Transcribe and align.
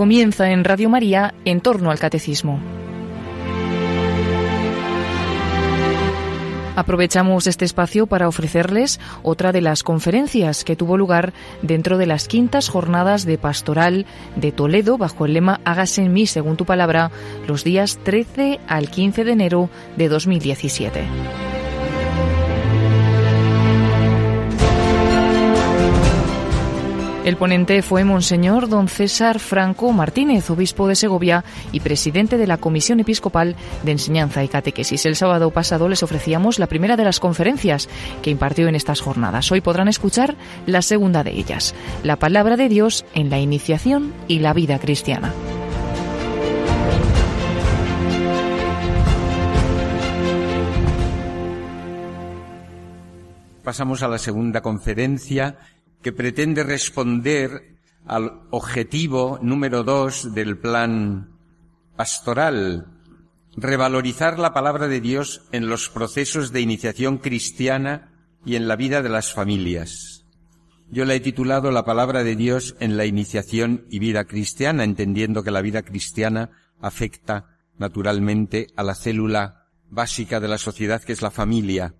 Comienza 0.00 0.50
en 0.50 0.64
Radio 0.64 0.88
María 0.88 1.34
en 1.44 1.60
torno 1.60 1.90
al 1.90 1.98
catecismo. 1.98 2.58
Aprovechamos 6.74 7.46
este 7.46 7.66
espacio 7.66 8.06
para 8.06 8.26
ofrecerles 8.26 8.98
otra 9.22 9.52
de 9.52 9.60
las 9.60 9.82
conferencias 9.82 10.64
que 10.64 10.74
tuvo 10.74 10.96
lugar 10.96 11.34
dentro 11.60 11.98
de 11.98 12.06
las 12.06 12.28
quintas 12.28 12.70
jornadas 12.70 13.26
de 13.26 13.36
pastoral 13.36 14.06
de 14.36 14.52
Toledo 14.52 14.96
bajo 14.96 15.26
el 15.26 15.34
lema 15.34 15.60
Hágase 15.66 16.00
en 16.00 16.14
mí 16.14 16.26
según 16.26 16.56
tu 16.56 16.64
palabra 16.64 17.10
los 17.46 17.62
días 17.62 17.98
13 18.02 18.58
al 18.68 18.88
15 18.88 19.24
de 19.24 19.32
enero 19.32 19.68
de 19.98 20.08
2017. 20.08 21.49
El 27.22 27.36
ponente 27.36 27.82
fue 27.82 28.02
Monseñor 28.02 28.70
don 28.70 28.88
César 28.88 29.40
Franco 29.40 29.92
Martínez, 29.92 30.48
obispo 30.48 30.88
de 30.88 30.96
Segovia 30.96 31.44
y 31.70 31.80
presidente 31.80 32.38
de 32.38 32.46
la 32.46 32.56
Comisión 32.56 32.98
Episcopal 32.98 33.56
de 33.82 33.92
Enseñanza 33.92 34.42
y 34.42 34.48
Catequesis. 34.48 35.04
El 35.04 35.16
sábado 35.16 35.50
pasado 35.50 35.90
les 35.90 36.02
ofrecíamos 36.02 36.58
la 36.58 36.66
primera 36.66 36.96
de 36.96 37.04
las 37.04 37.20
conferencias 37.20 37.90
que 38.22 38.30
impartió 38.30 38.68
en 38.68 38.74
estas 38.74 39.02
jornadas. 39.02 39.52
Hoy 39.52 39.60
podrán 39.60 39.88
escuchar 39.88 40.34
la 40.64 40.80
segunda 40.80 41.22
de 41.22 41.32
ellas, 41.32 41.74
la 42.02 42.16
palabra 42.16 42.56
de 42.56 42.70
Dios 42.70 43.04
en 43.14 43.28
la 43.28 43.38
iniciación 43.38 44.14
y 44.26 44.38
la 44.38 44.54
vida 44.54 44.78
cristiana. 44.78 45.30
Pasamos 53.62 54.02
a 54.02 54.08
la 54.08 54.18
segunda 54.18 54.62
conferencia 54.62 55.58
que 56.02 56.12
pretende 56.12 56.62
responder 56.62 57.76
al 58.06 58.42
objetivo 58.50 59.38
número 59.42 59.84
dos 59.84 60.34
del 60.34 60.58
plan 60.58 61.36
pastoral, 61.96 62.86
revalorizar 63.56 64.38
la 64.38 64.54
palabra 64.54 64.88
de 64.88 65.00
Dios 65.00 65.42
en 65.52 65.68
los 65.68 65.88
procesos 65.88 66.52
de 66.52 66.60
iniciación 66.60 67.18
cristiana 67.18 68.12
y 68.44 68.56
en 68.56 68.68
la 68.68 68.76
vida 68.76 69.02
de 69.02 69.10
las 69.10 69.32
familias. 69.32 70.24
Yo 70.90 71.04
la 71.04 71.14
he 71.14 71.20
titulado 71.20 71.70
La 71.70 71.84
palabra 71.84 72.24
de 72.24 72.34
Dios 72.34 72.74
en 72.80 72.96
la 72.96 73.04
iniciación 73.04 73.84
y 73.90 74.00
vida 74.00 74.24
cristiana, 74.24 74.82
entendiendo 74.82 75.44
que 75.44 75.52
la 75.52 75.60
vida 75.60 75.82
cristiana 75.82 76.50
afecta 76.80 77.58
naturalmente 77.78 78.66
a 78.74 78.82
la 78.82 78.94
célula 78.94 79.68
básica 79.88 80.40
de 80.40 80.48
la 80.48 80.58
sociedad 80.58 81.02
que 81.02 81.12
es 81.12 81.22
la 81.22 81.30
familia. 81.30 81.94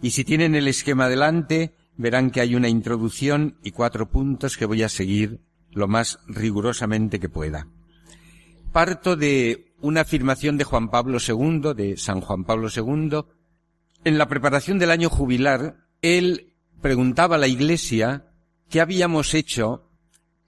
Y 0.00 0.12
si 0.12 0.24
tienen 0.24 0.54
el 0.54 0.68
esquema 0.68 1.08
delante, 1.08 1.74
verán 1.98 2.30
que 2.30 2.40
hay 2.40 2.54
una 2.54 2.68
introducción 2.68 3.58
y 3.62 3.72
cuatro 3.72 4.08
puntos 4.08 4.56
que 4.56 4.64
voy 4.64 4.82
a 4.82 4.88
seguir 4.88 5.40
lo 5.72 5.88
más 5.88 6.20
rigurosamente 6.26 7.20
que 7.20 7.28
pueda. 7.28 7.68
Parto 8.72 9.16
de 9.16 9.74
una 9.80 10.02
afirmación 10.02 10.56
de 10.56 10.64
Juan 10.64 10.90
Pablo 10.90 11.18
II, 11.18 11.74
de 11.76 11.96
San 11.96 12.20
Juan 12.20 12.44
Pablo 12.44 12.68
II. 12.74 13.24
En 14.04 14.16
la 14.16 14.28
preparación 14.28 14.78
del 14.78 14.90
año 14.90 15.10
jubilar, 15.10 15.76
él 16.00 16.54
preguntaba 16.80 17.36
a 17.36 17.38
la 17.38 17.48
Iglesia 17.48 18.26
qué 18.70 18.80
habíamos 18.80 19.34
hecho 19.34 19.90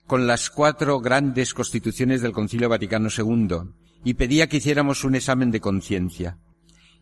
con 0.06 0.26
las 0.26 0.50
cuatro 0.50 1.00
grandes 1.00 1.52
constituciones 1.52 2.22
del 2.22 2.32
Concilio 2.32 2.68
Vaticano 2.68 3.08
II 3.16 3.72
y 4.04 4.14
pedía 4.14 4.48
que 4.48 4.58
hiciéramos 4.58 5.04
un 5.04 5.16
examen 5.16 5.50
de 5.50 5.60
conciencia. 5.60 6.38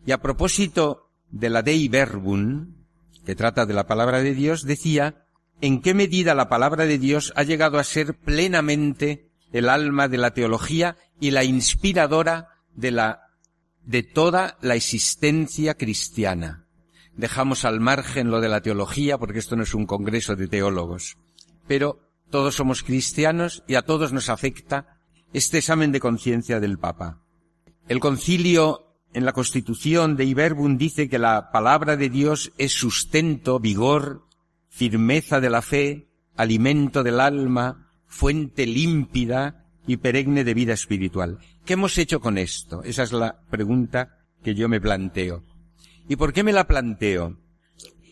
Y 0.05 0.11
a 0.11 0.21
propósito 0.21 1.11
de 1.29 1.49
la 1.49 1.61
Dei 1.61 1.87
Verbum, 1.87 2.78
que 3.25 3.35
trata 3.35 3.65
de 3.65 3.73
la 3.73 3.87
palabra 3.87 4.21
de 4.21 4.33
Dios, 4.33 4.63
decía 4.63 5.25
en 5.61 5.81
qué 5.81 5.93
medida 5.93 6.35
la 6.35 6.49
palabra 6.49 6.85
de 6.85 6.97
Dios 6.97 7.33
ha 7.35 7.43
llegado 7.43 7.79
a 7.79 7.83
ser 7.83 8.15
plenamente 8.15 9.29
el 9.51 9.69
alma 9.69 10.07
de 10.07 10.17
la 10.17 10.31
teología 10.31 10.97
y 11.19 11.31
la 11.31 11.43
inspiradora 11.43 12.49
de 12.75 12.91
la 12.91 13.21
de 13.85 14.03
toda 14.03 14.57
la 14.61 14.75
existencia 14.75 15.73
cristiana. 15.73 16.67
Dejamos 17.15 17.65
al 17.65 17.79
margen 17.79 18.29
lo 18.29 18.39
de 18.39 18.49
la 18.49 18.61
teología 18.61 19.17
porque 19.17 19.39
esto 19.39 19.55
no 19.55 19.63
es 19.63 19.73
un 19.73 19.85
congreso 19.85 20.35
de 20.35 20.47
teólogos, 20.47 21.17
pero 21.67 21.99
todos 22.29 22.55
somos 22.55 22.83
cristianos 22.83 23.63
y 23.67 23.75
a 23.75 23.81
todos 23.81 24.13
nos 24.13 24.29
afecta 24.29 24.99
este 25.33 25.57
examen 25.57 25.91
de 25.91 25.99
conciencia 25.99 26.59
del 26.59 26.77
Papa. 26.77 27.21
El 27.87 27.99
concilio 27.99 28.88
en 29.13 29.25
la 29.25 29.33
Constitución 29.33 30.15
de 30.15 30.25
Iberbun 30.25 30.77
dice 30.77 31.09
que 31.09 31.17
la 31.17 31.51
palabra 31.51 31.97
de 31.97 32.09
Dios 32.09 32.51
es 32.57 32.73
sustento, 32.73 33.59
vigor, 33.59 34.27
firmeza 34.69 35.41
de 35.41 35.49
la 35.49 35.61
fe, 35.61 36.09
alimento 36.35 37.03
del 37.03 37.19
alma, 37.19 37.91
fuente 38.05 38.65
límpida 38.67 39.65
y 39.87 39.97
perenne 39.97 40.43
de 40.43 40.53
vida 40.53 40.73
espiritual. 40.73 41.39
¿Qué 41.65 41.73
hemos 41.73 41.97
hecho 41.97 42.19
con 42.19 42.37
esto? 42.37 42.83
Esa 42.83 43.03
es 43.03 43.11
la 43.11 43.41
pregunta 43.49 44.17
que 44.43 44.53
yo 44.53 44.69
me 44.69 44.79
planteo. 44.79 45.43
¿Y 46.07 46.15
por 46.15 46.31
qué 46.31 46.43
me 46.43 46.53
la 46.53 46.67
planteo? 46.67 47.37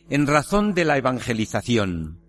En 0.09 0.25
razón 0.25 0.73
de 0.73 0.85
la 0.85 0.97
evangelización. 0.97 2.19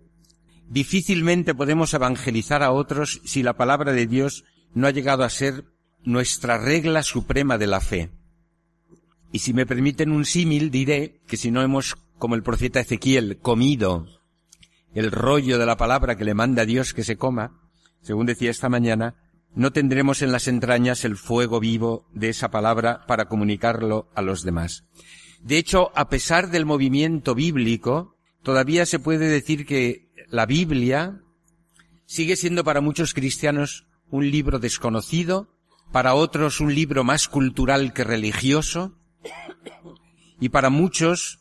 Difícilmente 0.67 1.55
podemos 1.55 1.93
evangelizar 1.95 2.61
a 2.61 2.71
otros 2.71 3.21
si 3.25 3.41
la 3.41 3.57
palabra 3.57 3.91
de 3.93 4.05
Dios 4.05 4.45
no 4.75 4.85
ha 4.85 4.91
llegado 4.91 5.23
a 5.23 5.29
ser 5.29 5.65
nuestra 6.03 6.59
regla 6.59 7.01
suprema 7.01 7.57
de 7.57 7.67
la 7.67 7.81
fe. 7.81 8.11
Y 9.31 9.39
si 9.39 9.53
me 9.53 9.65
permiten 9.65 10.11
un 10.11 10.25
símil, 10.25 10.71
diré 10.71 11.21
que 11.27 11.37
si 11.37 11.51
no 11.51 11.61
hemos, 11.61 11.95
como 12.17 12.35
el 12.35 12.43
profeta 12.43 12.79
Ezequiel, 12.79 13.37
comido 13.37 14.07
el 14.93 15.11
rollo 15.11 15.57
de 15.59 15.65
la 15.65 15.77
palabra 15.77 16.15
que 16.15 16.25
le 16.25 16.33
manda 16.33 16.65
Dios 16.65 16.93
que 16.93 17.03
se 17.03 17.17
coma, 17.17 17.59
según 18.01 18.25
decía 18.25 18.49
esta 18.49 18.69
mañana, 18.69 19.15
no 19.53 19.71
tendremos 19.71 20.21
en 20.21 20.31
las 20.31 20.47
entrañas 20.47 21.05
el 21.05 21.17
fuego 21.17 21.59
vivo 21.59 22.07
de 22.13 22.29
esa 22.29 22.49
palabra 22.49 23.05
para 23.07 23.25
comunicarlo 23.25 24.09
a 24.15 24.21
los 24.21 24.43
demás. 24.43 24.85
De 25.41 25.57
hecho, 25.57 25.91
a 25.95 26.09
pesar 26.09 26.49
del 26.49 26.65
movimiento 26.65 27.35
bíblico, 27.35 28.15
todavía 28.43 28.85
se 28.85 28.99
puede 28.99 29.27
decir 29.27 29.65
que 29.65 30.09
la 30.29 30.45
Biblia 30.45 31.21
sigue 32.05 32.35
siendo 32.35 32.63
para 32.63 32.81
muchos 32.81 33.13
cristianos 33.13 33.87
un 34.09 34.29
libro 34.29 34.59
desconocido, 34.59 35.55
para 35.91 36.13
otros 36.13 36.59
un 36.59 36.73
libro 36.73 37.03
más 37.03 37.27
cultural 37.27 37.93
que 37.93 38.03
religioso, 38.03 38.98
y 40.39 40.49
para 40.49 40.69
muchos, 40.69 41.39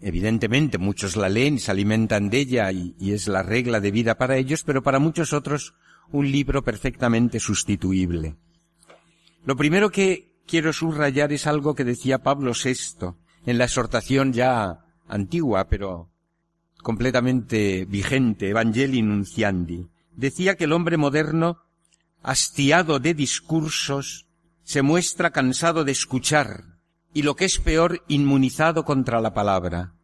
evidentemente 0.00 0.78
muchos 0.78 1.16
la 1.16 1.28
leen 1.28 1.54
y 1.54 1.58
se 1.58 1.70
alimentan 1.70 2.30
de 2.30 2.38
ella 2.38 2.70
y, 2.72 2.94
y, 2.98 3.12
es 3.12 3.28
la 3.28 3.42
regla 3.42 3.80
de 3.80 3.90
vida 3.90 4.16
para 4.16 4.36
ellos, 4.36 4.62
pero 4.64 4.82
para 4.82 4.98
muchos 4.98 5.32
otros 5.32 5.74
un 6.10 6.30
libro 6.30 6.62
perfectamente 6.62 7.40
sustituible. 7.40 8.36
Lo 9.44 9.56
primero 9.56 9.90
que 9.90 10.32
quiero 10.46 10.72
subrayar 10.72 11.32
es 11.32 11.46
algo 11.46 11.74
que 11.74 11.84
decía 11.84 12.22
Pablo 12.22 12.52
VI 12.52 13.14
en 13.46 13.58
la 13.58 13.64
exhortación 13.64 14.32
ya 14.32 14.84
antigua, 15.08 15.68
pero 15.68 16.10
completamente 16.82 17.84
vigente, 17.86 18.48
Evangelii 18.48 19.02
Nunciandi. 19.02 19.88
Decía 20.14 20.56
que 20.56 20.64
el 20.64 20.72
hombre 20.72 20.96
moderno, 20.96 21.58
hastiado 22.22 22.98
de 22.98 23.14
discursos, 23.14 24.26
se 24.64 24.82
muestra 24.82 25.30
cansado 25.30 25.84
de 25.84 25.92
escuchar, 25.92 26.77
y 27.12 27.22
lo 27.22 27.36
que 27.36 27.44
es 27.44 27.58
peor, 27.58 28.02
inmunizado 28.08 28.84
contra 28.84 29.20
la 29.20 29.34
palabra. 29.34 29.94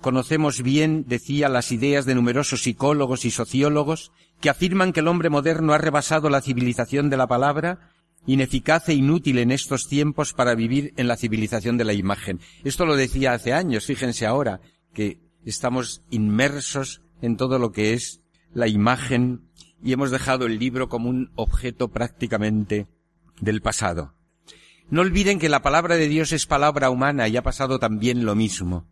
Conocemos 0.00 0.62
bien, 0.62 1.04
decía, 1.06 1.48
las 1.48 1.72
ideas 1.72 2.04
de 2.06 2.14
numerosos 2.14 2.62
psicólogos 2.62 3.24
y 3.24 3.30
sociólogos 3.30 4.12
que 4.40 4.50
afirman 4.50 4.92
que 4.92 5.00
el 5.00 5.08
hombre 5.08 5.30
moderno 5.30 5.72
ha 5.72 5.78
rebasado 5.78 6.28
la 6.28 6.42
civilización 6.42 7.10
de 7.10 7.16
la 7.16 7.26
palabra, 7.26 7.90
ineficaz 8.26 8.88
e 8.88 8.94
inútil 8.94 9.38
en 9.38 9.50
estos 9.50 9.88
tiempos 9.88 10.32
para 10.32 10.54
vivir 10.54 10.92
en 10.96 11.08
la 11.08 11.16
civilización 11.16 11.78
de 11.78 11.84
la 11.84 11.94
imagen. 11.94 12.40
Esto 12.64 12.84
lo 12.84 12.96
decía 12.96 13.32
hace 13.32 13.52
años, 13.52 13.86
fíjense 13.86 14.26
ahora, 14.26 14.60
que 14.92 15.20
estamos 15.44 16.02
inmersos 16.10 17.02
en 17.22 17.36
todo 17.36 17.58
lo 17.58 17.72
que 17.72 17.94
es 17.94 18.20
la 18.52 18.68
imagen 18.68 19.48
y 19.82 19.92
hemos 19.92 20.10
dejado 20.10 20.46
el 20.46 20.58
libro 20.58 20.88
como 20.88 21.08
un 21.08 21.30
objeto 21.36 21.88
prácticamente 21.88 22.86
del 23.40 23.62
pasado. 23.62 24.15
No 24.88 25.00
olviden 25.00 25.38
que 25.38 25.48
la 25.48 25.62
palabra 25.62 25.96
de 25.96 26.08
Dios 26.08 26.32
es 26.32 26.46
palabra 26.46 26.90
humana 26.90 27.26
y 27.26 27.36
ha 27.36 27.42
pasado 27.42 27.78
también 27.78 28.24
lo 28.24 28.34
mismo, 28.36 28.86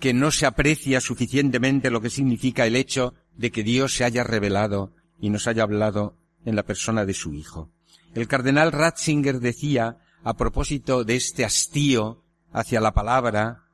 que 0.00 0.12
no 0.12 0.32
se 0.32 0.46
aprecia 0.46 1.00
suficientemente 1.00 1.90
lo 1.90 2.00
que 2.00 2.10
significa 2.10 2.66
el 2.66 2.74
hecho 2.74 3.14
de 3.36 3.52
que 3.52 3.62
Dios 3.62 3.94
se 3.94 4.04
haya 4.04 4.24
revelado 4.24 4.92
y 5.20 5.30
nos 5.30 5.46
haya 5.46 5.62
hablado 5.62 6.16
en 6.44 6.56
la 6.56 6.64
persona 6.64 7.04
de 7.04 7.14
su 7.14 7.34
Hijo. 7.34 7.70
El 8.14 8.26
cardenal 8.26 8.72
Ratzinger 8.72 9.38
decía, 9.38 9.98
a 10.24 10.36
propósito 10.36 11.04
de 11.04 11.16
este 11.16 11.44
hastío 11.44 12.24
hacia 12.52 12.80
la 12.80 12.92
palabra, 12.92 13.64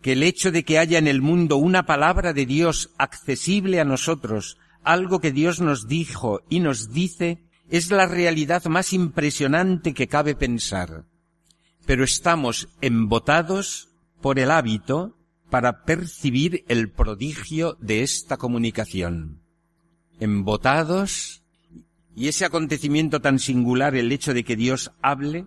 que 0.00 0.12
el 0.12 0.22
hecho 0.22 0.50
de 0.50 0.64
que 0.64 0.78
haya 0.78 0.98
en 0.98 1.08
el 1.08 1.20
mundo 1.20 1.56
una 1.56 1.84
palabra 1.84 2.32
de 2.32 2.46
Dios 2.46 2.90
accesible 2.96 3.80
a 3.80 3.84
nosotros, 3.84 4.56
algo 4.82 5.20
que 5.20 5.30
Dios 5.30 5.60
nos 5.60 5.88
dijo 5.88 6.40
y 6.48 6.60
nos 6.60 6.90
dice, 6.90 7.42
es 7.70 7.90
la 7.90 8.06
realidad 8.06 8.64
más 8.64 8.92
impresionante 8.92 9.94
que 9.94 10.08
cabe 10.08 10.34
pensar, 10.34 11.04
pero 11.86 12.04
estamos 12.04 12.68
embotados 12.80 13.88
por 14.20 14.38
el 14.38 14.50
hábito 14.50 15.16
para 15.50 15.84
percibir 15.84 16.64
el 16.68 16.90
prodigio 16.90 17.76
de 17.80 18.02
esta 18.02 18.36
comunicación. 18.36 19.40
Embotados 20.18 21.42
Y 22.16 22.26
ese 22.26 22.44
acontecimiento 22.44 23.20
tan 23.20 23.38
singular, 23.38 23.94
el 23.94 24.10
hecho 24.10 24.34
de 24.34 24.44
que 24.44 24.56
Dios 24.56 24.90
hable, 25.00 25.46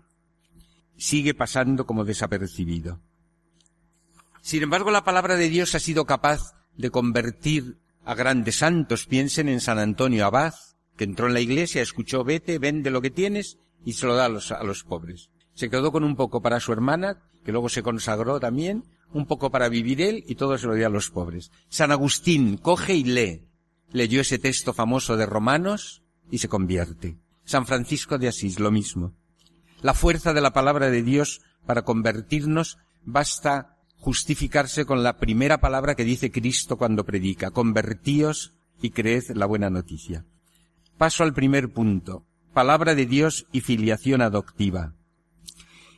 sigue 0.98 1.34
pasando 1.34 1.86
como 1.86 2.06
desapercibido. 2.06 3.00
Sin 4.42 4.64
embargo, 4.64 4.90
la 4.90 5.04
palabra 5.04 5.36
de 5.36 5.50
Dios 5.50 5.76
ha 5.76 5.80
sido 5.80 6.06
capaz 6.06 6.56
de 6.78 6.90
convertir 6.90 7.78
a 8.06 8.16
grandes 8.16 8.58
santos. 8.58 9.06
Piensen 9.06 9.50
en 9.50 9.60
San 9.60 9.78
Antonio 9.78 10.26
Abad, 10.26 10.54
que 10.98 11.04
entró 11.04 11.28
en 11.28 11.34
la 11.34 11.42
iglesia, 11.42 11.82
escuchó, 11.82 12.24
vete, 12.24 12.60
vende 12.60 12.92
lo 12.92 13.02
que 13.02 13.10
tienes 13.10 13.58
y 13.86 13.94
se 13.94 14.06
lo 14.06 14.16
da 14.16 14.26
a 14.26 14.30
los, 14.30 14.52
a 14.52 14.64
los 14.64 14.84
pobres. 14.84 15.30
Se 15.54 15.70
quedó 15.70 15.92
con 15.92 16.04
un 16.04 16.16
poco 16.16 16.42
para 16.42 16.60
su 16.60 16.72
hermana, 16.72 17.22
que 17.44 17.52
luego 17.52 17.70
se 17.70 17.84
consagró 17.84 18.40
también, 18.40 18.86
un 19.12 19.26
poco 19.26 19.52
para 19.52 19.70
vivir 19.70 20.02
él 20.02 20.24
y 20.28 20.36
todo 20.36 20.58
se 20.58 20.68
lo 20.68 20.74
dio 20.74 20.88
a 20.88 20.90
los 20.90 21.10
pobres. 21.10 21.52
San 21.70 21.92
Agustín 21.92 22.58
coge 22.58 22.96
y 22.96 23.04
lee. 23.04 23.48
Leyó 23.92 24.22
ese 24.22 24.40
texto 24.40 24.74
famoso 24.74 25.18
de 25.18 25.26
Romanos 25.26 26.02
y 26.32 26.40
se 26.40 26.50
convierte. 26.50 27.18
San 27.46 27.66
Francisco 27.66 28.18
de 28.18 28.28
Asís, 28.28 28.60
lo 28.60 28.72
mismo. 28.72 29.14
La 29.82 29.94
fuerza 29.94 30.34
de 30.34 30.42
la 30.42 30.54
palabra 30.54 30.90
de 30.90 31.04
Dios 31.04 31.42
para 31.66 31.84
convertirnos 31.84 32.78
basta 33.04 33.78
justificarse 33.98 34.86
con 34.86 35.04
la 35.04 35.18
primera 35.18 35.60
palabra 35.60 35.96
que 35.96 36.04
dice 36.04 36.32
Cristo 36.32 36.78
cuando 36.78 37.06
predica. 37.06 37.52
Convertíos 37.52 38.56
y 38.82 38.90
creed 38.90 39.24
la 39.36 39.46
buena 39.46 39.70
noticia. 39.70 40.26
Paso 41.04 41.26
al 41.26 41.34
primer 41.34 41.74
punto. 41.74 42.26
Palabra 42.54 42.96
de 42.96 43.06
Dios 43.06 43.46
y 43.52 43.60
filiación 43.60 44.22
adoptiva. 44.22 44.94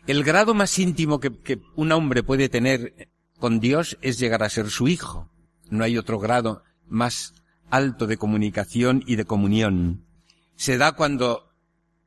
El 0.07 0.23
grado 0.23 0.55
más 0.55 0.79
íntimo 0.79 1.19
que, 1.19 1.31
que, 1.43 1.61
un 1.75 1.91
hombre 1.91 2.23
puede 2.23 2.49
tener 2.49 3.11
con 3.37 3.59
Dios 3.59 3.99
es 4.01 4.17
llegar 4.17 4.41
a 4.41 4.49
ser 4.49 4.71
su 4.71 4.87
hijo. 4.87 5.29
No 5.69 5.83
hay 5.83 5.99
otro 5.99 6.17
grado 6.17 6.63
más 6.87 7.35
alto 7.69 8.07
de 8.07 8.17
comunicación 8.17 9.03
y 9.05 9.15
de 9.15 9.25
comunión. 9.25 10.07
Se 10.55 10.79
da 10.79 10.93
cuando, 10.93 11.51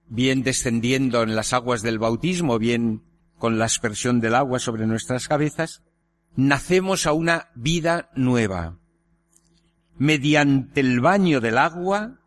bien 0.09 0.43
descendiendo 0.43 1.23
en 1.23 1.37
las 1.37 1.53
aguas 1.53 1.83
del 1.83 2.01
bautismo, 2.01 2.59
bien 2.59 3.05
con 3.39 3.61
la 3.61 3.67
aspersión 3.67 4.19
del 4.19 4.35
agua 4.35 4.59
sobre 4.59 4.89
nuestras 4.89 5.29
cabezas, 5.29 5.85
nacemos 6.35 7.07
a 7.07 7.13
una 7.13 7.51
vida 7.55 8.11
nueva. 8.17 8.77
Mediante 9.99 10.81
el 10.81 10.99
baño 10.99 11.41
del 11.41 11.59
agua 11.59 12.19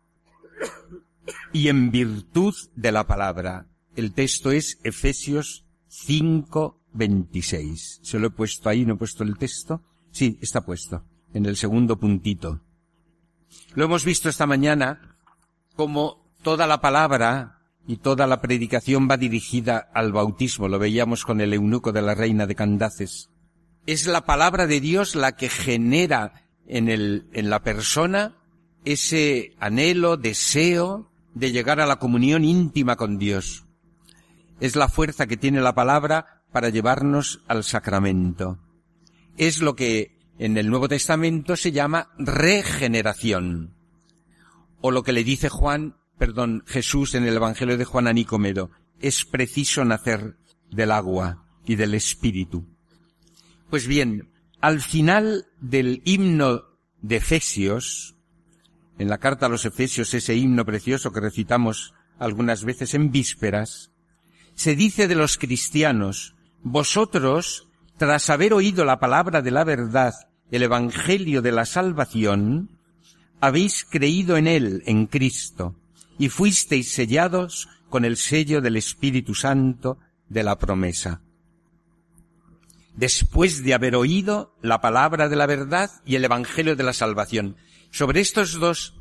y 1.52 1.68
en 1.68 1.90
virtud 1.90 2.54
de 2.74 2.92
la 2.92 3.06
palabra. 3.06 3.66
El 3.94 4.12
texto 4.12 4.50
es 4.50 4.78
Efesios 4.84 5.66
5, 5.88 6.80
26. 6.92 8.00
Se 8.02 8.18
lo 8.18 8.28
he 8.28 8.30
puesto 8.30 8.68
ahí, 8.68 8.84
no 8.84 8.94
he 8.94 8.96
puesto 8.96 9.22
el 9.22 9.36
texto. 9.36 9.82
Sí, 10.10 10.38
está 10.40 10.64
puesto, 10.64 11.04
en 11.34 11.46
el 11.46 11.56
segundo 11.56 11.98
puntito. 11.98 12.60
Lo 13.74 13.84
hemos 13.84 14.04
visto 14.04 14.28
esta 14.28 14.46
mañana 14.46 15.18
como 15.76 16.30
toda 16.42 16.66
la 16.66 16.80
palabra 16.80 17.60
y 17.86 17.96
toda 17.96 18.26
la 18.26 18.40
predicación 18.40 19.08
va 19.10 19.16
dirigida 19.16 19.90
al 19.92 20.12
bautismo. 20.12 20.68
Lo 20.68 20.78
veíamos 20.78 21.24
con 21.24 21.40
el 21.40 21.52
eunuco 21.52 21.92
de 21.92 22.02
la 22.02 22.14
reina 22.14 22.46
de 22.46 22.54
Candaces. 22.54 23.30
Es 23.86 24.06
la 24.06 24.24
palabra 24.24 24.66
de 24.66 24.80
Dios 24.80 25.14
la 25.14 25.32
que 25.32 25.48
genera 25.48 26.46
en 26.66 26.88
el, 26.88 27.26
en 27.32 27.50
la 27.50 27.62
persona 27.62 28.36
ese 28.84 29.54
anhelo, 29.58 30.16
deseo 30.16 31.11
de 31.34 31.52
llegar 31.52 31.80
a 31.80 31.86
la 31.86 31.96
comunión 31.96 32.44
íntima 32.44 32.96
con 32.96 33.18
Dios. 33.18 33.64
Es 34.60 34.76
la 34.76 34.88
fuerza 34.88 35.26
que 35.26 35.36
tiene 35.36 35.60
la 35.60 35.74
palabra 35.74 36.42
para 36.52 36.68
llevarnos 36.68 37.42
al 37.48 37.64
sacramento. 37.64 38.58
Es 39.36 39.60
lo 39.60 39.74
que 39.74 40.18
en 40.38 40.56
el 40.56 40.68
Nuevo 40.68 40.88
Testamento 40.88 41.56
se 41.56 41.72
llama 41.72 42.10
regeneración. 42.18 43.74
O 44.80 44.90
lo 44.90 45.02
que 45.02 45.12
le 45.12 45.24
dice 45.24 45.48
Juan, 45.48 45.96
perdón, 46.18 46.62
Jesús 46.66 47.14
en 47.14 47.24
el 47.24 47.36
Evangelio 47.36 47.76
de 47.76 47.84
Juan 47.84 48.06
a 48.06 48.12
Nicomedo. 48.12 48.70
Es 49.00 49.24
preciso 49.24 49.84
nacer 49.84 50.36
del 50.70 50.92
agua 50.92 51.44
y 51.64 51.76
del 51.76 51.94
Espíritu. 51.94 52.66
Pues 53.70 53.86
bien, 53.86 54.30
al 54.60 54.80
final 54.80 55.46
del 55.60 56.02
himno 56.04 56.62
de 57.00 57.16
Efesios, 57.16 58.16
en 58.98 59.08
la 59.08 59.18
carta 59.18 59.46
a 59.46 59.48
los 59.48 59.64
Efesios, 59.64 60.14
ese 60.14 60.34
himno 60.34 60.64
precioso 60.64 61.12
que 61.12 61.20
recitamos 61.20 61.94
algunas 62.18 62.64
veces 62.64 62.94
en 62.94 63.10
vísperas, 63.10 63.90
se 64.54 64.76
dice 64.76 65.08
de 65.08 65.14
los 65.14 65.38
cristianos, 65.38 66.34
vosotros, 66.62 67.68
tras 67.96 68.30
haber 68.30 68.52
oído 68.52 68.84
la 68.84 69.00
palabra 69.00 69.42
de 69.42 69.50
la 69.50 69.64
verdad, 69.64 70.14
el 70.50 70.62
Evangelio 70.62 71.42
de 71.42 71.52
la 71.52 71.64
salvación, 71.64 72.78
habéis 73.40 73.84
creído 73.84 74.36
en 74.36 74.46
él, 74.46 74.82
en 74.86 75.06
Cristo, 75.06 75.74
y 76.18 76.28
fuisteis 76.28 76.92
sellados 76.92 77.68
con 77.88 78.04
el 78.04 78.16
sello 78.16 78.60
del 78.60 78.76
Espíritu 78.76 79.34
Santo 79.34 79.98
de 80.28 80.42
la 80.42 80.58
promesa. 80.58 81.22
Después 82.94 83.64
de 83.64 83.74
haber 83.74 83.96
oído 83.96 84.54
la 84.62 84.80
palabra 84.80 85.28
de 85.28 85.36
la 85.36 85.46
verdad 85.46 85.90
y 86.04 86.16
el 86.16 86.24
Evangelio 86.24 86.76
de 86.76 86.84
la 86.84 86.92
salvación. 86.92 87.56
Sobre 87.92 88.20
estos 88.20 88.58
dos 88.58 88.94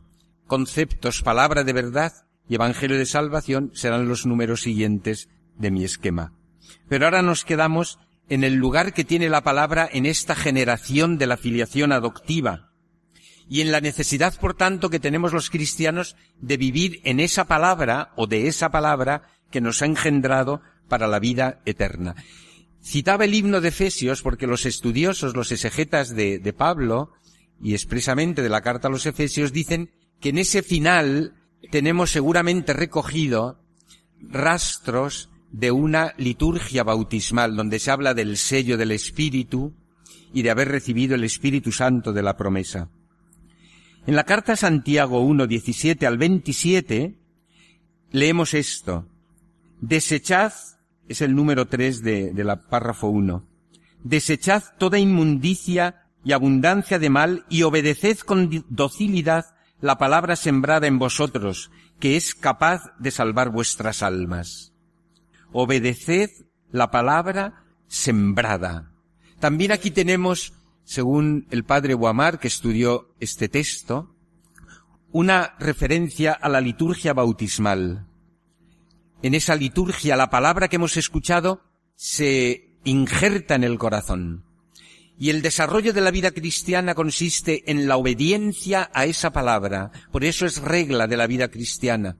conceptos, 0.47 1.21
palabra 1.21 1.63
de 1.63 1.71
verdad 1.71 2.11
y 2.49 2.55
Evangelio 2.55 2.97
de 2.97 3.05
salvación, 3.05 3.71
serán 3.73 4.09
los 4.09 4.25
números 4.25 4.63
siguientes 4.63 5.29
de 5.57 5.71
mi 5.71 5.85
esquema. 5.85 6.33
Pero 6.89 7.05
ahora 7.05 7.21
nos 7.21 7.45
quedamos 7.45 7.99
en 8.27 8.43
el 8.43 8.55
lugar 8.55 8.91
que 8.91 9.05
tiene 9.05 9.29
la 9.29 9.43
palabra 9.43 9.89
en 9.89 10.05
esta 10.05 10.35
generación 10.35 11.17
de 11.17 11.25
la 11.25 11.37
filiación 11.37 11.93
adoptiva 11.93 12.73
y 13.47 13.61
en 13.61 13.71
la 13.71 13.79
necesidad, 13.79 14.37
por 14.37 14.55
tanto, 14.55 14.89
que 14.89 14.99
tenemos 14.99 15.31
los 15.31 15.49
cristianos 15.49 16.17
de 16.41 16.57
vivir 16.57 16.99
en 17.05 17.21
esa 17.21 17.45
palabra 17.45 18.11
o 18.17 18.27
de 18.27 18.49
esa 18.49 18.71
palabra 18.71 19.23
que 19.51 19.61
nos 19.61 19.81
ha 19.81 19.85
engendrado 19.85 20.61
para 20.89 21.07
la 21.07 21.19
vida 21.19 21.61
eterna. 21.63 22.17
Citaba 22.83 23.23
el 23.23 23.35
himno 23.35 23.61
de 23.61 23.69
Efesios 23.69 24.21
porque 24.21 24.47
los 24.47 24.65
estudiosos, 24.65 25.33
los 25.33 25.53
exegetas 25.53 26.13
de, 26.13 26.39
de 26.39 26.51
Pablo 26.51 27.13
y 27.61 27.73
expresamente 27.73 28.41
de 28.41 28.49
la 28.49 28.61
carta 28.61 28.87
a 28.87 28.91
los 28.91 29.05
Efesios 29.05 29.53
dicen 29.53 29.91
que 30.19 30.29
en 30.29 30.37
ese 30.37 30.63
final 30.63 31.35
tenemos 31.71 32.11
seguramente 32.11 32.73
recogido 32.73 33.59
rastros 34.19 35.29
de 35.51 35.71
una 35.71 36.13
liturgia 36.17 36.83
bautismal 36.83 37.55
donde 37.55 37.79
se 37.79 37.91
habla 37.91 38.13
del 38.13 38.37
sello 38.37 38.77
del 38.77 38.91
Espíritu 38.91 39.75
y 40.33 40.41
de 40.43 40.49
haber 40.49 40.69
recibido 40.69 41.15
el 41.15 41.23
Espíritu 41.23 41.71
Santo 41.71 42.13
de 42.13 42.23
la 42.23 42.37
promesa. 42.37 42.89
En 44.07 44.15
la 44.15 44.23
carta 44.23 44.55
Santiago 44.55 45.21
1, 45.21 45.45
17 45.45 46.07
al 46.07 46.17
27 46.17 47.15
leemos 48.11 48.53
esto. 48.53 49.07
Desechad, 49.79 50.53
es 51.07 51.21
el 51.21 51.35
número 51.35 51.67
3 51.67 52.01
de, 52.01 52.31
de 52.31 52.43
la 52.43 52.61
párrafo 52.61 53.09
1. 53.09 53.45
Desechad 54.03 54.63
toda 54.79 54.97
inmundicia 54.97 56.00
y 56.23 56.33
abundancia 56.33 56.99
de 56.99 57.09
mal 57.09 57.45
y 57.49 57.63
obedeced 57.63 58.19
con 58.19 58.65
docilidad 58.69 59.45
la 59.79 59.97
palabra 59.97 60.35
sembrada 60.35 60.87
en 60.87 60.99
vosotros, 60.99 61.71
que 61.99 62.15
es 62.15 62.35
capaz 62.35 62.93
de 62.99 63.11
salvar 63.11 63.49
vuestras 63.49 64.03
almas 64.03 64.71
obedeced 65.51 66.29
la 66.71 66.91
palabra 66.91 67.65
sembrada. 67.87 68.91
También 69.39 69.71
aquí 69.71 69.91
tenemos, 69.91 70.53
según 70.83 71.47
el 71.51 71.63
padre 71.63 71.93
Guamar, 71.93 72.39
que 72.39 72.47
estudió 72.47 73.13
este 73.19 73.49
texto, 73.49 74.15
una 75.11 75.55
referencia 75.59 76.31
a 76.31 76.47
la 76.47 76.61
liturgia 76.61 77.13
bautismal. 77.13 78.07
En 79.21 79.35
esa 79.35 79.55
liturgia 79.55 80.15
la 80.15 80.29
palabra 80.29 80.67
que 80.67 80.77
hemos 80.77 80.97
escuchado 80.97 81.61
se 81.95 82.77
injerta 82.83 83.55
en 83.55 83.63
el 83.63 83.77
corazón. 83.77 84.45
Y 85.21 85.29
el 85.29 85.43
desarrollo 85.43 85.93
de 85.93 86.01
la 86.01 86.09
vida 86.09 86.31
cristiana 86.31 86.95
consiste 86.95 87.69
en 87.69 87.87
la 87.87 87.95
obediencia 87.95 88.89
a 88.91 89.05
esa 89.05 89.31
palabra. 89.31 89.91
Por 90.11 90.23
eso 90.23 90.47
es 90.47 90.59
regla 90.59 91.05
de 91.05 91.15
la 91.15 91.27
vida 91.27 91.49
cristiana. 91.49 92.17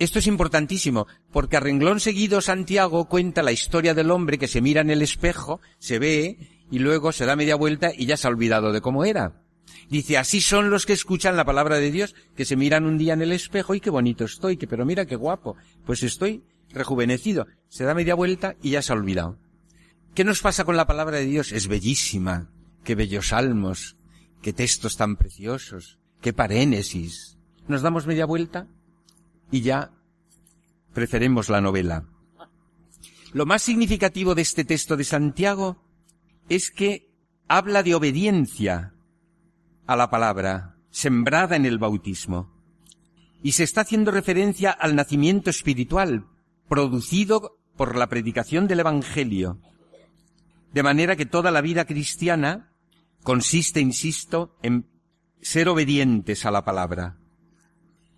Esto 0.00 0.18
es 0.18 0.26
importantísimo, 0.26 1.06
porque 1.30 1.56
a 1.56 1.60
renglón 1.60 2.00
seguido 2.00 2.40
Santiago 2.40 3.08
cuenta 3.08 3.44
la 3.44 3.52
historia 3.52 3.94
del 3.94 4.10
hombre 4.10 4.38
que 4.38 4.48
se 4.48 4.60
mira 4.60 4.80
en 4.80 4.90
el 4.90 5.02
espejo, 5.02 5.60
se 5.78 6.00
ve, 6.00 6.66
y 6.68 6.80
luego 6.80 7.12
se 7.12 7.26
da 7.26 7.36
media 7.36 7.54
vuelta 7.54 7.92
y 7.96 8.06
ya 8.06 8.16
se 8.16 8.26
ha 8.26 8.30
olvidado 8.30 8.72
de 8.72 8.80
cómo 8.80 9.04
era. 9.04 9.40
Dice, 9.88 10.18
así 10.18 10.40
son 10.40 10.68
los 10.68 10.84
que 10.84 10.94
escuchan 10.94 11.36
la 11.36 11.44
palabra 11.44 11.78
de 11.78 11.92
Dios, 11.92 12.16
que 12.36 12.44
se 12.44 12.56
miran 12.56 12.86
un 12.86 12.98
día 12.98 13.12
en 13.12 13.22
el 13.22 13.30
espejo 13.30 13.76
y 13.76 13.80
qué 13.80 13.90
bonito 13.90 14.24
estoy, 14.24 14.56
que 14.56 14.66
pero 14.66 14.84
mira 14.84 15.06
qué 15.06 15.14
guapo, 15.14 15.54
pues 15.86 16.02
estoy 16.02 16.42
rejuvenecido. 16.70 17.46
Se 17.68 17.84
da 17.84 17.94
media 17.94 18.16
vuelta 18.16 18.56
y 18.60 18.70
ya 18.70 18.82
se 18.82 18.92
ha 18.92 18.96
olvidado. 18.96 19.43
¿Qué 20.14 20.22
nos 20.22 20.42
pasa 20.42 20.64
con 20.64 20.76
la 20.76 20.86
palabra 20.86 21.18
de 21.18 21.26
Dios? 21.26 21.50
Es 21.50 21.66
bellísima, 21.66 22.48
qué 22.84 22.94
bellos 22.94 23.28
salmos, 23.28 23.96
qué 24.42 24.52
textos 24.52 24.96
tan 24.96 25.16
preciosos, 25.16 25.98
qué 26.20 26.32
parénesis. 26.32 27.36
Nos 27.66 27.82
damos 27.82 28.06
media 28.06 28.24
vuelta 28.24 28.68
y 29.50 29.62
ya 29.62 29.90
preferemos 30.92 31.48
la 31.48 31.60
novela. 31.60 32.04
Lo 33.32 33.44
más 33.44 33.62
significativo 33.62 34.36
de 34.36 34.42
este 34.42 34.64
texto 34.64 34.96
de 34.96 35.02
Santiago 35.02 35.82
es 36.48 36.70
que 36.70 37.10
habla 37.48 37.82
de 37.82 37.96
obediencia 37.96 38.94
a 39.88 39.96
la 39.96 40.10
palabra 40.10 40.76
sembrada 40.90 41.56
en 41.56 41.66
el 41.66 41.78
bautismo. 41.78 42.54
y 43.42 43.52
se 43.52 43.64
está 43.64 43.82
haciendo 43.82 44.10
referencia 44.10 44.70
al 44.70 44.96
nacimiento 44.96 45.50
espiritual 45.50 46.26
producido 46.66 47.58
por 47.76 47.94
la 47.94 48.08
predicación 48.08 48.66
del 48.68 48.80
Evangelio. 48.80 49.60
De 50.74 50.82
manera 50.82 51.14
que 51.14 51.24
toda 51.24 51.52
la 51.52 51.60
vida 51.60 51.84
cristiana 51.84 52.72
consiste, 53.22 53.78
insisto, 53.78 54.58
en 54.60 54.90
ser 55.40 55.68
obedientes 55.68 56.44
a 56.46 56.50
la 56.50 56.64
palabra. 56.64 57.16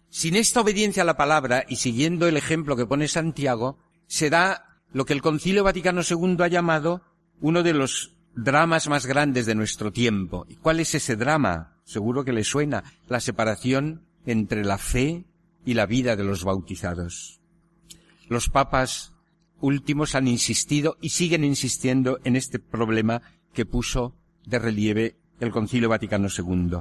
Sin 0.08 0.36
esta 0.36 0.62
obediencia 0.62 1.02
a 1.02 1.06
la 1.06 1.18
palabra 1.18 1.66
y 1.68 1.76
siguiendo 1.76 2.26
el 2.26 2.38
ejemplo 2.38 2.75
que 2.75 2.86
pone 2.86 3.08
Santiago, 3.08 3.78
se 4.06 4.30
da 4.30 4.80
lo 4.90 5.04
que 5.04 5.12
el 5.12 5.20
Concilio 5.20 5.64
Vaticano 5.64 6.00
II 6.00 6.38
ha 6.40 6.48
llamado 6.48 7.02
uno 7.42 7.62
de 7.62 7.75
los 7.75 8.16
dramas 8.34 8.88
más 8.88 9.04
grandes 9.04 9.44
de 9.44 9.54
nuestro 9.54 9.92
tiempo. 9.92 10.46
¿Y 10.48 10.56
cuál 10.56 10.80
es 10.80 10.94
ese 10.94 11.14
drama? 11.14 11.76
Seguro 11.84 12.25
que 12.25 12.32
le 12.32 12.42
suena 12.42 12.84
la 13.06 13.20
separación 13.20 14.06
entre 14.25 14.64
la 14.64 14.78
fe 14.78 15.26
y 15.66 15.75
la 15.75 15.84
vida 15.84 16.16
de 16.16 16.25
los 16.25 16.42
bautizados. 16.42 17.38
Los 18.30 18.48
papas 18.48 19.12
últimos 19.60 20.14
han 20.14 20.28
insistido 20.28 20.96
y 21.00 21.10
siguen 21.10 21.44
insistiendo 21.44 22.18
en 22.25 22.36
este 22.36 22.58
problema 22.58 23.22
que 23.52 23.66
puso 23.66 24.14
de 24.44 24.58
relieve 24.58 25.16
el 25.40 25.50
Concilio 25.50 25.88
Vaticano 25.88 26.28
II. 26.28 26.78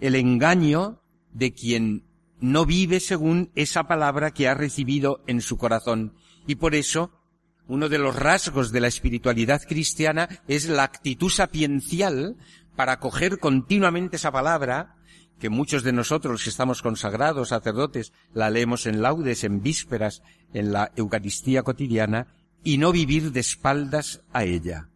El 0.00 0.14
engaño 0.14 1.02
de 1.32 1.52
quien 1.52 2.04
no 2.40 2.66
vive 2.66 3.00
según 3.00 3.50
esa 3.54 3.84
palabra 3.84 4.32
que 4.32 4.48
ha 4.48 4.54
recibido 4.54 5.22
en 5.26 5.40
su 5.40 5.56
corazón. 5.56 6.14
Y 6.46 6.56
por 6.56 6.74
eso, 6.74 7.10
uno 7.66 7.88
de 7.88 7.98
los 7.98 8.16
rasgos 8.16 8.70
de 8.72 8.80
la 8.80 8.88
espiritualidad 8.88 9.62
cristiana 9.66 10.28
es 10.46 10.68
la 10.68 10.82
actitud 10.82 11.30
sapiencial 11.30 12.36
para 12.76 12.98
coger 13.00 13.38
continuamente 13.38 14.16
esa 14.16 14.32
palabra 14.32 14.93
que 15.38 15.50
muchos 15.50 15.82
de 15.82 15.92
nosotros 15.92 16.44
que 16.44 16.50
estamos 16.50 16.82
consagrados, 16.82 17.48
sacerdotes, 17.48 18.12
la 18.32 18.50
leemos 18.50 18.86
en 18.86 19.02
laudes, 19.02 19.44
en 19.44 19.62
vísperas, 19.62 20.22
en 20.52 20.72
la 20.72 20.92
Eucaristía 20.96 21.62
cotidiana, 21.62 22.28
y 22.62 22.78
no 22.78 22.92
vivir 22.92 23.32
de 23.32 23.40
espaldas 23.40 24.22
a 24.32 24.44
ella. 24.44 24.88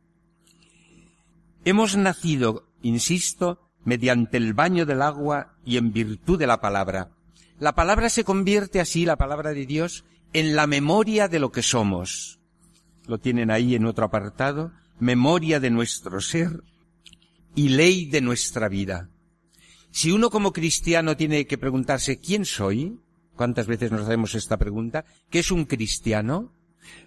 Hemos 1.65 1.97
nacido, 1.97 2.67
insisto, 2.83 3.69
mediante 3.85 4.37
el 4.37 4.55
baño 4.55 4.87
del 4.87 5.03
agua 5.03 5.55
y 5.65 5.77
en 5.77 5.93
virtud 5.93 6.39
de 6.39 6.47
la 6.47 6.61
palabra. 6.61 7.11
La 7.59 7.75
palabra 7.75 8.09
se 8.09 8.25
convierte 8.25 8.81
así, 8.81 9.05
la 9.05 9.17
palabra 9.17 9.53
de 9.53 9.67
Dios, 9.67 10.05
en 10.33 10.57
la 10.57 10.67
memoria 10.67 11.29
de 11.29 11.41
lo 11.41 11.53
que 11.53 11.63
somos. 11.63 12.39
Lo 13.07 13.19
tienen 13.19 13.51
ahí 13.51 13.75
en 13.75 13.87
otro 13.87 14.05
apartado, 14.05 14.73
memoria 15.01 15.61
de 15.61 15.71
nuestro 15.71 16.21
ser 16.21 16.63
y 17.55 17.71
ley 17.71 18.07
de 18.07 18.21
nuestra 18.21 18.69
vida. 18.69 19.11
Si 19.91 20.11
uno 20.13 20.31
como 20.31 20.53
cristiano 20.53 21.17
tiene 21.17 21.47
que 21.47 21.59
preguntarse 21.59 22.19
¿quién 22.19 22.45
soy? 22.45 22.99
¿Cuántas 23.37 23.67
veces 23.67 23.93
nos 23.93 24.03
hacemos 24.03 24.35
esta 24.35 24.57
pregunta? 24.57 25.05
¿Qué 25.31 25.39
es 25.39 25.51
un 25.51 25.65
cristiano? 25.65 26.53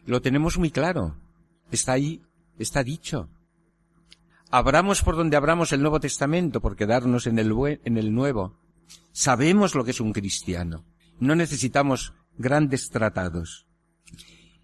Lo 0.05 0.21
tenemos 0.21 0.57
muy 0.57 0.71
claro. 0.71 1.17
Está 1.71 1.93
ahí, 1.93 2.21
está 2.57 2.83
dicho. 2.83 3.29
Abramos 4.49 5.01
por 5.01 5.15
donde 5.15 5.37
abramos 5.37 5.71
el 5.71 5.81
Nuevo 5.81 5.99
Testamento 5.99 6.61
por 6.61 6.75
quedarnos 6.75 7.27
en 7.27 7.39
el, 7.39 7.53
en 7.85 7.97
el 7.97 8.13
Nuevo. 8.13 8.59
Sabemos 9.11 9.75
lo 9.75 9.83
que 9.83 9.91
es 9.91 10.01
un 10.01 10.13
cristiano. 10.13 10.85
No 11.19 11.35
necesitamos 11.35 12.13
grandes 12.37 12.89
tratados. 12.89 13.67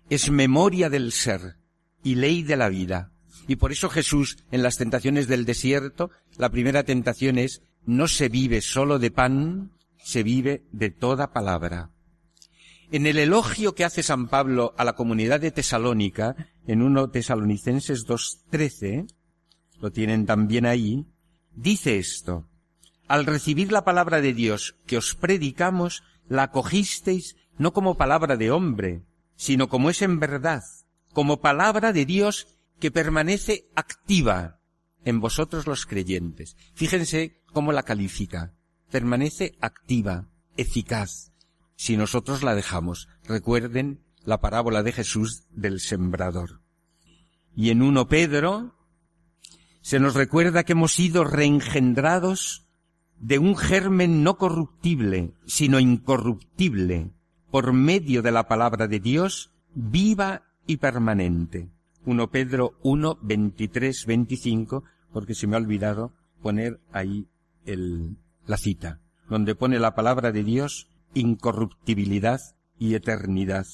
Es 0.09 0.29
memoria 0.29 0.89
del 0.89 1.11
ser 1.11 1.57
y 2.03 2.15
ley 2.15 2.43
de 2.43 2.57
la 2.57 2.69
vida. 2.69 3.11
Y 3.47 3.57
por 3.57 3.71
eso 3.71 3.89
Jesús, 3.89 4.37
en 4.51 4.63
las 4.63 4.77
tentaciones 4.77 5.27
del 5.27 5.45
desierto, 5.45 6.11
la 6.37 6.49
primera 6.49 6.83
tentación 6.83 7.37
es 7.37 7.61
no 7.87 8.09
se 8.09 8.27
vive 8.27 8.61
solo 8.61 8.99
de 8.99 9.11
pan, 9.11 9.71
se 9.97 10.21
vive 10.21 10.61
de 10.73 10.91
toda 10.91 11.31
palabra. 11.31 11.89
En 12.91 13.07
el 13.07 13.17
elogio 13.17 13.75
que 13.75 13.85
hace 13.85 14.03
San 14.03 14.27
Pablo 14.27 14.75
a 14.77 14.83
la 14.83 14.93
comunidad 14.93 15.39
de 15.39 15.51
Tesalónica, 15.51 16.35
en 16.67 16.81
1 16.81 17.09
Tesalonicenses 17.09 18.05
2.13, 18.05 19.07
lo 19.79 19.91
tienen 19.91 20.25
también 20.25 20.65
ahí, 20.65 21.05
dice 21.55 21.97
esto, 21.97 22.49
al 23.07 23.25
recibir 23.25 23.71
la 23.71 23.85
palabra 23.85 24.19
de 24.19 24.33
Dios 24.33 24.75
que 24.85 24.97
os 24.97 25.15
predicamos, 25.15 26.03
la 26.27 26.51
cogisteis 26.51 27.37
no 27.57 27.71
como 27.71 27.95
palabra 27.95 28.35
de 28.35 28.51
hombre, 28.51 29.03
sino 29.37 29.69
como 29.69 29.89
es 29.89 30.01
en 30.01 30.19
verdad, 30.19 30.63
como 31.13 31.39
palabra 31.39 31.93
de 31.93 32.05
Dios 32.05 32.47
que 32.79 32.91
permanece 32.91 33.69
activa 33.75 34.56
en 35.07 35.21
vosotros 35.21 35.67
los 35.67 35.85
creyentes. 35.85 36.57
Fíjense 36.73 37.41
cómo 37.53 37.71
la 37.71 37.83
califica. 37.83 38.53
Permanece 38.91 39.57
activa, 39.61 40.27
eficaz, 40.57 41.31
si 41.77 41.95
nosotros 41.95 42.43
la 42.43 42.55
dejamos. 42.55 43.07
Recuerden 43.23 44.03
la 44.25 44.41
parábola 44.41 44.83
de 44.83 44.91
Jesús 44.91 45.45
del 45.51 45.79
sembrador. 45.79 46.59
Y 47.55 47.69
en 47.69 47.83
1 47.83 48.09
Pedro 48.09 48.75
se 49.79 50.01
nos 50.01 50.13
recuerda 50.13 50.65
que 50.65 50.73
hemos 50.73 50.91
sido 50.91 51.23
reengendrados 51.23 52.67
de 53.17 53.39
un 53.39 53.55
germen 53.55 54.23
no 54.23 54.37
corruptible, 54.37 55.35
sino 55.45 55.79
incorruptible, 55.79 57.11
por 57.49 57.71
medio 57.71 58.21
de 58.21 58.33
la 58.33 58.49
palabra 58.49 58.89
de 58.89 58.99
Dios, 58.99 59.51
viva 59.73 60.43
y 60.65 60.77
permanente. 60.77 61.69
1 62.05 62.29
Pedro 62.29 62.77
1, 62.83 63.19
23, 63.21 64.05
25, 64.05 64.83
porque 65.11 65.35
se 65.35 65.47
me 65.47 65.55
ha 65.55 65.59
olvidado 65.59 66.13
poner 66.41 66.79
ahí 66.91 67.27
la 68.45 68.57
cita, 68.57 69.01
donde 69.29 69.55
pone 69.55 69.79
la 69.79 69.95
palabra 69.95 70.31
de 70.31 70.43
Dios 70.43 70.87
incorruptibilidad 71.13 72.39
y 72.79 72.95
eternidad. 72.95 73.65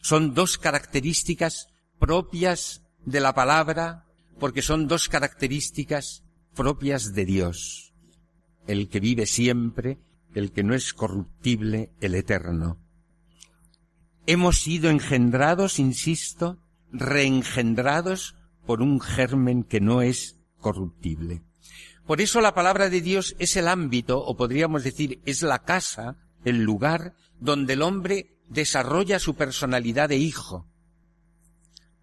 Son 0.00 0.34
dos 0.34 0.58
características 0.58 1.68
propias 1.98 2.82
de 3.04 3.20
la 3.20 3.34
palabra, 3.34 4.06
porque 4.38 4.62
son 4.62 4.86
dos 4.86 5.08
características 5.08 6.24
propias 6.54 7.14
de 7.14 7.24
Dios. 7.24 7.92
El 8.66 8.88
que 8.88 9.00
vive 9.00 9.26
siempre, 9.26 9.98
el 10.34 10.52
que 10.52 10.62
no 10.62 10.74
es 10.74 10.94
corruptible, 10.94 11.92
el 12.00 12.14
eterno. 12.14 12.78
Hemos 14.26 14.60
sido 14.60 14.90
engendrados, 14.90 15.78
insisto, 15.78 16.58
reengendrados 16.92 18.36
por 18.66 18.82
un 18.82 19.00
germen 19.00 19.64
que 19.64 19.80
no 19.80 20.02
es 20.02 20.39
corruptible. 20.60 21.42
Por 22.06 22.20
eso 22.20 22.40
la 22.40 22.54
palabra 22.54 22.88
de 22.88 23.00
Dios 23.00 23.36
es 23.38 23.56
el 23.56 23.68
ámbito, 23.68 24.18
o 24.24 24.36
podríamos 24.36 24.84
decir, 24.84 25.20
es 25.26 25.42
la 25.42 25.60
casa, 25.60 26.16
el 26.44 26.62
lugar 26.62 27.14
donde 27.38 27.74
el 27.74 27.82
hombre 27.82 28.38
desarrolla 28.48 29.18
su 29.18 29.34
personalidad 29.34 30.08
de 30.08 30.16
hijo. 30.16 30.66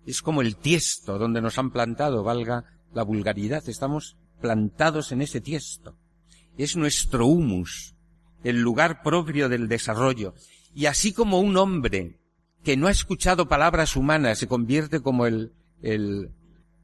Es 0.06 0.22
como 0.22 0.42
el 0.42 0.56
tiesto 0.56 1.18
donde 1.18 1.42
nos 1.42 1.58
han 1.58 1.72
plantado, 1.72 2.24
valga 2.24 2.66
la 2.94 3.04
vulgaridad, 3.04 3.68
estamos 3.68 4.18
plantados 4.40 5.12
en 5.12 5.22
ese 5.22 5.42
tiesto. 5.42 5.98
Es 6.58 6.76
nuestro 6.76 7.26
humus, 7.28 7.96
el 8.44 8.62
lugar 8.62 9.04
propio 9.04 9.50
del 9.50 9.68
desarrollo. 9.68 10.34
Y 10.74 10.86
así 10.86 11.12
como 11.12 11.40
un 11.40 11.58
hombre 11.58 12.20
que 12.64 12.78
no 12.78 12.88
ha 12.88 12.92
escuchado 12.92 13.48
palabras 13.48 13.96
humanas 13.96 14.40
se 14.40 14.48
convierte 14.48 15.02
como 15.02 15.26
el, 15.26 15.54
el, 15.82 16.32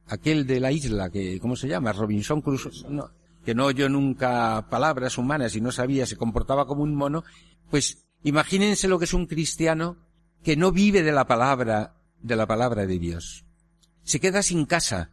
aquel 0.08 0.46
de 0.46 0.60
la 0.60 0.72
isla, 0.72 1.10
que, 1.10 1.40
¿cómo 1.40 1.56
se 1.56 1.68
llama? 1.68 1.94
Robinson 1.94 2.42
Crusoe, 2.42 2.90
no, 2.90 3.10
que 3.46 3.56
no 3.56 3.66
oyó 3.66 3.90
nunca 3.90 4.68
palabras 4.70 5.18
humanas 5.18 5.56
y 5.56 5.62
no 5.62 5.72
sabía, 5.72 6.06
se 6.06 6.18
comportaba 6.18 6.66
como 6.66 6.84
un 6.84 6.96
mono, 6.96 7.24
pues 7.70 8.06
imagínense 8.24 8.88
lo 8.88 9.00
que 9.00 9.06
es 9.06 9.14
un 9.14 9.26
cristiano 9.26 9.98
que 10.44 10.56
no 10.56 10.72
vive 10.72 11.04
de 11.04 11.12
la 11.12 11.26
palabra, 11.26 11.96
de 12.22 12.36
la 12.36 12.48
palabra 12.48 12.86
de 12.86 13.00
Dios. 13.00 13.46
Se 14.04 14.20
queda 14.20 14.44
sin 14.44 14.66
casa, 14.66 15.12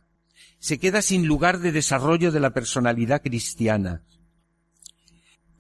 se 0.59 0.79
queda 0.79 1.03
sin 1.03 1.27
lugar 1.27 1.61
de 1.61 1.73
desarrollo 1.73 2.33
de 2.33 2.41
la 2.41 2.51
personalidad 2.51 3.23
cristiana. 3.23 4.03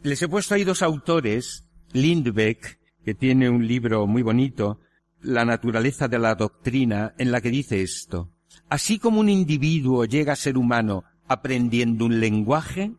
Les 0.02 0.22
he 0.22 0.28
puesto 0.28 0.54
ahí 0.54 0.64
dos 0.64 0.82
autores, 0.82 1.64
Lindbeck, 1.92 2.78
que 3.04 3.14
tiene 3.14 3.48
un 3.48 3.66
libro 3.66 4.06
muy 4.06 4.22
bonito, 4.22 4.80
La 5.22 5.44
naturaleza 5.44 6.08
de 6.08 6.18
la 6.18 6.34
doctrina, 6.34 7.14
en 7.18 7.30
la 7.30 7.42
que 7.42 7.50
dice 7.50 7.82
esto. 7.82 8.30
Así 8.68 8.98
como 8.98 9.20
un 9.20 9.28
individuo 9.28 10.04
llega 10.04 10.32
a 10.34 10.36
ser 10.36 10.56
humano 10.56 11.04
aprendiendo 11.26 12.06
un 12.06 12.20
lenguaje, 12.20 12.92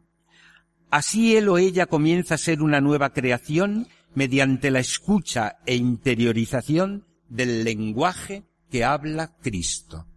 así 0.89 1.35
él 1.35 1.49
o 1.49 1.57
ella 1.57 1.85
comienza 1.85 2.35
a 2.35 2.37
ser 2.37 2.61
una 2.61 2.81
nueva 2.81 3.11
creación 3.11 3.87
mediante 4.13 4.71
la 4.71 4.79
escucha 4.79 5.57
e 5.65 5.75
interiorización 5.75 7.05
del 7.29 7.63
lenguaje 7.63 8.43
que 8.69 8.83
habla 8.83 9.35
Cristo. 9.41 10.07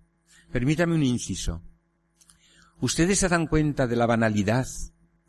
Permítame 0.53 0.95
un 0.95 1.03
inciso. 1.03 1.62
¿Ustedes 2.81 3.19
se 3.19 3.29
dan 3.29 3.47
cuenta 3.47 3.87
de 3.87 3.97
la 3.97 4.07
banalidad 4.07 4.67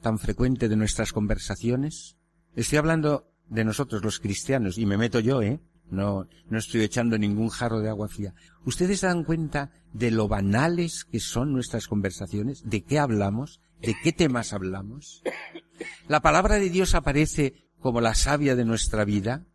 tan 0.02 0.20
frecuente 0.20 0.68
de 0.68 0.76
nuestras 0.76 1.14
conversaciones? 1.14 2.18
Estoy 2.56 2.78
hablando 2.78 3.32
de 3.48 3.64
nosotros 3.64 4.04
los 4.04 4.20
cristianos 4.20 4.78
y 4.78 4.86
me 4.86 4.98
meto 4.98 5.20
yo, 5.20 5.42
¿eh? 5.42 5.60
No, 5.90 6.28
no 6.50 6.58
estoy 6.58 6.82
echando 6.82 7.18
ningún 7.18 7.50
jarro 7.50 7.80
de 7.80 7.90
agua 7.90 8.08
fría. 8.08 8.34
¿Ustedes 8.66 9.02
dan 9.02 9.24
cuenta 9.24 9.72
de 9.94 10.12
lo 10.12 10.28
banales 10.28 11.06
que 11.06 11.20
son 11.20 11.54
nuestras 11.54 11.88
conversaciones? 11.88 12.64
¿De 12.66 12.84
qué 12.84 13.00
hablamos? 13.00 13.62
¿De 13.82 13.96
qué 14.04 14.12
temas 14.12 14.54
hablamos? 14.54 15.22
La 16.08 16.22
palabra 16.22 16.56
de 16.56 16.70
Dios 16.70 16.96
aparece 16.96 17.70
como 17.80 18.02
la 18.02 18.16
savia 18.16 18.56
de 18.56 18.66
nuestra 18.66 19.06
vida. 19.06 19.46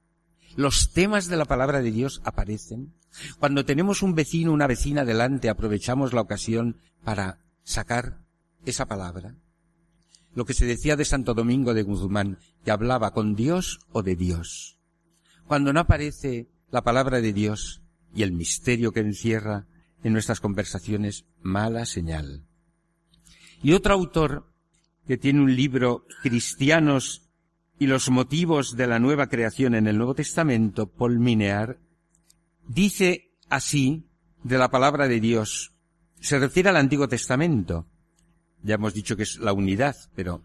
Los 0.56 0.92
temas 0.92 1.26
de 1.26 1.37
la 1.37 1.46
palabra 1.46 1.82
de 1.82 1.90
Dios 1.90 2.20
aparecen. 2.25 2.94
Cuando 3.38 3.64
tenemos 3.64 4.02
un 4.02 4.14
vecino, 4.14 4.52
una 4.52 4.66
vecina 4.66 5.04
delante, 5.04 5.49
aprovechamos 5.49 6.12
la 6.12 6.20
ocasión 6.20 6.76
para 7.02 7.38
sacar 7.64 8.20
esa 8.64 8.87
palabra. 8.87 9.34
Lo 10.32 10.44
que 10.44 10.54
se 10.54 10.64
decía 10.64 10.94
de 10.94 11.04
Santo 11.04 11.34
Domingo 11.34 11.75
de 11.75 11.82
Guzmán, 11.82 12.38
que 12.64 12.70
hablaba 12.70 13.12
con 13.12 13.34
Dios 13.34 13.80
o 13.90 14.02
de 14.02 14.14
Dios. 14.14 14.79
Cuando 15.50 15.73
no 15.73 15.80
aparece 15.80 16.49
la 16.71 16.85
palabra 16.85 17.21
de 17.21 17.33
Dios 17.33 17.83
y 18.14 18.23
el 18.23 18.30
misterio 18.30 18.92
que 18.92 19.00
encierra 19.00 19.66
en 20.04 20.12
nuestras 20.12 20.38
conversaciones, 20.38 21.25
mala 21.42 21.87
señal. 21.87 22.45
Y 23.61 23.73
otro 23.73 23.95
autor 23.95 24.54
que 25.09 25.16
tiene 25.16 25.40
un 25.40 25.57
libro, 25.57 26.07
Cristianos 26.23 27.28
y 27.80 27.88
los 27.88 28.11
motivos 28.11 28.76
de 28.76 28.87
la 28.87 29.00
nueva 29.00 29.26
creación 29.26 29.75
en 29.75 29.88
el 29.88 29.97
Nuevo 29.97 30.14
Testamento, 30.14 30.88
Paul 30.88 31.19
Minear, 31.19 31.80
dice 32.69 33.33
así 33.49 34.09
de 34.45 34.57
la 34.57 34.71
palabra 34.71 35.09
de 35.09 35.19
Dios. 35.19 35.75
Se 36.21 36.38
refiere 36.38 36.69
al 36.69 36.76
Antiguo 36.76 37.09
Testamento. 37.09 37.88
Ya 38.62 38.76
hemos 38.76 38.95
dicho 38.95 39.16
que 39.16 39.25
es 39.25 39.40
la 39.40 39.52
unidad, 39.52 39.97
pero 40.14 40.45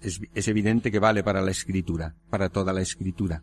es, 0.00 0.20
es 0.32 0.46
evidente 0.46 0.92
que 0.92 1.00
vale 1.00 1.24
para 1.24 1.42
la 1.42 1.50
escritura, 1.50 2.14
para 2.30 2.50
toda 2.50 2.72
la 2.72 2.82
escritura. 2.82 3.42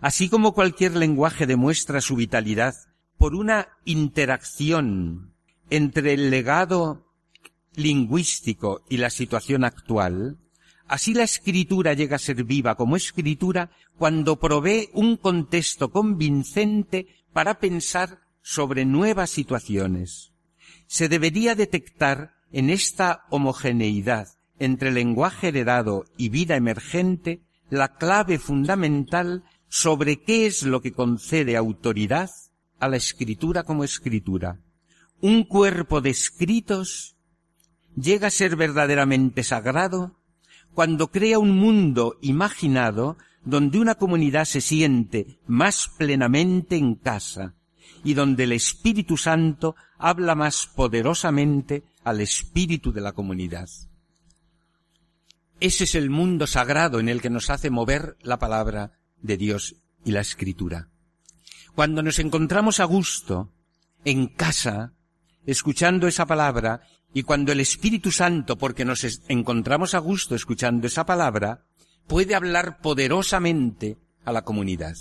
Así 0.00 0.28
como 0.28 0.52
cualquier 0.52 0.96
lenguaje 0.96 1.46
demuestra 1.46 2.00
su 2.00 2.16
vitalidad 2.16 2.74
por 3.18 3.34
una 3.34 3.68
interacción 3.84 5.34
entre 5.70 6.14
el 6.14 6.30
legado 6.30 7.06
lingüístico 7.74 8.84
y 8.88 8.98
la 8.98 9.10
situación 9.10 9.64
actual, 9.64 10.38
así 10.86 11.14
la 11.14 11.22
escritura 11.22 11.94
llega 11.94 12.16
a 12.16 12.20
ser 12.20 12.44
viva 12.44 12.74
como 12.76 12.96
escritura 12.96 13.70
cuando 13.96 14.38
provee 14.38 14.90
un 14.92 15.16
contexto 15.16 15.90
convincente 15.90 17.06
para 17.32 17.58
pensar 17.58 18.20
sobre 18.42 18.84
nuevas 18.84 19.30
situaciones. 19.30 20.32
Se 20.86 21.08
debería 21.08 21.54
detectar 21.54 22.34
en 22.52 22.70
esta 22.70 23.24
homogeneidad 23.30 24.28
entre 24.58 24.92
lenguaje 24.92 25.48
heredado 25.48 26.04
y 26.16 26.28
vida 26.28 26.56
emergente 26.56 27.42
la 27.70 27.96
clave 27.96 28.38
fundamental 28.38 29.42
sobre 29.74 30.22
qué 30.22 30.46
es 30.46 30.62
lo 30.62 30.80
que 30.80 30.92
concede 30.92 31.56
autoridad 31.56 32.30
a 32.78 32.86
la 32.86 32.96
escritura 32.96 33.64
como 33.64 33.82
escritura. 33.82 34.60
Un 35.20 35.42
cuerpo 35.42 36.00
de 36.00 36.10
escritos 36.10 37.16
llega 37.96 38.28
a 38.28 38.30
ser 38.30 38.54
verdaderamente 38.54 39.42
sagrado 39.42 40.20
cuando 40.74 41.10
crea 41.10 41.40
un 41.40 41.58
mundo 41.58 42.18
imaginado 42.22 43.18
donde 43.44 43.80
una 43.80 43.96
comunidad 43.96 44.44
se 44.44 44.60
siente 44.60 45.40
más 45.48 45.90
plenamente 45.98 46.76
en 46.76 46.94
casa 46.94 47.56
y 48.04 48.14
donde 48.14 48.44
el 48.44 48.52
Espíritu 48.52 49.16
Santo 49.16 49.74
habla 49.98 50.36
más 50.36 50.68
poderosamente 50.68 51.82
al 52.04 52.20
espíritu 52.20 52.92
de 52.92 53.00
la 53.00 53.10
comunidad. 53.10 53.68
Ese 55.58 55.82
es 55.82 55.96
el 55.96 56.10
mundo 56.10 56.46
sagrado 56.46 57.00
en 57.00 57.08
el 57.08 57.20
que 57.20 57.30
nos 57.30 57.50
hace 57.50 57.70
mover 57.70 58.16
la 58.22 58.38
palabra 58.38 58.92
de 59.24 59.36
Dios 59.36 59.76
y 60.04 60.12
la 60.12 60.20
escritura. 60.20 60.88
Cuando 61.74 62.02
nos 62.02 62.18
encontramos 62.20 62.78
a 62.78 62.84
gusto, 62.84 63.52
en 64.04 64.28
casa, 64.28 64.92
escuchando 65.46 66.06
esa 66.06 66.26
palabra, 66.26 66.82
y 67.12 67.22
cuando 67.22 67.50
el 67.50 67.60
Espíritu 67.60 68.12
Santo, 68.12 68.58
porque 68.58 68.84
nos 68.84 69.02
encontramos 69.28 69.94
a 69.94 69.98
gusto 69.98 70.34
escuchando 70.34 70.86
esa 70.86 71.06
palabra, 71.06 71.64
puede 72.06 72.34
hablar 72.34 72.80
poderosamente 72.80 73.98
a 74.24 74.32
la 74.32 74.42
comunidad. 74.42 74.94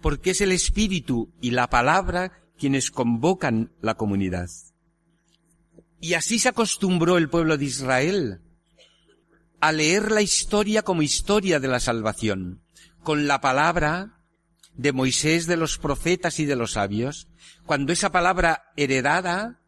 Porque 0.00 0.30
es 0.30 0.40
el 0.40 0.52
Espíritu 0.52 1.32
y 1.40 1.52
la 1.52 1.70
palabra 1.70 2.32
quienes 2.58 2.90
convocan 2.90 3.72
la 3.80 3.94
comunidad. 3.94 4.48
Y 6.00 6.14
así 6.14 6.38
se 6.38 6.48
acostumbró 6.48 7.18
el 7.18 7.28
pueblo 7.28 7.56
de 7.56 7.64
Israel 7.64 8.40
a 9.60 9.72
leer 9.72 10.10
la 10.12 10.22
historia 10.22 10.82
como 10.82 11.02
historia 11.02 11.60
de 11.60 11.68
la 11.68 11.80
salvación, 11.80 12.62
con 13.02 13.26
la 13.26 13.40
palabra 13.40 14.18
de 14.74 14.92
Moisés, 14.92 15.46
de 15.46 15.56
los 15.56 15.78
profetas 15.78 16.38
y 16.38 16.44
de 16.44 16.56
los 16.56 16.72
sabios, 16.72 17.28
cuando 17.66 17.92
esa 17.92 18.12
palabra 18.12 18.72
heredada 18.76 19.60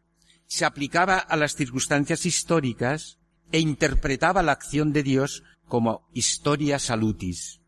se 0.47 0.65
aplicaba 0.65 1.17
a 1.17 1.35
las 1.35 1.55
circunstancias 1.55 2.25
históricas 2.25 3.19
e 3.51 3.59
interpretaba 3.59 4.41
la 4.41 4.53
acción 4.53 4.93
de 4.93 5.03
Dios 5.03 5.43
como 5.67 6.07
historia 6.13 6.79
salutis. 6.79 7.61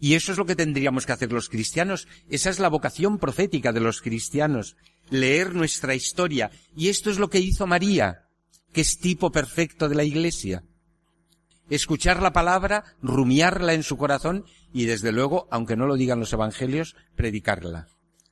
Y 0.00 0.14
eso 0.14 0.32
es 0.32 0.38
lo 0.38 0.46
que 0.46 0.56
tendríamos 0.56 1.04
que 1.04 1.12
hacer 1.12 1.30
los 1.30 1.50
cristianos. 1.50 2.08
Esa 2.30 2.48
es 2.48 2.58
la 2.58 2.68
vocación 2.68 3.18
profética 3.18 3.72
de 3.72 3.80
los 3.80 4.00
cristianos, 4.00 4.76
leer 5.10 5.54
nuestra 5.54 5.94
historia. 5.94 6.50
Y 6.74 6.88
esto 6.88 7.10
es 7.10 7.18
lo 7.18 7.28
que 7.28 7.40
hizo 7.40 7.66
María, 7.66 8.26
que 8.72 8.80
es 8.80 8.98
tipo 8.98 9.30
perfecto 9.30 9.88
de 9.90 9.96
la 9.96 10.04
Iglesia. 10.04 10.64
Escuchar 11.70 12.20
la 12.20 12.32
palabra, 12.32 12.84
rumiarla 13.00 13.72
en 13.74 13.82
su 13.82 13.96
corazón 13.96 14.44
y 14.72 14.84
desde 14.84 15.12
luego, 15.12 15.48
aunque 15.50 15.76
no 15.76 15.86
lo 15.86 15.94
digan 15.94 16.20
los 16.20 16.32
evangelios, 16.32 16.96
predicarla. 17.14 17.86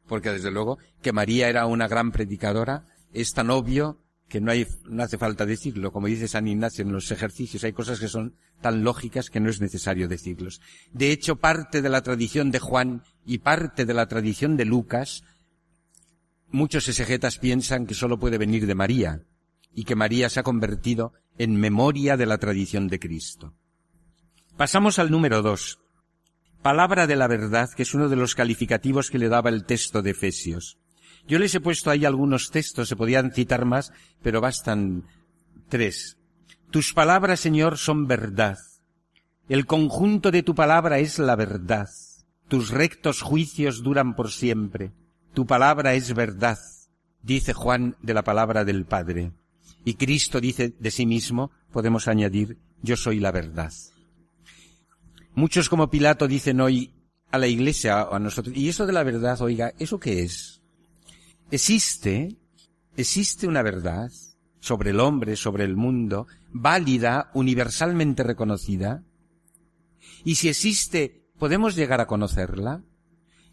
Porque 0.07 0.31
desde 0.31 0.51
luego 0.51 0.79
que 1.01 1.12
María 1.12 1.48
era 1.48 1.66
una 1.66 1.88
gran 1.88 2.12
predicadora, 2.12 2.85
es 3.12 3.33
tan 3.33 3.51
obvio 3.51 3.98
que 4.29 4.40
no 4.40 4.51
hay, 4.51 4.66
no 4.85 5.03
hace 5.03 5.18
falta 5.18 5.46
decirlo. 5.46 5.92
Como 5.92 6.07
dice 6.07 6.29
San 6.29 6.46
Ignacio 6.46 6.83
en 6.83 6.92
los 6.92 7.11
ejercicios, 7.11 7.64
hay 7.64 7.72
cosas 7.72 7.98
que 7.98 8.09
son 8.09 8.35
tan 8.61 8.85
lógicas 8.85 9.31
que 9.31 9.40
no 9.40 9.48
es 9.48 9.61
necesario 9.61 10.09
decirlos. 10.09 10.61
De 10.92 11.11
hecho, 11.11 11.37
parte 11.37 11.81
de 11.81 11.88
la 11.88 12.03
tradición 12.03 12.51
de 12.51 12.59
Juan 12.59 13.03
y 13.24 13.38
parte 13.38 13.87
de 13.87 13.94
la 13.94 14.07
tradición 14.07 14.57
de 14.57 14.64
Lucas, 14.64 15.22
muchos 16.51 16.88
exegetas 16.88 17.38
piensan 17.38 17.87
que 17.87 17.94
solo 17.94 18.18
puede 18.18 18.38
venir 18.38 18.66
de 18.66 18.74
María 18.74 19.22
y 19.72 19.85
que 19.85 19.94
María 19.94 20.29
se 20.29 20.40
ha 20.40 20.44
convertido 20.44 21.12
en 21.38 21.57
memoria 21.57 22.16
de 22.16 22.27
la 22.27 22.38
tradición 22.38 22.88
de 22.88 22.98
Cristo. 22.98 23.55
Pasamos 24.57 24.98
al 24.98 25.11
número 25.11 25.40
dos. 25.40 25.79
Palabra 26.62 27.07
de 27.07 27.16
la 27.16 27.29
verdad, 27.29 27.70
que 27.74 27.85
es 27.85 27.94
uno 27.94 28.09
de 28.09 28.16
los 28.16 28.35
calificativos 28.35 29.11
que 29.11 29.18
le 29.18 29.29
daba 29.29 29.51
el 29.51 29.64
texto 29.64 30.03
de 30.03 30.11
Efesios. 30.11 30.79
Yo 31.29 31.38
les 31.38 31.55
he 31.55 31.61
puesto 31.61 31.90
ahí 31.90 32.05
algunos 32.05 32.51
textos, 32.51 32.88
se 32.88 32.96
podían 32.96 33.33
citar 33.33 33.64
más, 33.64 33.92
pero 34.22 34.40
bastan 34.40 35.05
tres. 35.68 36.16
Tus 36.70 36.92
palabras, 36.92 37.40
Señor, 37.40 37.79
son 37.79 38.07
verdad. 38.07 38.59
El 39.48 39.66
conjunto 39.66 40.31
de 40.31 40.42
tu 40.42 40.55
palabra 40.55 40.98
es 40.98 41.18
la 41.18 41.37
verdad. 41.37 41.88
Tus 42.48 42.70
rectos 42.70 43.22
juicios 43.22 43.83
duran 43.83 44.16
por 44.16 44.31
siempre. 44.31 44.92
Tu 45.35 45.46
palabra 45.46 45.94
es 45.94 46.14
verdad, 46.14 46.59
dice 47.22 47.53
Juan 47.53 47.96
de 48.03 48.14
la 48.14 48.24
palabra 48.24 48.64
del 48.64 48.87
Padre. 48.87 49.33
Y 49.85 49.94
Cristo 49.94 50.40
dice 50.40 50.74
de 50.78 50.90
sí 50.90 51.07
mismo, 51.07 51.50
podemos 51.72 52.09
añadir, 52.09 52.59
yo 52.83 52.96
soy 52.96 53.20
la 53.20 53.33
verdad. 53.33 53.72
Muchos 55.35 55.68
como 55.68 55.90
Pilato 55.90 56.26
dicen 56.26 56.61
hoy 56.61 56.92
a 57.31 57.38
la 57.38 57.46
iglesia 57.46 58.04
o 58.04 58.14
a 58.14 58.18
nosotros, 58.18 58.57
y 58.57 58.68
eso 58.68 58.87
de 58.87 58.92
la 58.92 59.04
verdad, 59.04 59.40
oiga, 59.40 59.72
¿eso 59.78 60.00
qué 60.00 60.22
es? 60.22 60.61
Existe, 61.50 62.37
existe 62.96 63.46
una 63.46 63.62
verdad 63.62 64.11
sobre 64.61 64.90
el 64.90 65.00
hombre, 65.00 65.37
sobre 65.37 65.64
el 65.64 65.76
mundo, 65.76 66.26
válida, 66.52 67.31
universalmente 67.35 68.22
reconocida. 68.22 69.02
Y 70.24 70.35
si 70.35 70.48
existe, 70.48 71.24
¿podemos 71.38 71.76
llegar 71.76 72.00
a 72.00 72.07
conocerla? 72.07 72.83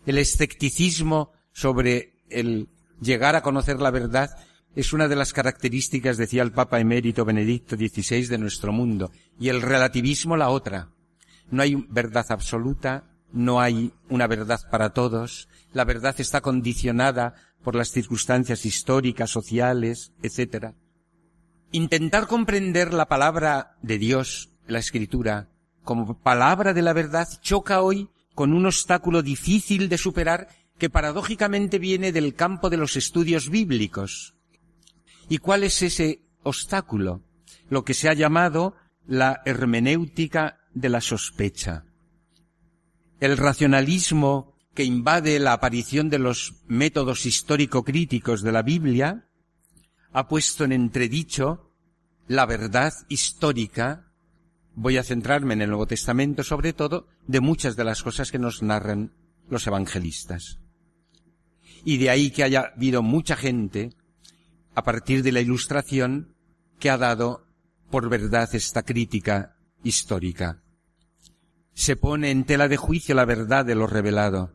El 0.05 0.17
escepticismo 0.17 1.31
sobre 1.53 2.15
el 2.29 2.69
llegar 3.01 3.35
a 3.35 3.41
conocer 3.41 3.79
la 3.79 3.91
verdad 3.91 4.29
es 4.75 4.91
una 4.91 5.07
de 5.07 5.15
las 5.15 5.31
características, 5.31 6.17
decía 6.17 6.43
el 6.43 6.51
Papa 6.51 6.79
emérito 6.79 7.23
Benedicto 7.23 7.77
XVI, 7.77 8.27
de 8.27 8.37
nuestro 8.37 8.73
mundo, 8.73 9.11
y 9.39 9.49
el 9.49 9.61
relativismo 9.61 10.35
la 10.35 10.49
otra. 10.49 10.89
No 11.49 11.61
hay 11.61 11.75
verdad 11.89 12.25
absoluta, 12.29 13.05
no 13.31 13.61
hay 13.61 13.93
una 14.09 14.27
verdad 14.27 14.59
para 14.69 14.91
todos, 14.91 15.47
la 15.73 15.85
verdad 15.85 16.15
está 16.19 16.41
condicionada 16.41 17.35
por 17.63 17.75
las 17.75 17.91
circunstancias 17.91 18.65
históricas, 18.65 19.29
sociales, 19.29 20.11
etc. 20.21 20.73
Intentar 21.71 22.27
comprender 22.27 22.93
la 22.93 23.07
palabra 23.07 23.77
de 23.81 23.97
Dios, 23.97 24.49
la 24.67 24.79
escritura, 24.79 25.49
como 25.83 26.19
palabra 26.21 26.73
de 26.73 26.81
la 26.81 26.93
verdad, 26.93 27.27
choca 27.41 27.81
hoy 27.81 28.09
con 28.33 28.53
un 28.53 28.65
obstáculo 28.65 29.21
difícil 29.21 29.87
de 29.87 29.97
superar 29.97 30.49
que 30.77 30.89
paradójicamente 30.89 31.79
viene 31.79 32.11
del 32.11 32.35
campo 32.35 32.69
de 32.69 32.77
los 32.77 32.97
estudios 32.97 33.49
bíblicos. 33.49 34.34
¿Y 35.29 35.39
cuál 35.39 35.63
es 35.63 35.81
ese 35.81 36.21
obstáculo? 36.43 37.23
Lo 37.69 37.83
que 37.83 37.93
se 37.93 38.09
ha 38.09 38.13
llamado 38.13 38.75
la 39.07 39.41
hermenéutica 39.45 40.59
de 40.73 40.89
la 40.89 41.01
sospecha. 41.01 41.85
El 43.19 43.37
racionalismo 43.37 44.55
que 44.75 44.83
invade 44.83 45.39
la 45.39 45.53
aparición 45.53 46.09
de 46.09 46.19
los 46.19 46.55
métodos 46.67 47.25
histórico-críticos 47.25 48.41
de 48.41 48.51
la 48.51 48.61
Biblia, 48.61 49.29
ha 50.11 50.27
puesto 50.27 50.65
en 50.65 50.73
entredicho 50.73 51.71
la 52.27 52.45
verdad 52.45 52.93
histórica 53.07 54.11
voy 54.75 54.97
a 54.97 55.03
centrarme 55.03 55.53
en 55.53 55.61
el 55.61 55.69
Nuevo 55.69 55.87
Testamento 55.87 56.43
sobre 56.43 56.73
todo 56.73 57.07
de 57.27 57.39
muchas 57.39 57.75
de 57.75 57.85
las 57.85 58.03
cosas 58.03 58.31
que 58.31 58.39
nos 58.39 58.61
narran 58.61 59.13
los 59.49 59.65
evangelistas. 59.67 60.59
Y 61.85 61.97
de 61.97 62.09
ahí 62.09 62.31
que 62.31 62.43
haya 62.43 62.73
habido 62.75 63.01
mucha 63.01 63.35
gente, 63.35 63.93
a 64.75 64.83
partir 64.83 65.23
de 65.23 65.31
la 65.31 65.41
Ilustración, 65.41 66.35
que 66.79 66.89
ha 66.89 66.97
dado 66.97 67.47
por 67.89 68.09
verdad 68.09 68.49
esta 68.53 68.83
crítica 68.83 69.55
histórica. 69.83 70.61
Se 71.73 71.95
pone 71.95 72.31
en 72.31 72.43
tela 72.43 72.67
de 72.67 72.77
juicio 72.77 73.15
la 73.15 73.25
verdad 73.25 73.65
de 73.65 73.75
lo 73.75 73.87
revelado. 73.87 74.53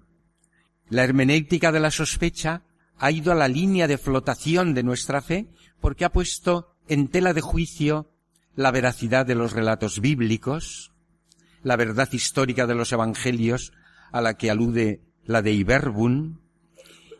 La 0.88 1.04
hermenéutica 1.04 1.72
de 1.72 1.80
la 1.80 1.90
sospecha 1.90 2.62
ha 2.98 3.10
ido 3.10 3.32
a 3.32 3.34
la 3.34 3.48
línea 3.48 3.88
de 3.88 3.98
flotación 3.98 4.74
de 4.74 4.82
nuestra 4.82 5.22
fe 5.22 5.48
porque 5.80 6.04
ha 6.04 6.12
puesto 6.12 6.76
en 6.88 7.08
tela 7.08 7.32
de 7.32 7.40
juicio 7.40 8.10
la 8.54 8.70
veracidad 8.70 9.24
de 9.24 9.34
los 9.34 9.52
relatos 9.52 10.00
bíblicos, 10.00 10.92
la 11.62 11.76
verdad 11.76 12.08
histórica 12.12 12.66
de 12.66 12.74
los 12.74 12.92
evangelios 12.92 13.72
a 14.12 14.20
la 14.20 14.34
que 14.34 14.50
alude 14.50 15.00
la 15.24 15.40
de 15.40 15.52
Iberbun, 15.52 16.40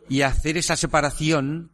y 0.09 0.21
hacer 0.21 0.57
esa 0.57 0.75
separación 0.75 1.71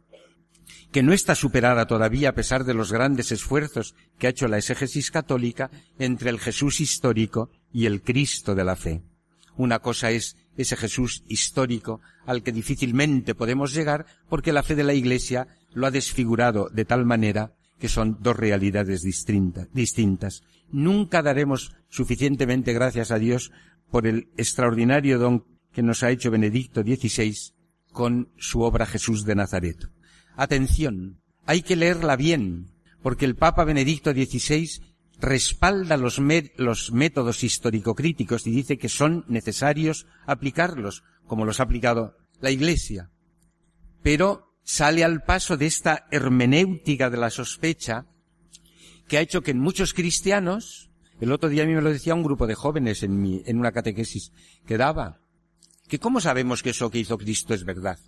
que 0.92 1.02
no 1.02 1.12
está 1.12 1.34
superada 1.34 1.86
todavía 1.86 2.30
a 2.30 2.34
pesar 2.34 2.64
de 2.64 2.74
los 2.74 2.92
grandes 2.92 3.30
esfuerzos 3.32 3.94
que 4.18 4.26
ha 4.26 4.30
hecho 4.30 4.48
la 4.48 4.58
exégesis 4.58 5.10
católica 5.10 5.70
entre 5.98 6.30
el 6.30 6.38
Jesús 6.38 6.80
histórico 6.80 7.50
y 7.72 7.86
el 7.86 8.02
Cristo 8.02 8.54
de 8.54 8.64
la 8.64 8.76
fe. 8.76 9.02
Una 9.56 9.80
cosa 9.80 10.10
es 10.10 10.36
ese 10.56 10.76
Jesús 10.76 11.24
histórico 11.28 12.00
al 12.26 12.42
que 12.42 12.52
difícilmente 12.52 13.34
podemos 13.34 13.74
llegar 13.74 14.06
porque 14.28 14.52
la 14.52 14.62
fe 14.62 14.74
de 14.74 14.84
la 14.84 14.94
Iglesia 14.94 15.48
lo 15.72 15.86
ha 15.86 15.90
desfigurado 15.90 16.68
de 16.72 16.84
tal 16.84 17.04
manera 17.04 17.52
que 17.78 17.88
son 17.88 18.18
dos 18.20 18.36
realidades 18.36 19.02
distintas. 19.02 20.42
Nunca 20.70 21.22
daremos 21.22 21.72
suficientemente 21.88 22.72
gracias 22.72 23.10
a 23.10 23.18
Dios 23.18 23.52
por 23.90 24.06
el 24.06 24.28
extraordinario 24.36 25.18
don 25.18 25.44
que 25.72 25.82
nos 25.82 26.02
ha 26.02 26.10
hecho 26.10 26.30
Benedicto 26.30 26.82
XVI 26.82 27.36
con 27.92 28.28
su 28.36 28.62
obra 28.62 28.86
Jesús 28.86 29.24
de 29.24 29.34
Nazaret. 29.34 29.88
Atención, 30.38 31.20
hay 31.46 31.62
que 31.62 31.74
leerla 31.74 32.14
bien, 32.14 32.70
porque 33.02 33.24
el 33.24 33.34
Papa 33.34 33.64
Benedicto 33.64 34.12
XVI 34.12 34.70
respalda 35.18 35.96
los, 35.96 36.20
métodos 36.20 37.42
histórico-críticos 37.42 38.46
y 38.46 38.52
dice 38.52 38.78
que 38.78 38.88
son 38.88 39.24
necesarios 39.26 40.06
aplicarlos, 40.26 41.02
como 41.26 41.44
los 41.44 41.58
ha 41.58 41.64
aplicado 41.64 42.16
la 42.40 42.52
Iglesia. 42.52 43.10
Pero 44.04 44.54
sale 44.62 45.02
al 45.02 45.24
paso 45.24 45.56
de 45.56 45.66
esta 45.66 46.06
hermenéutica 46.12 47.10
de 47.10 47.16
la 47.16 47.30
sospecha 47.30 48.06
que 49.08 49.18
ha 49.18 49.22
hecho 49.22 49.42
que 49.42 49.50
en 49.50 49.58
muchos 49.58 49.92
cristianos, 49.92 50.92
el 51.20 51.32
otro 51.32 51.48
día 51.48 51.64
a 51.64 51.66
mí 51.66 51.74
me 51.74 51.82
lo 51.82 51.90
decía 51.90 52.14
un 52.14 52.22
grupo 52.22 52.46
de 52.46 52.54
jóvenes 52.54 53.02
en, 53.02 53.20
mi, 53.20 53.42
en 53.44 53.58
una 53.58 53.72
catequesis 53.72 54.30
que 54.64 54.78
daba, 54.78 55.18
que 55.88 55.98
cómo 55.98 56.20
sabemos 56.20 56.62
que 56.62 56.70
eso 56.70 56.92
que 56.92 57.00
hizo 57.00 57.18
Cristo 57.18 57.54
es 57.54 57.64
verdad. 57.64 57.98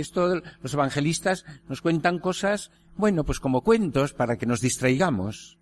Esto 0.00 0.40
los 0.62 0.74
evangelistas 0.74 1.44
nos 1.68 1.80
cuentan 1.80 2.18
cosas, 2.18 2.70
bueno, 2.96 3.24
pues 3.24 3.40
como 3.40 3.62
cuentos 3.62 4.12
para 4.12 4.36
que 4.36 4.46
nos 4.46 4.60
distraigamos. 4.60 5.58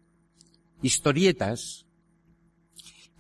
Historietas. 0.83 1.87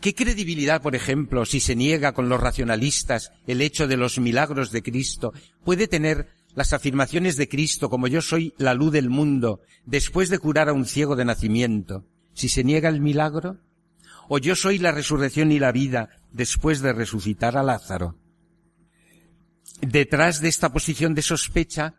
¿Qué 0.01 0.15
credibilidad, 0.15 0.83
por 0.83 0.95
ejemplo, 0.95 1.47
si 1.47 1.61
se 1.61 1.75
niega 1.75 2.13
con 2.13 2.29
los 2.29 2.41
racionalistas 2.41 3.33
el 3.47 3.61
hecho 3.61 3.87
de 3.89 3.97
los 3.97 4.19
milagros 4.19 4.71
de 4.71 4.83
Cristo, 4.83 5.33
puede 5.65 5.89
tener 5.89 6.29
las 6.55 6.73
afirmaciones 6.73 7.37
de 7.37 7.49
Cristo 7.49 7.89
como 7.89 8.09
yo 8.09 8.23
soy 8.23 8.55
la 8.59 8.75
luz 8.75 8.93
del 8.93 9.11
mundo 9.11 9.61
después 9.85 10.29
de 10.29 10.39
curar 10.39 10.69
a 10.69 10.73
un 10.73 10.87
ciego 10.87 11.17
de 11.17 11.25
nacimiento, 11.25 12.05
si 12.35 12.49
se 12.49 12.65
niega 12.65 12.89
el 12.89 13.01
milagro? 13.01 13.59
¿O 14.29 14.39
yo 14.39 14.57
soy 14.57 14.79
la 14.79 14.93
resurrección 14.93 15.53
y 15.53 15.59
la 15.59 15.71
vida 15.71 16.09
después 16.33 16.81
de 16.81 16.93
resucitar 16.93 17.57
a 17.57 17.63
Lázaro? 17.63 18.17
Detrás 19.81 20.41
de 20.41 20.49
esta 20.49 20.73
posición 20.73 21.15
de 21.15 21.23
sospecha 21.23 21.95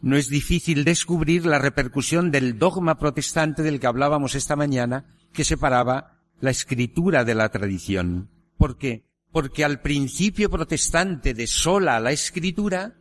no 0.00 0.16
es 0.16 0.28
difícil 0.28 0.84
descubrir 0.84 1.44
la 1.44 1.58
repercusión 1.58 2.30
del 2.30 2.58
dogma 2.58 2.98
protestante 2.98 3.62
del 3.62 3.80
que 3.80 3.86
hablábamos 3.86 4.34
esta 4.34 4.56
mañana, 4.56 5.16
que 5.32 5.44
separaba 5.44 6.20
la 6.40 6.50
escritura 6.50 7.24
de 7.24 7.34
la 7.34 7.48
tradición. 7.48 8.30
¿Por 8.56 8.78
qué? 8.78 9.04
Porque 9.32 9.64
al 9.64 9.80
principio 9.80 10.50
protestante 10.50 11.34
de 11.34 11.46
sola 11.46 11.98
la 12.00 12.12
escritura 12.12 12.96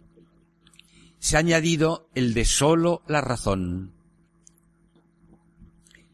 se 1.20 1.36
ha 1.36 1.40
añadido 1.40 2.10
el 2.16 2.34
de 2.34 2.46
solo 2.46 3.04
la 3.08 3.22
razón. 3.22 3.94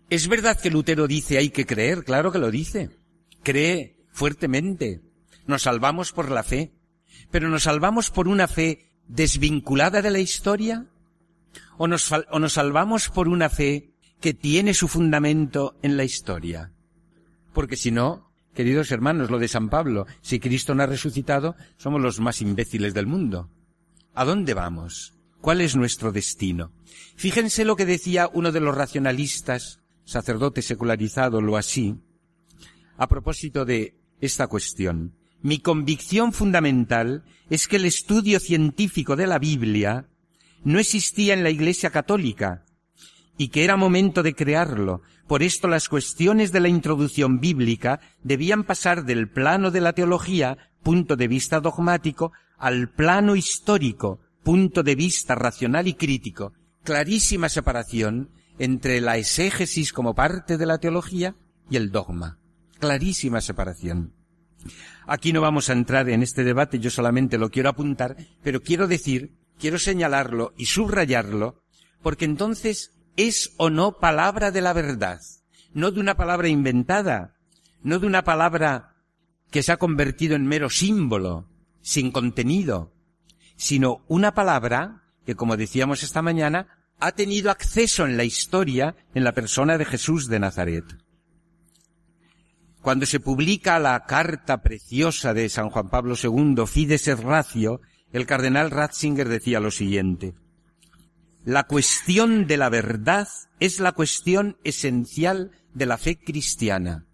Es 0.09 0.27
verdad 0.27 0.59
que 0.59 0.69
Lutero 0.69 1.07
dice 1.07 1.37
hay 1.37 1.49
que 1.49 1.65
creer, 1.65 2.03
claro 2.03 2.31
que 2.31 2.39
lo 2.39 2.51
dice. 2.51 2.89
Cree 3.41 3.97
fuertemente. 4.11 5.01
Nos 5.47 5.63
salvamos 5.63 6.11
por 6.11 6.29
la 6.29 6.43
fe 6.43 6.73
pero 7.33 7.49
nos 7.49 7.63
salvamos 7.63 8.11
por 8.11 8.27
una 8.27 8.47
fe 8.47 8.91
desvinculada 9.07 10.03
de 10.03 10.11
la 10.11 10.19
historia 10.19 10.85
o 11.79 11.87
nos, 11.87 12.11
o 12.11 12.37
nos 12.37 12.53
salvamos 12.53 13.09
por 13.09 13.27
una 13.27 13.49
fe 13.49 13.95
que 14.21 14.35
tiene 14.35 14.75
su 14.75 14.87
fundamento 14.87 15.75
en 15.81 15.97
la 15.97 16.03
historia. 16.03 16.71
Porque 17.51 17.75
si 17.75 17.89
no, 17.89 18.31
queridos 18.53 18.91
hermanos, 18.91 19.31
lo 19.31 19.39
de 19.39 19.47
San 19.47 19.69
Pablo, 19.69 20.05
si 20.21 20.39
Cristo 20.39 20.75
no 20.75 20.83
ha 20.83 20.85
resucitado, 20.85 21.55
somos 21.75 21.99
los 21.99 22.19
más 22.19 22.39
imbéciles 22.39 22.93
del 22.93 23.07
mundo. 23.07 23.49
¿A 24.13 24.25
dónde 24.25 24.53
vamos? 24.53 25.15
¿Cuál 25.41 25.61
es 25.61 25.75
nuestro 25.75 26.11
destino? 26.11 26.71
Fíjense 27.15 27.65
lo 27.65 27.75
que 27.75 27.87
decía 27.87 28.29
uno 28.31 28.51
de 28.51 28.59
los 28.59 28.77
racionalistas, 28.77 29.79
sacerdote 30.05 30.61
secularizado, 30.61 31.41
lo 31.41 31.57
así, 31.57 31.95
a 32.95 33.07
propósito 33.07 33.65
de 33.65 33.95
esta 34.21 34.45
cuestión. 34.45 35.15
Mi 35.43 35.59
convicción 35.59 36.31
fundamental 36.31 37.25
es 37.49 37.67
que 37.67 37.75
el 37.75 37.83
estudio 37.83 38.39
científico 38.39 39.17
de 39.17 39.27
la 39.27 39.39
Biblia 39.39 40.07
no 40.63 40.79
existía 40.79 41.33
en 41.33 41.43
la 41.43 41.49
Iglesia 41.49 41.89
católica 41.89 42.63
y 43.37 43.49
que 43.49 43.65
era 43.65 43.75
momento 43.75 44.23
de 44.23 44.35
crearlo. 44.35 45.01
Por 45.27 45.43
esto 45.43 45.67
las 45.67 45.89
cuestiones 45.89 46.53
de 46.53 46.61
la 46.61 46.69
introducción 46.69 47.41
bíblica 47.41 47.99
debían 48.23 48.63
pasar 48.63 49.03
del 49.03 49.29
plano 49.29 49.69
de 49.69 49.81
la 49.81 49.91
teología, 49.91 50.57
punto 50.81 51.17
de 51.17 51.27
vista 51.27 51.59
dogmático, 51.59 52.31
al 52.57 52.89
plano 52.89 53.35
histórico, 53.35 54.21
punto 54.43 54.81
de 54.81 54.95
vista 54.95 55.35
racional 55.35 55.89
y 55.89 55.95
crítico. 55.95 56.53
Clarísima 56.85 57.49
separación 57.49 58.29
entre 58.59 59.01
la 59.01 59.17
exégesis 59.17 59.91
como 59.91 60.15
parte 60.15 60.57
de 60.57 60.65
la 60.65 60.77
teología 60.77 61.35
y 61.69 61.75
el 61.75 61.91
dogma. 61.91 62.39
Clarísima 62.79 63.41
separación. 63.41 64.13
Aquí 65.07 65.33
no 65.33 65.41
vamos 65.41 65.69
a 65.69 65.73
entrar 65.73 66.09
en 66.09 66.23
este 66.23 66.43
debate, 66.43 66.79
yo 66.79 66.89
solamente 66.89 67.37
lo 67.37 67.49
quiero 67.49 67.69
apuntar, 67.69 68.15
pero 68.41 68.61
quiero 68.61 68.87
decir, 68.87 69.35
quiero 69.59 69.79
señalarlo 69.79 70.53
y 70.57 70.65
subrayarlo, 70.65 71.63
porque 72.01 72.25
entonces 72.25 72.91
es 73.17 73.53
o 73.57 73.69
no 73.69 73.97
palabra 73.99 74.51
de 74.51 74.61
la 74.61 74.73
verdad, 74.73 75.19
no 75.73 75.91
de 75.91 75.99
una 75.99 76.15
palabra 76.15 76.47
inventada, 76.47 77.35
no 77.83 77.99
de 77.99 78.07
una 78.07 78.23
palabra 78.23 78.95
que 79.51 79.63
se 79.63 79.71
ha 79.71 79.77
convertido 79.77 80.35
en 80.35 80.47
mero 80.47 80.69
símbolo, 80.69 81.49
sin 81.81 82.11
contenido, 82.11 82.93
sino 83.55 84.03
una 84.07 84.33
palabra 84.33 85.03
que, 85.25 85.35
como 85.35 85.57
decíamos 85.57 86.01
esta 86.01 86.21
mañana, 86.21 86.67
ha 86.99 87.11
tenido 87.11 87.51
acceso 87.51 88.05
en 88.05 88.17
la 88.17 88.23
historia 88.23 88.95
en 89.13 89.23
la 89.23 89.33
persona 89.33 89.77
de 89.77 89.85
Jesús 89.85 90.27
de 90.27 90.39
Nazaret. 90.39 90.85
Cuando 92.83 93.05
se 93.05 93.21
publica 93.21 93.79
la 93.79 94.03
carta 94.03 94.61
preciosa 94.61 95.33
de 95.33 95.47
San 95.47 95.69
Juan 95.69 95.89
Pablo 95.89 96.15
II, 96.21 96.67
Fides 96.67 97.07
et 97.07 97.17
Ratio, 97.17 97.79
el 98.11 98.25
cardenal 98.25 98.71
Ratzinger 98.71 99.29
decía 99.29 99.61
lo 99.61 99.71
siguiente. 99.71 100.33
La 101.45 101.63
cuestión 101.63 102.45
de 102.45 102.57
la 102.57 102.67
verdad 102.67 103.29
es 103.61 103.79
la 103.79 103.93
cuestión 103.93 104.57
esencial 104.65 105.51
de 105.73 105.85
la 105.85 105.97
fe 105.97 106.19
cristiana. 106.19 107.05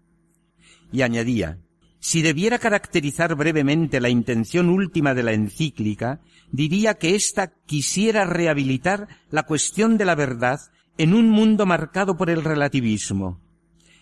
Y 0.90 1.02
añadía, 1.02 1.60
si 2.00 2.20
debiera 2.20 2.58
caracterizar 2.58 3.36
brevemente 3.36 4.00
la 4.00 4.08
intención 4.08 4.70
última 4.70 5.14
de 5.14 5.22
la 5.22 5.34
encíclica, 5.34 6.20
diría 6.50 6.94
que 6.94 7.14
ésta 7.14 7.52
quisiera 7.66 8.24
rehabilitar 8.24 9.06
la 9.30 9.44
cuestión 9.44 9.98
de 9.98 10.04
la 10.04 10.16
verdad 10.16 10.58
en 10.98 11.14
un 11.14 11.30
mundo 11.30 11.64
marcado 11.64 12.16
por 12.16 12.28
el 12.28 12.42
relativismo 12.42 13.40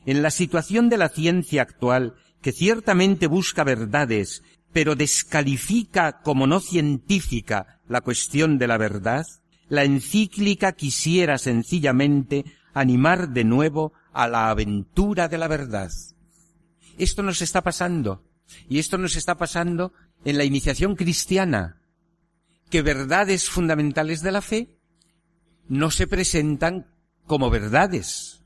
en 0.06 0.22
la 0.22 0.30
situación 0.30 0.88
de 0.88 0.96
la 0.96 1.08
ciencia 1.08 1.62
actual, 1.62 2.14
que 2.40 2.52
ciertamente 2.52 3.26
busca 3.26 3.64
verdades, 3.64 4.42
pero 4.72 4.94
descalifica 4.94 6.20
como 6.22 6.46
no 6.46 6.60
científica 6.60 7.80
la 7.88 8.00
cuestión 8.00 8.58
de 8.58 8.66
la 8.66 8.78
verdad, 8.78 9.26
la 9.68 9.84
encíclica 9.84 10.72
quisiera 10.72 11.38
sencillamente 11.38 12.44
animar 12.74 13.30
de 13.30 13.44
nuevo 13.44 13.92
a 14.12 14.28
la 14.28 14.50
aventura 14.50 15.28
de 15.28 15.38
la 15.38 15.48
verdad. 15.48 15.90
Esto 16.96 17.22
nos 17.22 17.42
está 17.42 17.62
pasando, 17.62 18.24
y 18.68 18.78
esto 18.78 18.98
nos 18.98 19.16
está 19.16 19.36
pasando 19.36 19.92
en 20.24 20.38
la 20.38 20.44
iniciación 20.44 20.96
cristiana, 20.96 21.80
que 22.70 22.82
verdades 22.82 23.48
fundamentales 23.48 24.22
de 24.22 24.32
la 24.32 24.42
fe 24.42 24.78
no 25.68 25.90
se 25.90 26.06
presentan 26.06 26.86
como 27.26 27.50
verdades, 27.50 28.37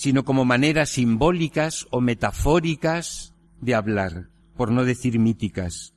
sino 0.00 0.24
como 0.24 0.46
maneras 0.46 0.88
simbólicas 0.88 1.86
o 1.90 2.00
metafóricas 2.00 3.34
de 3.60 3.74
hablar, 3.74 4.30
por 4.56 4.72
no 4.72 4.86
decir 4.86 5.18
míticas. 5.18 5.92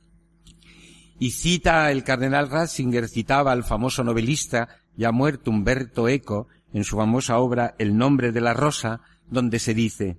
Y 1.18 1.30
cita 1.30 1.90
el 1.90 2.04
cardenal 2.04 2.50
Ratzinger, 2.50 3.08
citaba 3.08 3.52
al 3.52 3.64
famoso 3.64 4.04
novelista 4.04 4.68
ya 4.94 5.10
muerto 5.10 5.50
Humberto 5.50 6.06
Eco 6.06 6.48
en 6.74 6.84
su 6.84 6.98
famosa 6.98 7.38
obra 7.38 7.76
El 7.78 7.96
nombre 7.96 8.30
de 8.30 8.42
la 8.42 8.52
rosa, 8.52 9.00
donde 9.30 9.58
se 9.58 9.72
dice, 9.72 10.18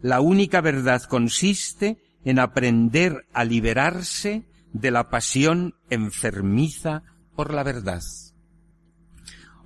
la 0.00 0.22
única 0.22 0.62
verdad 0.62 1.02
consiste 1.02 1.98
en 2.24 2.38
aprender 2.38 3.26
a 3.34 3.44
liberarse 3.44 4.48
de 4.72 4.90
la 4.90 5.10
pasión 5.10 5.74
enfermiza 5.90 7.02
por 7.34 7.52
la 7.52 7.64
verdad. 7.64 8.00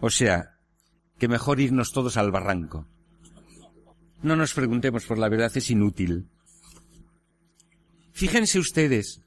O 0.00 0.11
sea, 0.11 0.56
que 1.20 1.28
mejor 1.28 1.61
irnos 1.61 1.92
todos 1.92 2.16
al 2.16 2.33
barranco. 2.33 2.88
No 4.22 4.37
nos 4.37 4.52
preguntemos 4.52 5.04
por 5.04 5.18
la 5.18 5.28
verdad, 5.28 5.50
es 5.54 5.70
inútil. 5.70 6.28
Fíjense 8.12 8.59
ustedes, 8.59 9.22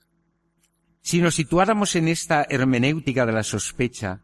si 1.02 1.20
nos 1.20 1.36
situáramos 1.36 1.96
en 1.96 2.08
esta 2.08 2.46
hermenéutica 2.48 3.26
de 3.26 3.32
la 3.32 3.44
sospecha, 3.44 4.22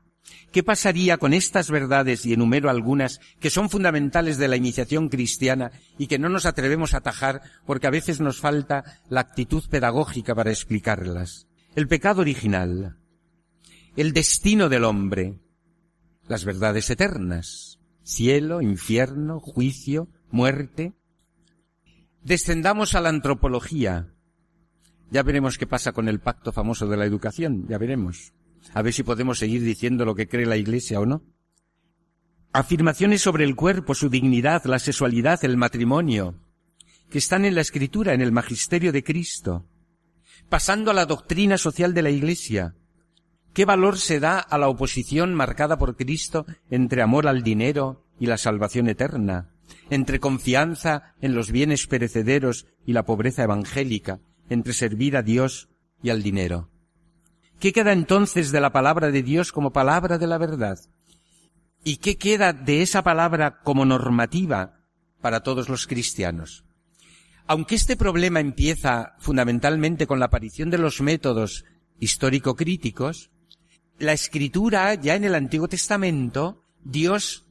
¿qué 0.51 0.61
pasaría 0.61 1.17
con 1.17 1.33
estas 1.33 1.71
verdades, 1.71 2.25
y 2.25 2.33
enumero 2.33 2.69
algunas, 2.69 3.19
que 3.39 3.49
son 3.49 3.69
fundamentales 3.69 4.37
de 4.37 4.47
la 4.47 4.57
iniciación 4.57 5.09
cristiana 5.09 5.71
y 5.97 6.07
que 6.07 6.19
no 6.19 6.29
nos 6.29 6.45
atrevemos 6.45 6.93
a 6.93 6.97
atajar 6.97 7.41
porque 7.65 7.87
a 7.87 7.91
veces 7.91 8.19
nos 8.19 8.39
falta 8.39 9.01
la 9.09 9.21
actitud 9.21 9.63
pedagógica 9.69 10.35
para 10.35 10.51
explicarlas? 10.51 11.47
El 11.75 11.87
pecado 11.87 12.21
original, 12.21 12.97
el 13.95 14.13
destino 14.13 14.69
del 14.69 14.83
hombre, 14.83 15.39
las 16.27 16.45
verdades 16.45 16.89
eternas, 16.91 17.79
cielo, 18.03 18.61
infierno, 18.61 19.39
juicio, 19.39 20.09
muerte. 20.31 20.93
Descendamos 22.23 22.95
a 22.95 23.01
la 23.01 23.09
antropología. 23.09 24.13
Ya 25.11 25.23
veremos 25.23 25.57
qué 25.57 25.65
pasa 25.65 25.91
con 25.91 26.07
el 26.07 26.19
pacto 26.19 26.51
famoso 26.51 26.87
de 26.87 26.97
la 26.97 27.05
educación, 27.05 27.67
ya 27.67 27.77
veremos. 27.77 28.33
A 28.73 28.81
ver 28.81 28.93
si 28.93 29.03
podemos 29.03 29.39
seguir 29.39 29.63
diciendo 29.63 30.05
lo 30.05 30.15
que 30.15 30.27
cree 30.27 30.45
la 30.45 30.57
Iglesia 30.57 30.99
o 30.99 31.05
no. 31.05 31.23
Afirmaciones 32.51 33.21
sobre 33.21 33.43
el 33.43 33.55
cuerpo, 33.55 33.95
su 33.95 34.09
dignidad, 34.09 34.65
la 34.65 34.79
sexualidad, 34.79 35.43
el 35.45 35.57
matrimonio, 35.57 36.35
que 37.09 37.17
están 37.17 37.45
en 37.45 37.55
la 37.55 37.61
Escritura, 37.61 38.13
en 38.13 38.21
el 38.21 38.31
Magisterio 38.31 38.91
de 38.91 39.03
Cristo. 39.03 39.65
Pasando 40.49 40.91
a 40.91 40.93
la 40.93 41.05
doctrina 41.05 41.57
social 41.57 41.93
de 41.93 42.01
la 42.01 42.09
Iglesia, 42.09 42.75
¿Qué 43.53 43.65
valor 43.65 43.97
se 43.97 44.19
da 44.19 44.39
a 44.39 44.57
la 44.57 44.69
oposición 44.69 45.33
marcada 45.33 45.77
por 45.77 45.95
Cristo 45.95 46.45
entre 46.69 47.01
amor 47.01 47.27
al 47.27 47.41
dinero 47.43 48.05
y 48.19 48.27
la 48.27 48.37
salvación 48.37 48.87
eterna, 48.89 49.49
entre 49.89 50.19
confianza 50.19 51.15
en 51.21 51.35
los 51.35 51.51
bienes 51.51 51.87
perecederos 51.87 52.67
y 52.85 52.93
la 52.93 53.05
pobreza 53.05 53.43
evangélica, 53.43 54.19
entre 54.49 54.73
servir 54.73 55.17
a 55.17 55.21
Dios 55.21 55.69
y 56.01 56.09
al 56.09 56.23
dinero? 56.23 56.69
¿Qué 57.59 57.73
queda 57.73 57.91
entonces 57.91 58.51
de 58.51 58.61
la 58.61 58.71
palabra 58.71 59.11
de 59.11 59.21
Dios 59.21 59.51
como 59.51 59.73
palabra 59.73 60.17
de 60.17 60.27
la 60.27 60.37
verdad? 60.37 60.79
¿Y 61.83 61.97
qué 61.97 62.17
queda 62.17 62.53
de 62.53 62.81
esa 62.81 63.03
palabra 63.03 63.59
como 63.63 63.85
normativa 63.85 64.79
para 65.21 65.41
todos 65.41 65.67
los 65.67 65.87
cristianos? 65.87 66.63
Aunque 67.47 67.75
este 67.75 67.97
problema 67.97 68.39
empieza 68.39 69.15
fundamentalmente 69.19 70.07
con 70.07 70.19
la 70.19 70.25
aparición 70.25 70.69
de 70.69 70.77
los 70.77 71.01
métodos 71.01 71.65
histórico-críticos, 71.99 73.31
la 73.97 74.13
escritura, 74.13 74.93
ya 74.93 75.15
en 75.15 75.25
el 75.25 75.35
Antiguo 75.35 75.67
Testamento, 75.67 76.63
Dios 76.83 77.48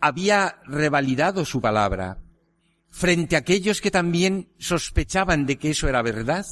había 0.00 0.60
revalidado 0.66 1.44
su 1.44 1.60
palabra 1.60 2.18
frente 2.90 3.36
a 3.36 3.40
aquellos 3.40 3.80
que 3.80 3.90
también 3.90 4.48
sospechaban 4.58 5.46
de 5.46 5.56
que 5.56 5.70
eso 5.70 5.88
era 5.88 6.02
verdad. 6.02 6.46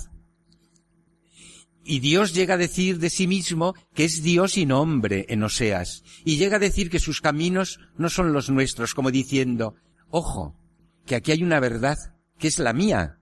Y 1.85 2.01
Dios 2.01 2.35
llega 2.35 2.55
a 2.55 2.59
decir 2.59 2.99
de 2.99 3.11
sí 3.11 3.27
mismo 3.27 3.75
que 3.95 4.05
es 4.05 4.23
Dios 4.23 4.59
y 4.59 4.67
no 4.67 4.81
hombre 4.81 5.27
en 5.29 5.43
Oseas. 5.43 6.03
Y 6.25 6.37
llega 6.37 6.57
a 6.57 6.61
decir 6.61 6.91
que 6.91 6.99
sus 6.99 7.21
caminos 7.21 7.79
no 7.97 8.11
son 8.11 8.33
los 8.33 8.51
nuestros, 8.51 8.93
como 8.93 9.13
diciendo, 9.13 9.77
ojo, 10.11 10.57
que 11.05 11.15
aquí 11.15 11.31
hay 11.31 11.45
una 11.45 11.61
verdad 11.61 11.97
que 12.39 12.49
es 12.49 12.59
la 12.59 12.73
mía. 12.73 13.21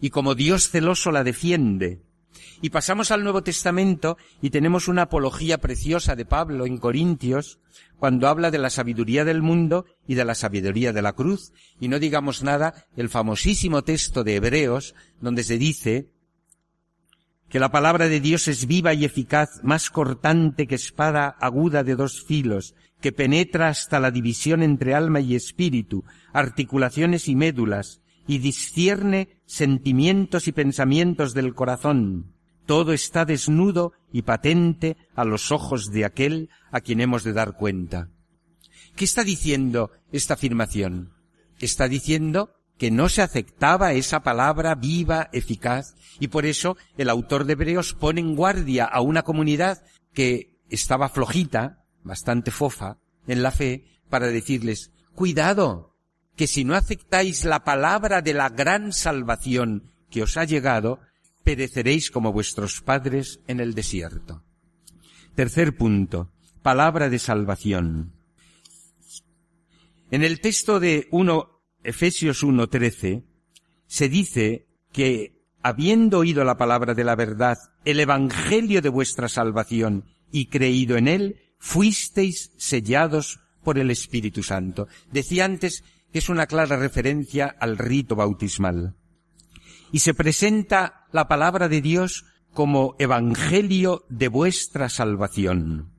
Y 0.00 0.10
como 0.10 0.34
Dios 0.34 0.70
celoso 0.70 1.12
la 1.12 1.24
defiende, 1.24 2.02
y 2.60 2.70
pasamos 2.70 3.10
al 3.10 3.22
Nuevo 3.22 3.42
Testamento 3.42 4.16
y 4.40 4.50
tenemos 4.50 4.88
una 4.88 5.02
apología 5.02 5.58
preciosa 5.58 6.16
de 6.16 6.24
Pablo 6.24 6.66
en 6.66 6.78
Corintios, 6.78 7.58
cuando 7.98 8.28
habla 8.28 8.50
de 8.50 8.58
la 8.58 8.70
sabiduría 8.70 9.24
del 9.24 9.42
mundo 9.42 9.86
y 10.06 10.14
de 10.14 10.24
la 10.24 10.34
sabiduría 10.34 10.92
de 10.92 11.02
la 11.02 11.12
cruz. 11.12 11.52
Y 11.78 11.88
no 11.88 11.98
digamos 11.98 12.42
nada, 12.42 12.86
el 12.96 13.08
famosísimo 13.08 13.82
texto 13.82 14.24
de 14.24 14.36
Hebreos, 14.36 14.94
donde 15.20 15.44
se 15.44 15.58
dice 15.58 16.10
que 17.50 17.58
la 17.58 17.70
palabra 17.70 18.08
de 18.08 18.20
Dios 18.20 18.46
es 18.48 18.66
viva 18.66 18.94
y 18.94 19.04
eficaz, 19.04 19.60
más 19.64 19.90
cortante 19.90 20.68
que 20.68 20.76
espada 20.76 21.36
aguda 21.40 21.82
de 21.82 21.96
dos 21.96 22.24
filos, 22.24 22.74
que 23.00 23.12
penetra 23.12 23.68
hasta 23.68 23.98
la 23.98 24.12
división 24.12 24.62
entre 24.62 24.94
alma 24.94 25.20
y 25.20 25.34
espíritu, 25.34 26.04
articulaciones 26.32 27.26
y 27.26 27.34
médulas, 27.34 28.02
y 28.28 28.38
discierne 28.38 29.39
sentimientos 29.50 30.46
y 30.46 30.52
pensamientos 30.52 31.34
del 31.34 31.56
corazón. 31.56 32.36
Todo 32.66 32.92
está 32.92 33.24
desnudo 33.24 33.92
y 34.12 34.22
patente 34.22 34.96
a 35.16 35.24
los 35.24 35.50
ojos 35.50 35.90
de 35.90 36.04
aquel 36.04 36.50
a 36.70 36.80
quien 36.80 37.00
hemos 37.00 37.24
de 37.24 37.32
dar 37.32 37.56
cuenta. 37.56 38.10
¿Qué 38.94 39.04
está 39.04 39.24
diciendo 39.24 39.90
esta 40.12 40.34
afirmación? 40.34 41.14
Está 41.58 41.88
diciendo 41.88 42.54
que 42.78 42.92
no 42.92 43.08
se 43.08 43.22
aceptaba 43.22 43.92
esa 43.92 44.22
palabra 44.22 44.76
viva, 44.76 45.28
eficaz, 45.32 45.96
y 46.20 46.28
por 46.28 46.46
eso 46.46 46.76
el 46.96 47.10
autor 47.10 47.44
de 47.44 47.54
Hebreos 47.54 47.92
pone 47.92 48.20
en 48.20 48.36
guardia 48.36 48.84
a 48.84 49.00
una 49.00 49.22
comunidad 49.22 49.82
que 50.14 50.60
estaba 50.68 51.08
flojita, 51.08 51.84
bastante 52.04 52.52
fofa, 52.52 52.98
en 53.26 53.42
la 53.42 53.50
fe, 53.50 53.84
para 54.08 54.28
decirles, 54.28 54.92
cuidado, 55.12 55.89
que 56.40 56.46
si 56.46 56.64
no 56.64 56.74
aceptáis 56.74 57.44
la 57.44 57.64
palabra 57.64 58.22
de 58.22 58.32
la 58.32 58.48
gran 58.48 58.94
salvación 58.94 59.92
que 60.08 60.22
os 60.22 60.38
ha 60.38 60.46
llegado, 60.46 60.98
pereceréis 61.44 62.10
como 62.10 62.32
vuestros 62.32 62.80
padres 62.80 63.40
en 63.46 63.60
el 63.60 63.74
desierto. 63.74 64.42
Tercer 65.34 65.76
punto, 65.76 66.32
palabra 66.62 67.10
de 67.10 67.18
salvación. 67.18 68.14
En 70.10 70.24
el 70.24 70.40
texto 70.40 70.80
de 70.80 71.08
1, 71.10 71.60
Efesios 71.84 72.42
1.13, 72.42 73.22
se 73.86 74.08
dice 74.08 74.66
que, 74.92 75.44
habiendo 75.62 76.20
oído 76.20 76.42
la 76.44 76.56
palabra 76.56 76.94
de 76.94 77.04
la 77.04 77.16
verdad, 77.16 77.58
el 77.84 78.00
evangelio 78.00 78.80
de 78.80 78.88
vuestra 78.88 79.28
salvación, 79.28 80.06
y 80.32 80.46
creído 80.46 80.96
en 80.96 81.06
él, 81.06 81.36
fuisteis 81.58 82.52
sellados 82.56 83.40
por 83.62 83.78
el 83.78 83.90
Espíritu 83.90 84.42
Santo. 84.42 84.88
Decía 85.12 85.44
antes 85.44 85.84
es 86.12 86.28
una 86.28 86.46
clara 86.46 86.76
referencia 86.76 87.46
al 87.46 87.78
rito 87.78 88.16
bautismal. 88.16 88.96
Y 89.92 90.00
se 90.00 90.14
presenta 90.14 91.06
la 91.12 91.28
palabra 91.28 91.68
de 91.68 91.80
Dios 91.80 92.24
como 92.52 92.96
evangelio 92.98 94.04
de 94.08 94.28
vuestra 94.28 94.88
salvación. 94.88 95.92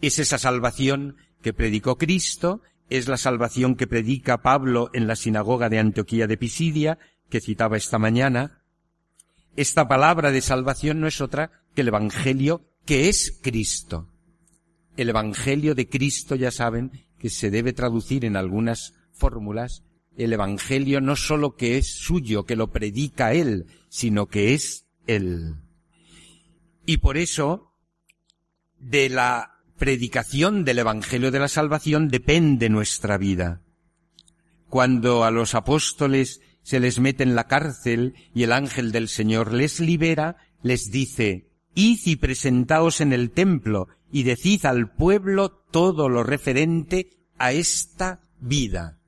Es 0.00 0.18
esa 0.18 0.38
salvación 0.38 1.16
que 1.40 1.52
predicó 1.52 1.96
Cristo, 1.96 2.62
es 2.90 3.08
la 3.08 3.16
salvación 3.16 3.76
que 3.76 3.86
predica 3.86 4.42
Pablo 4.42 4.90
en 4.92 5.06
la 5.06 5.16
sinagoga 5.16 5.68
de 5.68 5.78
Antioquía 5.78 6.26
de 6.26 6.36
Pisidia, 6.36 6.98
que 7.28 7.40
citaba 7.40 7.76
esta 7.76 7.98
mañana. 7.98 8.62
Esta 9.56 9.88
palabra 9.88 10.30
de 10.30 10.40
salvación 10.40 11.00
no 11.00 11.06
es 11.06 11.20
otra 11.20 11.62
que 11.74 11.82
el 11.82 11.88
evangelio 11.88 12.64
que 12.84 13.08
es 13.08 13.38
Cristo. 13.42 14.08
El 14.96 15.08
evangelio 15.08 15.74
de 15.74 15.88
Cristo, 15.88 16.34
ya 16.34 16.50
saben, 16.50 17.06
que 17.18 17.30
se 17.30 17.50
debe 17.50 17.72
traducir 17.72 18.24
en 18.24 18.36
algunas 18.36 18.94
fórmulas, 19.12 19.84
el 20.16 20.32
Evangelio 20.32 21.00
no 21.00 21.16
sólo 21.16 21.56
que 21.56 21.78
es 21.78 21.94
suyo, 21.94 22.44
que 22.44 22.56
lo 22.56 22.70
predica 22.70 23.32
Él, 23.32 23.66
sino 23.88 24.26
que 24.26 24.54
es 24.54 24.86
Él. 25.06 25.56
Y 26.84 26.98
por 26.98 27.16
eso, 27.16 27.72
de 28.78 29.08
la 29.08 29.52
predicación 29.78 30.64
del 30.64 30.80
Evangelio 30.80 31.30
de 31.30 31.38
la 31.38 31.48
Salvación 31.48 32.08
depende 32.08 32.68
nuestra 32.68 33.18
vida. 33.18 33.62
Cuando 34.68 35.24
a 35.24 35.30
los 35.30 35.54
apóstoles 35.54 36.40
se 36.62 36.80
les 36.80 36.98
mete 36.98 37.22
en 37.22 37.34
la 37.34 37.46
cárcel 37.46 38.14
y 38.34 38.44
el 38.44 38.52
ángel 38.52 38.92
del 38.92 39.08
Señor 39.08 39.52
les 39.52 39.80
libera, 39.80 40.36
les 40.62 40.90
dice, 40.90 41.50
Id 41.74 42.00
y 42.04 42.16
presentaos 42.16 43.00
en 43.00 43.12
el 43.12 43.30
templo 43.30 43.88
y 44.10 44.24
decid 44.24 44.66
al 44.66 44.92
pueblo 44.92 45.50
todo 45.50 46.08
lo 46.08 46.22
referente 46.22 47.10
a 47.38 47.52
esta 47.52 48.20
vida. 48.40 48.98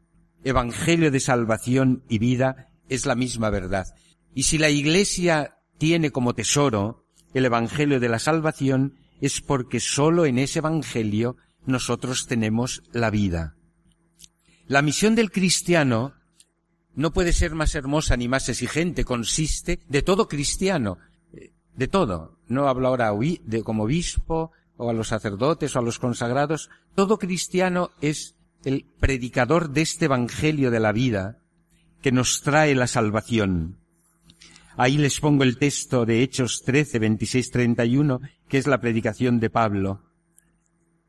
Evangelio 0.44 1.11
de 1.11 1.20
salvación 1.20 2.04
y 2.09 2.18
vida 2.18 2.70
es 2.88 3.07
la 3.07 3.14
misma 3.14 3.50
verdad. 3.50 3.87
Y 4.35 4.44
si 4.44 4.59
la 4.59 4.70
Iglesia 4.70 5.57
tiene 5.78 6.11
como 6.11 6.35
tesoro 6.35 7.07
el 7.33 7.46
Evangelio 7.46 7.98
de 7.98 8.09
la 8.09 8.18
salvación, 8.18 8.96
es 9.20 9.40
porque 9.40 9.80
sólo 9.80 10.26
en 10.26 10.38
ese 10.38 10.61
Evangelio 10.61 11.37
nosotros 11.66 12.26
tenemos 12.26 12.83
la 12.92 13.11
vida. 13.11 13.57
La 14.66 14.83
misión 14.83 15.14
del 15.14 15.30
cristiano 15.30 16.14
no 16.94 17.12
puede 17.12 17.33
ser 17.33 17.54
más 17.54 17.74
hermosa 17.74 18.16
ni 18.16 18.28
más 18.28 18.48
exigente, 18.48 19.04
consiste 19.04 19.80
de 19.88 20.02
todo 20.02 20.28
cristiano, 20.28 20.98
de 21.74 21.88
todo. 21.88 22.38
No 22.48 22.68
hablo 22.68 22.88
ahora 22.88 23.12
de 23.44 23.62
como 23.62 23.85
obispo 23.85 24.52
o 24.76 24.90
a 24.90 24.92
los 24.92 25.09
sacerdotes 25.09 25.74
o 25.74 25.78
a 25.78 25.83
los 25.83 25.98
consagrados. 25.98 26.70
Todo 26.94 27.18
cristiano 27.18 27.90
es 28.00 28.34
el 28.64 28.87
predicador 28.98 29.70
de 29.70 29.83
este 29.83 30.07
evangelio 30.07 30.70
de 30.70 30.81
la 30.81 30.92
vida 30.92 31.38
que 32.03 32.12
nos 32.12 32.42
trae 32.42 32.74
la 32.74 32.87
salvación. 32.87 33.79
Ahí 34.77 34.98
les 34.98 35.20
pongo 35.20 35.44
el 35.44 35.57
texto 35.57 36.05
de 36.05 36.22
Hechos 36.22 36.62
13, 36.64 36.98
26, 36.98 37.50
31, 37.50 38.20
que 38.48 38.59
es 38.59 38.66
la 38.66 38.81
predicación 38.81 39.38
de 39.38 39.50
Pablo. 39.50 40.03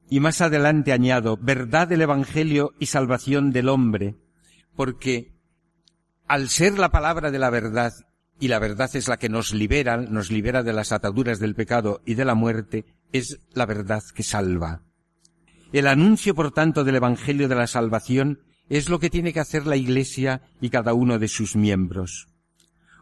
Y 0.10 0.20
más 0.20 0.42
adelante 0.42 0.94
añado, 0.94 1.38
verdad 1.38 1.88
del 1.88 2.02
Evangelio 2.02 2.74
y 2.80 2.86
salvación 2.86 3.52
del 3.52 3.70
hombre, 3.70 4.16
porque 4.76 5.34
al 6.28 6.50
ser 6.50 6.78
la 6.78 6.92
palabra 6.92 7.32
de 7.32 7.40
la 7.40 7.50
verdad, 7.50 7.94
y 8.40 8.50
la 8.50 8.60
verdad 8.60 8.90
es 8.96 9.08
la 9.08 9.18
que 9.18 9.30
nos 9.30 9.54
libera, 9.54 9.98
nos 9.98 10.32
libera 10.32 10.62
de 10.62 10.74
las 10.74 10.92
ataduras 10.92 11.40
del 11.40 11.56
pecado 11.56 12.02
y 12.06 12.14
de 12.14 12.26
la 12.26 12.36
muerte, 12.36 12.86
es 13.12 13.40
la 13.54 13.66
verdad 13.66 14.04
que 14.14 14.24
salva. 14.24 14.84
El 15.76 15.88
anuncio, 15.88 16.34
por 16.36 16.54
tanto, 16.54 16.86
del 16.86 16.96
Evangelio 16.96 17.50
de 17.50 17.56
la 17.56 17.68
salvación 17.68 18.40
es 18.70 18.88
lo 18.88 18.98
que 18.98 19.10
tiene 19.10 19.34
que 19.34 19.42
hacer 19.42 19.68
la 19.68 19.76
Iglesia 19.76 20.42
y 20.62 20.70
cada 20.70 20.94
uno 20.94 21.20
de 21.20 21.28
sus 21.28 21.58
miembros. 21.58 22.30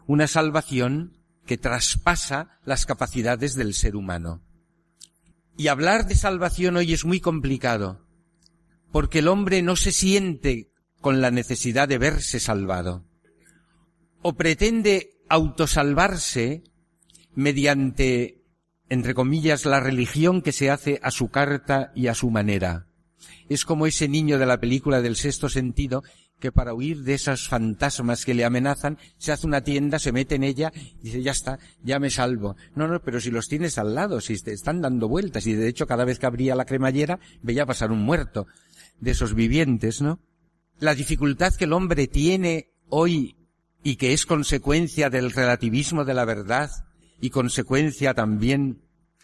Una 0.07 0.25
salvación 0.25 1.19
que 1.45 1.59
traspasa 1.59 2.57
las 2.65 2.87
capacidades 2.87 3.53
del 3.53 3.75
ser 3.75 3.95
humano. 3.95 4.41
Y 5.55 5.67
hablar 5.67 6.07
de 6.07 6.15
salvación 6.15 6.75
hoy 6.75 6.93
es 6.93 7.05
muy 7.05 7.19
complicado, 7.19 8.07
porque 8.91 9.19
el 9.19 9.27
hombre 9.27 9.61
no 9.61 9.75
se 9.75 9.91
siente 9.91 10.71
con 10.99 11.21
la 11.21 11.29
necesidad 11.29 11.87
de 11.87 11.99
verse 11.99 12.39
salvado, 12.39 13.05
o 14.23 14.33
pretende 14.33 15.11
autosalvarse 15.29 16.63
mediante, 17.35 18.41
entre 18.89 19.13
comillas, 19.13 19.65
la 19.65 19.79
religión 19.79 20.41
que 20.41 20.51
se 20.51 20.69
hace 20.69 20.99
a 21.03 21.11
su 21.11 21.29
carta 21.29 21.91
y 21.95 22.07
a 22.07 22.15
su 22.15 22.29
manera. 22.29 22.87
Es 23.49 23.65
como 23.65 23.87
ese 23.87 24.07
niño 24.07 24.37
de 24.37 24.45
la 24.45 24.59
película 24.59 25.01
del 25.01 25.15
sexto 25.15 25.49
sentido 25.49 26.03
que 26.39 26.51
para 26.51 26.73
huir 26.73 27.03
de 27.03 27.13
esos 27.13 27.47
fantasmas 27.47 28.25
que 28.25 28.33
le 28.33 28.43
amenazan, 28.43 28.97
se 29.17 29.31
hace 29.31 29.47
una 29.47 29.63
tienda, 29.63 29.97
se 29.97 30.11
mete 30.11 30.35
en 30.35 30.43
ella 30.43 30.73
y 30.75 31.05
dice, 31.05 31.21
ya 31.21 31.31
está, 31.31 31.57
ya 31.81 31.99
me 31.99 32.09
salvo. 32.09 32.57
No, 32.75 32.85
no, 32.87 33.01
pero 33.01 33.21
si 33.21 33.31
los 33.31 33.47
tienes 33.47 33.77
al 33.77 33.95
lado, 33.95 34.19
si 34.19 34.37
te 34.41 34.51
están 34.51 34.81
dando 34.81 35.07
vueltas, 35.07 35.47
y 35.47 35.53
de 35.53 35.69
hecho 35.69 35.87
cada 35.87 36.03
vez 36.03 36.19
que 36.19 36.25
abría 36.25 36.55
la 36.55 36.65
cremallera 36.65 37.19
veía 37.41 37.65
pasar 37.65 37.93
un 37.93 38.01
muerto 38.01 38.45
de 38.99 39.11
esos 39.11 39.35
vivientes, 39.35 40.01
¿no? 40.01 40.19
La 40.79 40.95
dificultad 40.95 41.53
que 41.53 41.63
el 41.63 41.71
hombre 41.71 42.07
tiene 42.07 42.73
hoy 42.89 43.37
y 43.81 43.95
que 43.95 44.11
es 44.11 44.25
consecuencia 44.25 45.09
del 45.09 45.31
relativismo 45.31 46.03
de 46.03 46.13
la 46.13 46.25
verdad 46.25 46.71
y 47.23 47.29
consecuencia 47.29 48.13
también 48.13 48.81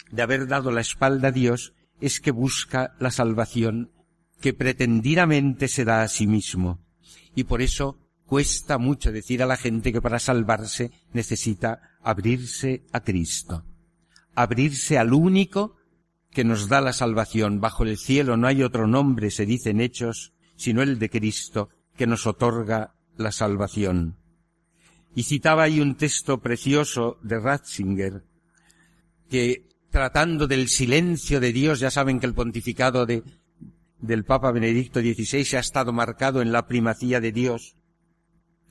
de 0.09 0.21
haber 0.21 0.47
dado 0.47 0.71
la 0.71 0.79
espalda 0.79 1.27
a 1.27 1.31
Dios, 1.33 1.73
es 1.99 2.21
que 2.21 2.31
busca 2.31 2.95
la 2.97 3.11
salvación 3.11 3.91
que 4.39 4.53
pretendidamente 4.53 5.67
se 5.67 5.83
da 5.83 6.01
a 6.01 6.07
sí 6.07 6.25
mismo 6.25 6.79
y 7.35 7.43
por 7.43 7.61
eso 7.61 7.97
cuesta 8.25 8.77
mucho 8.77 9.11
decir 9.11 9.43
a 9.43 9.45
la 9.45 9.57
gente 9.57 9.91
que 9.91 10.01
para 10.01 10.17
salvarse 10.17 10.91
necesita 11.11 11.97
abrirse 12.01 12.85
a 12.93 13.01
Cristo, 13.01 13.65
abrirse 14.33 14.97
al 14.97 15.11
único 15.11 15.75
que 16.31 16.45
nos 16.45 16.69
da 16.69 16.79
la 16.79 16.93
salvación. 16.93 17.59
Bajo 17.59 17.83
el 17.83 17.97
cielo 17.97 18.37
no 18.37 18.47
hay 18.47 18.63
otro 18.63 18.87
nombre, 18.87 19.29
se 19.29 19.45
dice 19.45 19.71
en 19.71 19.81
Hechos, 19.81 20.31
sino 20.55 20.81
el 20.81 20.99
de 20.99 21.09
Cristo, 21.09 21.67
que 21.97 22.07
nos 22.07 22.25
otorga 22.27 22.95
la 23.17 23.33
salvación. 23.33 24.18
Y 25.15 25.23
citaba 25.23 25.63
ahí 25.63 25.79
un 25.79 25.95
texto 25.95 26.39
precioso 26.39 27.17
de 27.23 27.39
Ratzinger, 27.39 28.23
que 29.29 29.67
tratando 29.89 30.47
del 30.47 30.67
silencio 30.67 31.39
de 31.39 31.51
Dios, 31.51 31.79
ya 31.79 31.89
saben 31.89 32.19
que 32.19 32.27
el 32.27 32.33
pontificado 32.33 33.05
de 33.05 33.23
del 34.01 34.23
Papa 34.23 34.51
Benedicto 34.51 35.01
XVI 35.01 35.57
ha 35.57 35.59
estado 35.59 35.91
marcado 35.93 36.41
en 36.41 36.51
la 36.51 36.67
primacía 36.67 37.19
de 37.19 37.31
Dios 37.31 37.75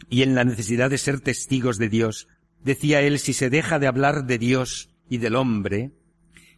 y 0.08 0.22
en 0.22 0.34
la 0.34 0.44
necesidad 0.44 0.90
de 0.90 0.98
ser 0.98 1.20
testigos 1.20 1.78
de 1.78 1.88
Dios. 1.88 2.28
Decía 2.62 3.02
él, 3.02 3.18
si 3.18 3.32
se 3.32 3.50
deja 3.50 3.78
de 3.78 3.86
hablar 3.86 4.24
de 4.24 4.38
Dios 4.38 4.90
y 5.08 5.18
del 5.18 5.36
hombre, 5.36 5.92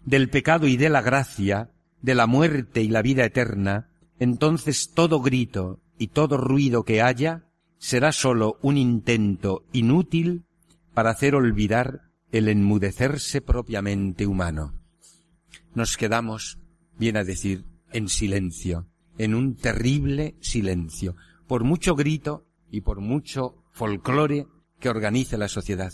del 0.04 0.30
pecado 0.30 0.66
y 0.66 0.76
de 0.76 0.88
la 0.88 1.02
gracia, 1.02 1.70
de 2.00 2.14
la 2.14 2.26
muerte 2.26 2.82
y 2.82 2.88
la 2.88 3.02
vida 3.02 3.24
eterna, 3.24 3.90
entonces 4.18 4.92
todo 4.94 5.20
grito 5.20 5.80
y 5.98 6.08
todo 6.08 6.36
ruido 6.36 6.84
que 6.84 7.02
haya 7.02 7.44
será 7.80 8.12
sólo 8.12 8.58
un 8.60 8.76
intento 8.76 9.64
inútil 9.72 10.44
para 10.92 11.10
hacer 11.10 11.34
olvidar 11.34 12.02
el 12.30 12.48
enmudecerse 12.48 13.40
propiamente 13.40 14.26
humano. 14.26 14.74
Nos 15.74 15.96
quedamos, 15.96 16.58
bien 16.98 17.16
a 17.16 17.24
decir, 17.24 17.64
en 17.92 18.08
silencio, 18.08 18.86
en 19.16 19.34
un 19.34 19.56
terrible 19.56 20.36
silencio, 20.40 21.16
por 21.48 21.64
mucho 21.64 21.96
grito 21.96 22.46
y 22.70 22.82
por 22.82 23.00
mucho 23.00 23.64
folclore 23.72 24.46
que 24.78 24.90
organice 24.90 25.38
la 25.38 25.48
sociedad. 25.48 25.92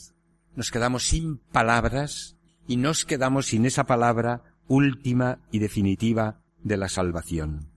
Nos 0.57 0.73
quedamos 0.73 1.05
sin 1.05 1.39
palabras 1.39 2.37
y 2.67 2.79
nos 2.79 3.05
quedamos 3.05 3.47
sin 3.47 3.65
esa 3.65 3.85
palabra 3.85 4.43
última 4.67 5.39
y 5.53 5.61
definitiva 5.61 6.43
de 6.65 6.77
la 6.79 6.89
salvación. 6.89 7.71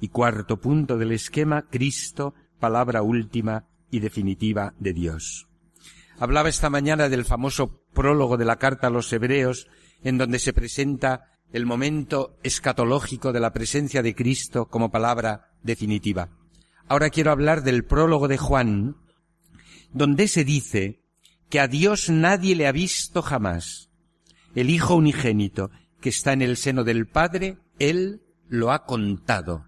Y 0.00 0.08
cuarto 0.08 0.60
punto 0.60 0.96
del 0.96 1.10
esquema, 1.10 1.62
Cristo, 1.62 2.34
palabra 2.58 3.02
última 3.02 3.66
y 3.90 4.00
definitiva 4.00 4.74
de 4.78 4.92
Dios. 4.92 5.48
Hablaba 6.18 6.48
esta 6.48 6.68
mañana 6.68 7.08
del 7.08 7.24
famoso 7.24 7.82
prólogo 7.94 8.36
de 8.36 8.44
la 8.44 8.56
carta 8.56 8.88
a 8.88 8.90
los 8.90 9.12
hebreos, 9.12 9.68
en 10.02 10.18
donde 10.18 10.38
se 10.38 10.52
presenta 10.52 11.38
el 11.52 11.64
momento 11.64 12.36
escatológico 12.42 13.32
de 13.32 13.40
la 13.40 13.52
presencia 13.52 14.02
de 14.02 14.14
Cristo 14.14 14.66
como 14.66 14.90
palabra 14.90 15.52
definitiva. 15.62 16.28
Ahora 16.88 17.10
quiero 17.10 17.30
hablar 17.30 17.62
del 17.62 17.84
prólogo 17.84 18.28
de 18.28 18.38
Juan, 18.38 18.96
donde 19.92 20.28
se 20.28 20.44
dice 20.44 21.02
que 21.48 21.60
a 21.60 21.68
Dios 21.68 22.10
nadie 22.10 22.56
le 22.56 22.66
ha 22.66 22.72
visto 22.72 23.22
jamás. 23.22 23.90
El 24.54 24.70
Hijo 24.70 24.96
unigénito 24.96 25.70
que 26.00 26.08
está 26.10 26.32
en 26.32 26.42
el 26.42 26.56
seno 26.56 26.84
del 26.84 27.06
Padre, 27.06 27.58
Él 27.78 28.22
lo 28.48 28.72
ha 28.72 28.84
contado. 28.84 29.66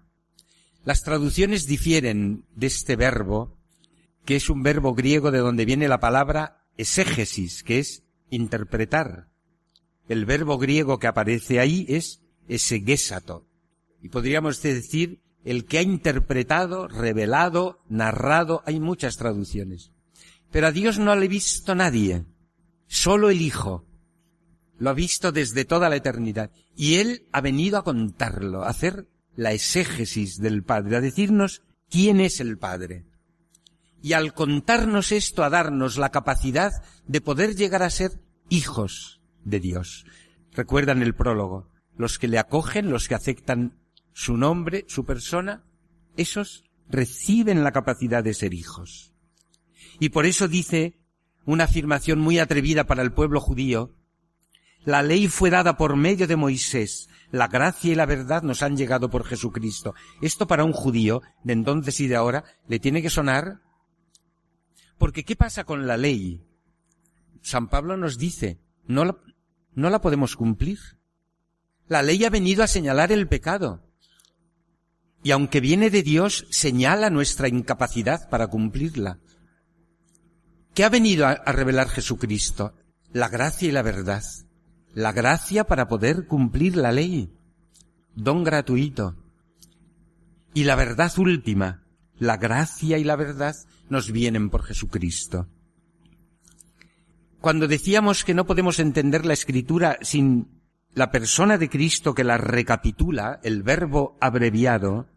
Las 0.83 1.03
traducciones 1.03 1.67
difieren 1.67 2.45
de 2.55 2.67
este 2.67 2.95
verbo, 2.95 3.57
que 4.25 4.35
es 4.35 4.49
un 4.49 4.63
verbo 4.63 4.95
griego 4.95 5.31
de 5.31 5.39
donde 5.39 5.65
viene 5.65 5.87
la 5.87 5.99
palabra 5.99 6.65
exégesis, 6.77 7.63
que 7.63 7.79
es 7.79 8.03
interpretar. 8.31 9.29
El 10.07 10.25
verbo 10.25 10.57
griego 10.57 10.97
que 10.97 11.07
aparece 11.07 11.59
ahí 11.59 11.85
es 11.87 12.21
esegésato. 12.47 13.45
Y 14.01 14.09
podríamos 14.09 14.61
decir 14.61 15.21
el 15.43 15.65
que 15.65 15.77
ha 15.77 15.81
interpretado, 15.83 16.87
revelado, 16.87 17.83
narrado, 17.87 18.63
hay 18.65 18.79
muchas 18.79 19.17
traducciones. 19.17 19.91
Pero 20.51 20.67
a 20.67 20.71
Dios 20.71 20.97
no 20.97 21.15
le 21.15 21.25
ha 21.25 21.29
visto 21.29 21.75
nadie, 21.75 22.25
solo 22.87 23.29
el 23.29 23.41
Hijo. 23.41 23.85
Lo 24.79 24.89
ha 24.89 24.93
visto 24.93 25.31
desde 25.31 25.63
toda 25.63 25.89
la 25.89 25.95
eternidad. 25.95 26.51
Y 26.75 26.95
Él 26.95 27.27
ha 27.31 27.41
venido 27.41 27.77
a 27.77 27.83
contarlo, 27.83 28.63
a 28.63 28.69
hacer 28.69 29.07
la 29.35 29.53
exégesis 29.53 30.37
del 30.39 30.63
Padre, 30.63 30.97
a 30.97 31.01
decirnos 31.01 31.61
quién 31.89 32.19
es 32.19 32.39
el 32.39 32.57
Padre. 32.57 33.05
Y 34.01 34.13
al 34.13 34.33
contarnos 34.33 35.11
esto, 35.11 35.43
a 35.43 35.49
darnos 35.49 35.97
la 35.97 36.09
capacidad 36.09 36.71
de 37.07 37.21
poder 37.21 37.55
llegar 37.55 37.83
a 37.83 37.89
ser 37.89 38.19
hijos 38.49 39.21
de 39.43 39.59
Dios. 39.59 40.05
Recuerdan 40.53 41.01
el 41.01 41.15
prólogo. 41.15 41.69
Los 41.97 42.17
que 42.17 42.27
le 42.27 42.39
acogen, 42.39 42.89
los 42.89 43.07
que 43.07 43.15
aceptan 43.15 43.77
su 44.13 44.37
nombre, 44.37 44.85
su 44.87 45.05
persona, 45.05 45.63
esos 46.17 46.63
reciben 46.89 47.63
la 47.63 47.71
capacidad 47.71 48.23
de 48.23 48.33
ser 48.33 48.53
hijos. 48.53 49.13
Y 49.99 50.09
por 50.09 50.25
eso 50.25 50.47
dice 50.47 50.97
una 51.45 51.65
afirmación 51.65 52.19
muy 52.19 52.39
atrevida 52.39 52.85
para 52.85 53.01
el 53.01 53.13
pueblo 53.13 53.39
judío, 53.39 53.95
la 54.83 55.03
ley 55.03 55.27
fue 55.27 55.49
dada 55.49 55.77
por 55.77 55.95
medio 55.95 56.27
de 56.27 56.35
Moisés, 56.35 57.07
la 57.31 57.47
gracia 57.47 57.91
y 57.91 57.95
la 57.95 58.05
verdad 58.05 58.43
nos 58.43 58.61
han 58.61 58.77
llegado 58.77 59.09
por 59.09 59.25
Jesucristo. 59.25 59.93
Esto 60.21 60.47
para 60.47 60.63
un 60.63 60.73
judío 60.73 61.21
de 61.43 61.53
entonces 61.53 61.99
y 61.99 62.07
de 62.07 62.15
ahora 62.15 62.43
le 62.67 62.79
tiene 62.79 63.01
que 63.01 63.09
sonar 63.09 63.61
porque 65.01 65.23
¿qué 65.23 65.35
pasa 65.35 65.63
con 65.63 65.87
la 65.87 65.97
ley? 65.97 66.45
San 67.41 67.69
Pablo 67.69 67.97
nos 67.97 68.19
dice, 68.19 68.59
no 68.85 69.03
la, 69.03 69.99
podemos 69.99 70.35
cumplir. 70.35 70.77
La 71.87 72.03
ley 72.03 72.23
ha 72.23 72.29
venido 72.29 72.63
a 72.63 72.67
señalar 72.67 73.11
el 73.11 73.27
pecado. 73.27 73.83
Y 75.23 75.31
aunque 75.31 75.59
viene 75.59 75.89
de 75.89 76.03
Dios, 76.03 76.45
señala 76.51 77.09
nuestra 77.09 77.47
incapacidad 77.47 78.29
para 78.29 78.45
cumplirla. 78.45 79.17
¿Qué 80.75 80.83
ha 80.83 80.89
venido 80.89 81.25
a, 81.25 81.35
revelar 81.51 81.89
Jesucristo? 81.89 82.75
La 83.11 83.27
gracia 83.27 83.69
y 83.69 83.71
la 83.71 83.81
verdad. 83.81 84.23
La 84.93 85.11
gracia 85.13 85.63
para 85.63 85.87
poder 85.87 86.27
cumplir 86.27 86.75
la 86.75 86.91
ley. 86.91 87.31
Don 88.15 88.43
gratuito. 88.43 89.15
Y 90.53 90.65
la 90.65 90.75
verdad 90.75 91.11
última, 91.17 91.83
la 92.19 92.37
gracia 92.37 92.97
y 92.97 93.03
la 93.03 93.15
verdad 93.15 93.55
nos 93.89 94.11
vienen 94.11 94.49
por 94.49 94.63
Jesucristo. 94.63 95.47
Cuando 97.39 97.67
decíamos 97.67 98.23
que 98.23 98.33
no 98.33 98.45
podemos 98.45 98.79
entender 98.79 99.25
la 99.25 99.33
escritura 99.33 99.97
sin 100.01 100.61
la 100.93 101.09
persona 101.09 101.57
de 101.57 101.69
Cristo 101.69 102.13
que 102.13 102.23
la 102.23 102.37
recapitula, 102.37 103.39
el 103.43 103.63
verbo 103.63 104.17
abreviado, 104.19 105.07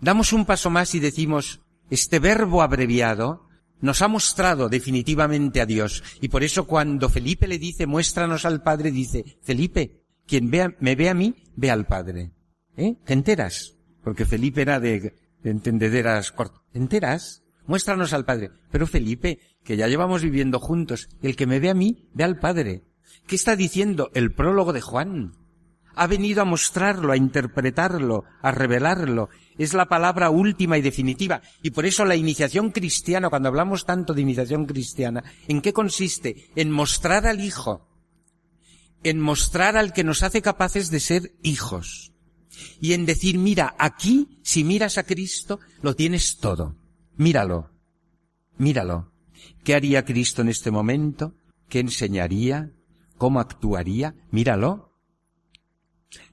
damos 0.00 0.32
un 0.32 0.44
paso 0.44 0.70
más 0.70 0.94
y 0.94 1.00
decimos, 1.00 1.60
este 1.88 2.18
verbo 2.18 2.62
abreviado 2.62 3.45
nos 3.80 4.02
ha 4.02 4.08
mostrado 4.08 4.68
definitivamente 4.68 5.60
a 5.60 5.66
Dios. 5.66 6.02
Y 6.20 6.28
por 6.28 6.42
eso 6.42 6.66
cuando 6.66 7.08
Felipe 7.08 7.46
le 7.46 7.58
dice, 7.58 7.86
muéstranos 7.86 8.44
al 8.44 8.62
Padre, 8.62 8.90
dice, 8.90 9.38
Felipe, 9.42 10.02
quien 10.26 10.50
vea, 10.50 10.74
me 10.80 10.94
ve 10.94 11.08
a 11.08 11.14
mí, 11.14 11.34
ve 11.54 11.70
al 11.70 11.86
Padre. 11.86 12.32
¿Eh? 12.76 12.96
¿Te 13.04 13.12
enteras? 13.12 13.76
Porque 14.02 14.24
Felipe 14.24 14.62
era 14.62 14.80
de, 14.80 15.14
de 15.42 15.50
entendederas 15.50 16.32
¿Te 16.72 16.78
enteras? 16.78 17.42
Muéstranos 17.66 18.12
al 18.12 18.24
Padre. 18.24 18.50
Pero 18.70 18.86
Felipe, 18.86 19.40
que 19.64 19.76
ya 19.76 19.88
llevamos 19.88 20.22
viviendo 20.22 20.60
juntos, 20.60 21.08
el 21.22 21.36
que 21.36 21.46
me 21.46 21.60
ve 21.60 21.70
a 21.70 21.74
mí, 21.74 22.08
ve 22.12 22.24
al 22.24 22.38
Padre. 22.38 22.84
¿Qué 23.26 23.36
está 23.36 23.56
diciendo 23.56 24.10
el 24.14 24.32
prólogo 24.32 24.72
de 24.72 24.80
Juan? 24.80 25.32
Ha 25.96 26.06
venido 26.06 26.42
a 26.42 26.44
mostrarlo, 26.44 27.12
a 27.12 27.16
interpretarlo, 27.16 28.24
a 28.42 28.52
revelarlo. 28.52 29.30
Es 29.58 29.74
la 29.74 29.86
palabra 29.86 30.30
última 30.30 30.78
y 30.78 30.82
definitiva. 30.82 31.42
Y 31.62 31.70
por 31.70 31.86
eso 31.86 32.04
la 32.04 32.16
iniciación 32.16 32.70
cristiana, 32.70 33.30
cuando 33.30 33.48
hablamos 33.48 33.84
tanto 33.84 34.14
de 34.14 34.22
iniciación 34.22 34.66
cristiana, 34.66 35.24
¿en 35.48 35.60
qué 35.62 35.72
consiste? 35.72 36.50
En 36.54 36.70
mostrar 36.70 37.26
al 37.26 37.40
Hijo. 37.40 37.88
En 39.02 39.20
mostrar 39.20 39.76
al 39.76 39.92
que 39.92 40.04
nos 40.04 40.22
hace 40.22 40.42
capaces 40.42 40.90
de 40.90 41.00
ser 41.00 41.32
hijos. 41.42 42.12
Y 42.80 42.92
en 42.92 43.06
decir, 43.06 43.38
mira, 43.38 43.74
aquí, 43.78 44.40
si 44.42 44.64
miras 44.64 44.98
a 44.98 45.04
Cristo, 45.04 45.60
lo 45.82 45.94
tienes 45.94 46.38
todo. 46.38 46.76
Míralo. 47.16 47.70
Míralo. 48.58 49.12
¿Qué 49.64 49.74
haría 49.74 50.04
Cristo 50.04 50.42
en 50.42 50.48
este 50.48 50.70
momento? 50.70 51.34
¿Qué 51.68 51.80
enseñaría? 51.80 52.72
¿Cómo 53.18 53.40
actuaría? 53.40 54.14
Míralo. 54.30 54.85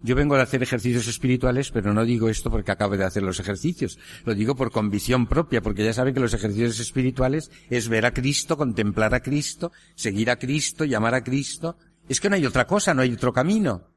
Yo 0.01 0.15
vengo 0.15 0.35
de 0.35 0.43
hacer 0.43 0.61
ejercicios 0.61 1.07
espirituales, 1.07 1.71
pero 1.71 1.93
no 1.93 2.05
digo 2.05 2.29
esto 2.29 2.51
porque 2.51 2.71
acabe 2.71 2.97
de 2.97 3.05
hacer 3.05 3.23
los 3.23 3.39
ejercicios. 3.39 3.97
Lo 4.25 4.35
digo 4.35 4.55
por 4.55 4.71
convicción 4.71 5.27
propia, 5.27 5.61
porque 5.61 5.83
ya 5.83 5.93
saben 5.93 6.13
que 6.13 6.19
los 6.19 6.33
ejercicios 6.33 6.79
espirituales 6.79 7.51
es 7.69 7.89
ver 7.89 8.05
a 8.05 8.13
Cristo, 8.13 8.57
contemplar 8.57 9.13
a 9.13 9.21
Cristo, 9.21 9.71
seguir 9.95 10.29
a 10.29 10.37
Cristo, 10.37 10.85
llamar 10.85 11.15
a 11.15 11.23
Cristo. 11.23 11.77
Es 12.07 12.19
que 12.19 12.29
no 12.29 12.35
hay 12.35 12.45
otra 12.45 12.67
cosa, 12.67 12.93
no 12.93 13.01
hay 13.01 13.13
otro 13.13 13.33
camino. 13.33 13.89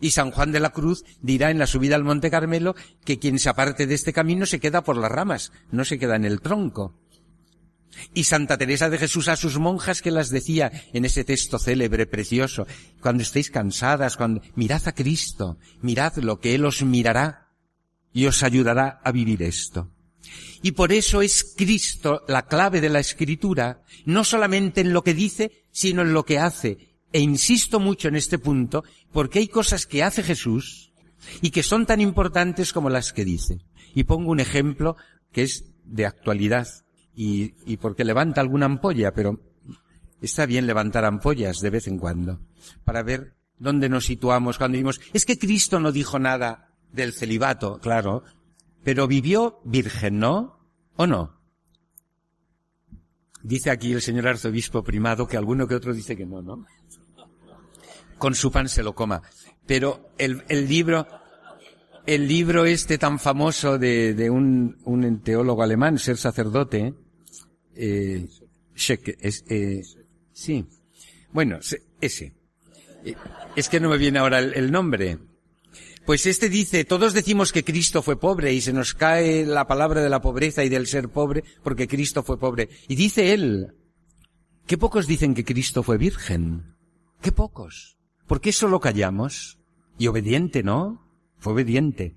Y 0.00 0.10
San 0.10 0.30
Juan 0.32 0.52
de 0.52 0.60
la 0.60 0.70
Cruz 0.70 1.04
dirá 1.20 1.50
en 1.50 1.58
la 1.58 1.66
subida 1.66 1.94
al 1.96 2.04
Monte 2.04 2.30
Carmelo 2.30 2.74
que 3.04 3.18
quien 3.18 3.38
se 3.38 3.48
aparte 3.48 3.86
de 3.86 3.94
este 3.94 4.12
camino 4.12 4.46
se 4.46 4.60
queda 4.60 4.82
por 4.82 4.96
las 4.96 5.12
ramas, 5.12 5.52
no 5.70 5.84
se 5.84 5.98
queda 5.98 6.16
en 6.16 6.24
el 6.24 6.40
tronco. 6.40 7.01
Y 8.14 8.24
Santa 8.24 8.58
Teresa 8.58 8.90
de 8.90 8.98
Jesús 8.98 9.28
a 9.28 9.36
sus 9.36 9.58
monjas 9.58 10.02
que 10.02 10.10
las 10.10 10.30
decía 10.30 10.72
en 10.92 11.04
ese 11.04 11.24
texto 11.24 11.58
célebre, 11.58 12.06
precioso, 12.06 12.66
cuando 13.00 13.22
estéis 13.22 13.50
cansadas, 13.50 14.16
cuando 14.16 14.42
mirad 14.54 14.82
a 14.86 14.92
Cristo, 14.92 15.58
mirad 15.80 16.16
lo 16.16 16.40
que 16.40 16.54
Él 16.54 16.64
os 16.64 16.82
mirará 16.82 17.50
y 18.12 18.26
os 18.26 18.42
ayudará 18.42 19.00
a 19.04 19.12
vivir 19.12 19.42
esto. 19.42 19.90
Y 20.62 20.72
por 20.72 20.92
eso 20.92 21.22
es 21.22 21.54
Cristo 21.56 22.22
la 22.28 22.46
clave 22.46 22.80
de 22.80 22.88
la 22.88 23.00
escritura, 23.00 23.82
no 24.04 24.24
solamente 24.24 24.80
en 24.80 24.92
lo 24.92 25.02
que 25.02 25.14
dice, 25.14 25.64
sino 25.72 26.02
en 26.02 26.12
lo 26.12 26.24
que 26.24 26.38
hace. 26.38 26.92
E 27.12 27.20
insisto 27.20 27.80
mucho 27.80 28.08
en 28.08 28.16
este 28.16 28.38
punto, 28.38 28.84
porque 29.12 29.40
hay 29.40 29.48
cosas 29.48 29.86
que 29.86 30.02
hace 30.02 30.22
Jesús 30.22 30.92
y 31.40 31.50
que 31.50 31.62
son 31.62 31.84
tan 31.84 32.00
importantes 32.00 32.72
como 32.72 32.90
las 32.90 33.12
que 33.12 33.24
dice. 33.24 33.58
Y 33.94 34.04
pongo 34.04 34.30
un 34.30 34.40
ejemplo 34.40 34.96
que 35.32 35.42
es 35.42 35.64
de 35.84 36.06
actualidad 36.06 36.68
y, 37.14 37.54
y 37.66 37.76
porque 37.76 38.04
levanta 38.04 38.40
alguna 38.40 38.66
ampolla, 38.66 39.12
pero 39.12 39.40
está 40.20 40.46
bien 40.46 40.66
levantar 40.66 41.04
ampollas 41.04 41.60
de 41.60 41.70
vez 41.70 41.86
en 41.88 41.98
cuando 41.98 42.40
para 42.84 43.02
ver 43.02 43.34
dónde 43.58 43.88
nos 43.88 44.06
situamos 44.06 44.58
cuando 44.58 44.76
dimos, 44.76 45.00
es 45.12 45.24
que 45.24 45.38
Cristo 45.38 45.78
no 45.78 45.92
dijo 45.92 46.18
nada 46.18 46.74
del 46.92 47.12
celibato, 47.12 47.78
claro, 47.78 48.24
pero 48.82 49.06
vivió 49.06 49.60
virgen, 49.64 50.18
¿no? 50.18 50.58
¿O 50.96 51.06
no? 51.06 51.40
Dice 53.42 53.70
aquí 53.70 53.92
el 53.92 54.02
señor 54.02 54.28
arzobispo 54.28 54.82
primado 54.82 55.26
que 55.26 55.36
alguno 55.36 55.66
que 55.66 55.74
otro 55.74 55.92
dice 55.92 56.16
que 56.16 56.26
no, 56.26 56.42
¿no? 56.42 56.64
Con 58.18 58.34
su 58.34 58.52
pan 58.52 58.68
se 58.68 58.82
lo 58.82 58.94
coma. 58.94 59.22
Pero 59.66 60.10
el, 60.18 60.44
el 60.48 60.68
libro, 60.68 61.06
el 62.06 62.28
libro 62.28 62.64
este 62.64 62.98
tan 62.98 63.18
famoso 63.18 63.78
de, 63.78 64.14
de 64.14 64.30
un, 64.30 64.78
un 64.84 65.20
teólogo 65.20 65.62
alemán, 65.62 65.98
ser 65.98 66.16
sacerdote, 66.18 66.94
eh, 67.76 68.28
es, 68.74 69.44
eh, 69.48 69.82
sí. 70.32 70.66
Bueno, 71.32 71.58
ese. 72.00 72.34
Eh, 73.04 73.14
es 73.56 73.68
que 73.68 73.80
no 73.80 73.88
me 73.88 73.98
viene 73.98 74.18
ahora 74.18 74.38
el, 74.38 74.70
nombre. 74.70 75.18
Pues 76.04 76.26
este 76.26 76.48
dice, 76.48 76.84
todos 76.84 77.14
decimos 77.14 77.52
que 77.52 77.64
Cristo 77.64 78.02
fue 78.02 78.18
pobre 78.18 78.52
y 78.52 78.60
se 78.60 78.72
nos 78.72 78.94
cae 78.94 79.46
la 79.46 79.66
palabra 79.66 80.02
de 80.02 80.10
la 80.10 80.20
pobreza 80.20 80.64
y 80.64 80.68
del 80.68 80.86
ser 80.86 81.08
pobre 81.08 81.44
porque 81.62 81.86
Cristo 81.86 82.22
fue 82.22 82.38
pobre. 82.38 82.68
Y 82.88 82.96
dice 82.96 83.32
él, 83.32 83.74
¿qué 84.66 84.76
pocos 84.76 85.06
dicen 85.06 85.34
que 85.34 85.44
Cristo 85.44 85.82
fue 85.82 85.98
virgen? 85.98 86.74
¿Qué 87.20 87.30
pocos? 87.30 87.98
¿Por 88.26 88.40
qué 88.40 88.52
solo 88.52 88.80
callamos? 88.80 89.58
Y 89.98 90.08
obediente, 90.08 90.62
¿no? 90.62 91.06
Fue 91.38 91.52
obediente. 91.52 92.16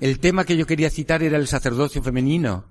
El 0.00 0.18
tema 0.18 0.44
que 0.44 0.56
yo 0.56 0.66
quería 0.66 0.90
citar 0.90 1.22
era 1.22 1.38
el 1.38 1.46
sacerdocio 1.46 2.02
femenino. 2.02 2.69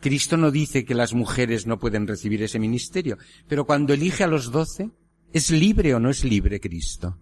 Cristo 0.00 0.36
no 0.36 0.50
dice 0.50 0.84
que 0.84 0.94
las 0.94 1.12
mujeres 1.12 1.66
no 1.66 1.78
pueden 1.78 2.06
recibir 2.06 2.42
ese 2.42 2.58
ministerio, 2.58 3.18
pero 3.48 3.66
cuando 3.66 3.92
elige 3.92 4.24
a 4.24 4.28
los 4.28 4.50
doce, 4.50 4.90
¿es 5.32 5.50
libre 5.50 5.94
o 5.94 6.00
no 6.00 6.08
es 6.10 6.24
libre 6.24 6.60
Cristo? 6.60 7.18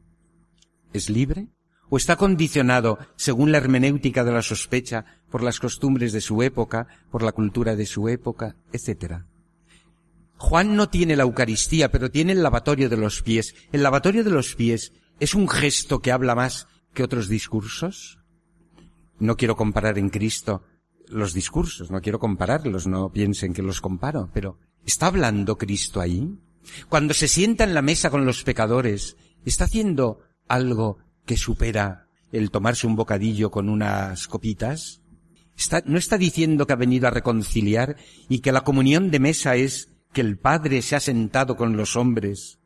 ¿Es 0.92 1.10
libre? 1.10 1.48
¿O 1.90 1.96
está 1.96 2.16
condicionado, 2.16 2.98
según 3.16 3.50
la 3.50 3.58
hermenéutica 3.58 4.22
de 4.22 4.32
la 4.32 4.42
sospecha, 4.42 5.04
por 5.30 5.42
las 5.42 5.58
costumbres 5.58 6.12
de 6.12 6.20
su 6.20 6.42
época, 6.42 6.86
por 7.10 7.22
la 7.22 7.32
cultura 7.32 7.74
de 7.76 7.86
su 7.86 8.08
época, 8.08 8.56
etc.? 8.72 9.22
Juan 10.36 10.76
no 10.76 10.88
tiene 10.88 11.16
la 11.16 11.24
Eucaristía, 11.24 11.90
pero 11.90 12.10
tiene 12.10 12.32
el 12.32 12.42
lavatorio 12.42 12.88
de 12.88 12.96
los 12.96 13.22
pies. 13.22 13.56
¿El 13.72 13.82
lavatorio 13.82 14.22
de 14.22 14.30
los 14.30 14.54
pies 14.54 14.92
es 15.18 15.34
un 15.34 15.48
gesto 15.48 16.00
que 16.00 16.12
habla 16.12 16.36
más 16.36 16.68
que 16.94 17.02
otros 17.02 17.28
discursos? 17.28 18.20
No 19.18 19.36
quiero 19.36 19.56
comparar 19.56 19.98
en 19.98 20.10
Cristo 20.10 20.62
los 21.10 21.34
discursos, 21.34 21.90
no 21.90 22.00
quiero 22.00 22.18
compararlos, 22.18 22.86
no 22.86 23.10
piensen 23.10 23.52
que 23.52 23.62
los 23.62 23.80
comparo, 23.80 24.30
pero 24.32 24.58
¿está 24.84 25.06
hablando 25.06 25.58
Cristo 25.58 26.00
ahí? 26.00 26.38
Cuando 26.88 27.14
se 27.14 27.28
sienta 27.28 27.64
en 27.64 27.74
la 27.74 27.82
mesa 27.82 28.10
con 28.10 28.26
los 28.26 28.42
pecadores, 28.42 29.16
¿está 29.44 29.64
haciendo 29.64 30.20
algo 30.48 30.98
que 31.24 31.36
supera 31.36 32.08
el 32.32 32.50
tomarse 32.50 32.86
un 32.86 32.96
bocadillo 32.96 33.50
con 33.50 33.68
unas 33.68 34.28
copitas? 34.28 35.00
¿No 35.86 35.98
está 35.98 36.18
diciendo 36.18 36.66
que 36.66 36.72
ha 36.72 36.76
venido 36.76 37.08
a 37.08 37.10
reconciliar 37.10 37.96
y 38.28 38.40
que 38.40 38.52
la 38.52 38.62
comunión 38.62 39.10
de 39.10 39.18
mesa 39.18 39.56
es 39.56 39.88
que 40.12 40.20
el 40.20 40.38
Padre 40.38 40.82
se 40.82 40.96
ha 40.96 41.00
sentado 41.00 41.56
con 41.56 41.76
los 41.76 41.96
hombres? 41.96 42.58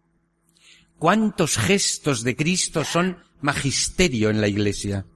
¿Cuántos 0.99 1.57
gestos 1.57 2.23
de 2.23 2.37
Cristo 2.37 2.85
son 2.85 3.19
magisterio 3.41 4.31
en 4.31 4.41
la 4.41 4.49
Iglesia? 4.49 5.07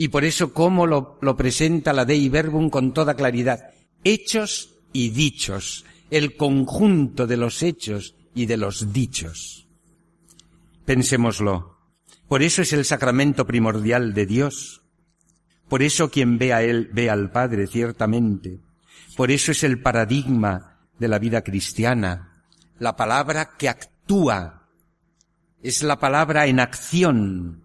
Y 0.00 0.08
por 0.08 0.24
eso 0.24 0.54
cómo 0.54 0.86
lo, 0.86 1.18
lo 1.20 1.36
presenta 1.36 1.92
la 1.92 2.06
Dei 2.06 2.30
Verbum 2.30 2.70
con 2.70 2.94
toda 2.94 3.12
claridad. 3.12 3.68
Hechos 4.02 4.70
y 4.94 5.10
dichos, 5.10 5.84
el 6.10 6.38
conjunto 6.38 7.26
de 7.26 7.36
los 7.36 7.62
hechos 7.62 8.14
y 8.34 8.46
de 8.46 8.56
los 8.56 8.94
dichos. 8.94 9.68
Pensémoslo. 10.86 11.76
Por 12.28 12.42
eso 12.42 12.62
es 12.62 12.72
el 12.72 12.86
sacramento 12.86 13.46
primordial 13.46 14.14
de 14.14 14.24
Dios. 14.24 14.80
Por 15.68 15.82
eso 15.82 16.10
quien 16.10 16.38
ve 16.38 16.54
a 16.54 16.62
Él 16.62 16.88
ve 16.94 17.10
al 17.10 17.30
Padre, 17.30 17.66
ciertamente. 17.66 18.58
Por 19.18 19.30
eso 19.30 19.52
es 19.52 19.62
el 19.64 19.82
paradigma 19.82 20.78
de 20.98 21.08
la 21.08 21.18
vida 21.18 21.42
cristiana. 21.42 22.42
La 22.78 22.96
palabra 22.96 23.50
que 23.58 23.68
actúa. 23.68 24.66
Es 25.62 25.82
la 25.82 25.98
palabra 25.98 26.46
en 26.46 26.58
acción. 26.58 27.59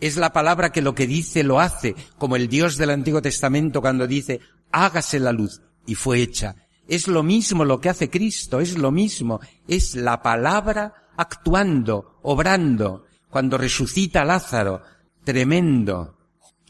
Es 0.00 0.16
la 0.16 0.32
palabra 0.32 0.70
que 0.70 0.82
lo 0.82 0.94
que 0.94 1.06
dice 1.06 1.42
lo 1.42 1.60
hace, 1.60 1.94
como 2.18 2.36
el 2.36 2.48
Dios 2.48 2.76
del 2.76 2.90
Antiguo 2.90 3.22
Testamento 3.22 3.80
cuando 3.80 4.06
dice, 4.06 4.40
hágase 4.70 5.18
la 5.18 5.32
luz, 5.32 5.62
y 5.86 5.94
fue 5.94 6.20
hecha. 6.20 6.56
Es 6.88 7.08
lo 7.08 7.22
mismo 7.22 7.64
lo 7.64 7.80
que 7.80 7.88
hace 7.88 8.10
Cristo, 8.10 8.60
es 8.60 8.78
lo 8.78 8.90
mismo, 8.90 9.40
es 9.66 9.94
la 9.94 10.22
palabra 10.22 10.94
actuando, 11.16 12.18
obrando, 12.22 13.06
cuando 13.30 13.58
resucita 13.58 14.24
Lázaro, 14.24 14.82
tremendo, 15.24 16.16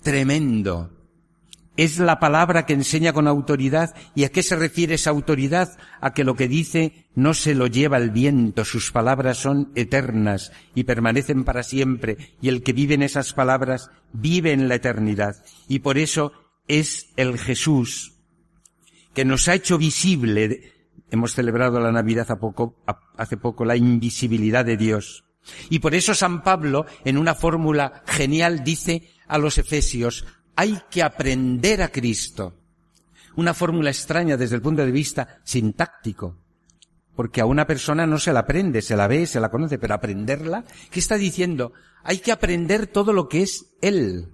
tremendo. 0.03 0.96
Es 1.77 1.99
la 1.99 2.19
palabra 2.19 2.65
que 2.65 2.73
enseña 2.73 3.13
con 3.13 3.29
autoridad. 3.29 3.95
¿Y 4.15 4.25
a 4.25 4.31
qué 4.31 4.43
se 4.43 4.57
refiere 4.57 4.95
esa 4.95 5.11
autoridad? 5.11 5.77
A 6.01 6.15
que 6.15 6.25
lo 6.25 6.35
que 6.35 6.49
dice 6.49 7.07
no 7.15 7.35
se 7.35 7.55
lo 7.55 7.67
lleva 7.67 7.99
el 7.99 8.11
viento, 8.11 8.65
sus 8.65 8.93
palabras 8.93 9.39
son 9.39 9.73
eternas 9.75 10.53
y 10.75 10.85
permanecen 10.85 11.45
para 11.45 11.63
siempre, 11.63 12.17
y 12.41 12.49
el 12.49 12.63
que 12.63 12.73
vive 12.73 12.95
en 12.95 13.03
esas 13.03 13.33
palabras 13.33 13.91
vive 14.13 14.53
en 14.53 14.69
la 14.69 14.77
eternidad. 14.77 15.37
Y 15.69 15.81
por 15.81 15.99
eso 15.99 16.33
es 16.69 17.13
el 17.17 17.39
Jesús 17.39 18.17
que 19.17 19.25
nos 19.25 19.49
ha 19.49 19.55
hecho 19.55 19.79
visible. 19.79 20.73
Hemos 21.11 21.33
celebrado 21.33 21.81
la 21.81 21.91
Navidad 21.91 22.27
hace 23.17 23.37
poco, 23.39 23.65
la 23.65 23.77
invisibilidad 23.77 24.65
de 24.65 24.77
Dios. 24.77 25.25
Y 25.71 25.79
por 25.79 25.95
eso 25.95 26.15
San 26.15 26.43
Pablo, 26.43 26.85
en 27.05 27.17
una 27.17 27.35
fórmula 27.35 28.03
genial, 28.07 28.63
dice 28.63 29.09
a 29.27 29.39
los 29.39 29.57
Efesios, 29.57 30.27
hay 30.57 30.81
que 30.91 31.03
aprender 31.03 31.83
a 31.83 31.89
Cristo. 31.89 32.55
Una 33.37 33.53
fórmula 33.53 33.91
extraña 33.91 34.39
desde 34.39 34.57
el 34.57 34.63
punto 34.63 34.85
de 34.85 34.91
vista 34.91 35.41
sintáctico. 35.45 36.39
Porque 37.15 37.41
a 37.41 37.47
una 37.47 37.67
persona 37.67 38.07
no 38.07 38.19
se 38.19 38.33
la 38.33 38.41
aprende, 38.41 38.83
se 38.83 38.97
la 38.97 39.07
ve, 39.07 39.27
se 39.27 39.41
la 39.41 39.51
conoce, 39.51 39.79
pero 39.79 39.95
aprenderla, 39.95 40.65
¿qué 40.91 41.01
está 41.01 41.17
diciendo? 41.17 41.73
Hay 42.03 42.19
que 42.19 42.33
aprender 42.33 42.87
todo 42.87 43.13
lo 43.13 43.29
que 43.29 43.43
es 43.43 43.67
Él. 43.81 44.29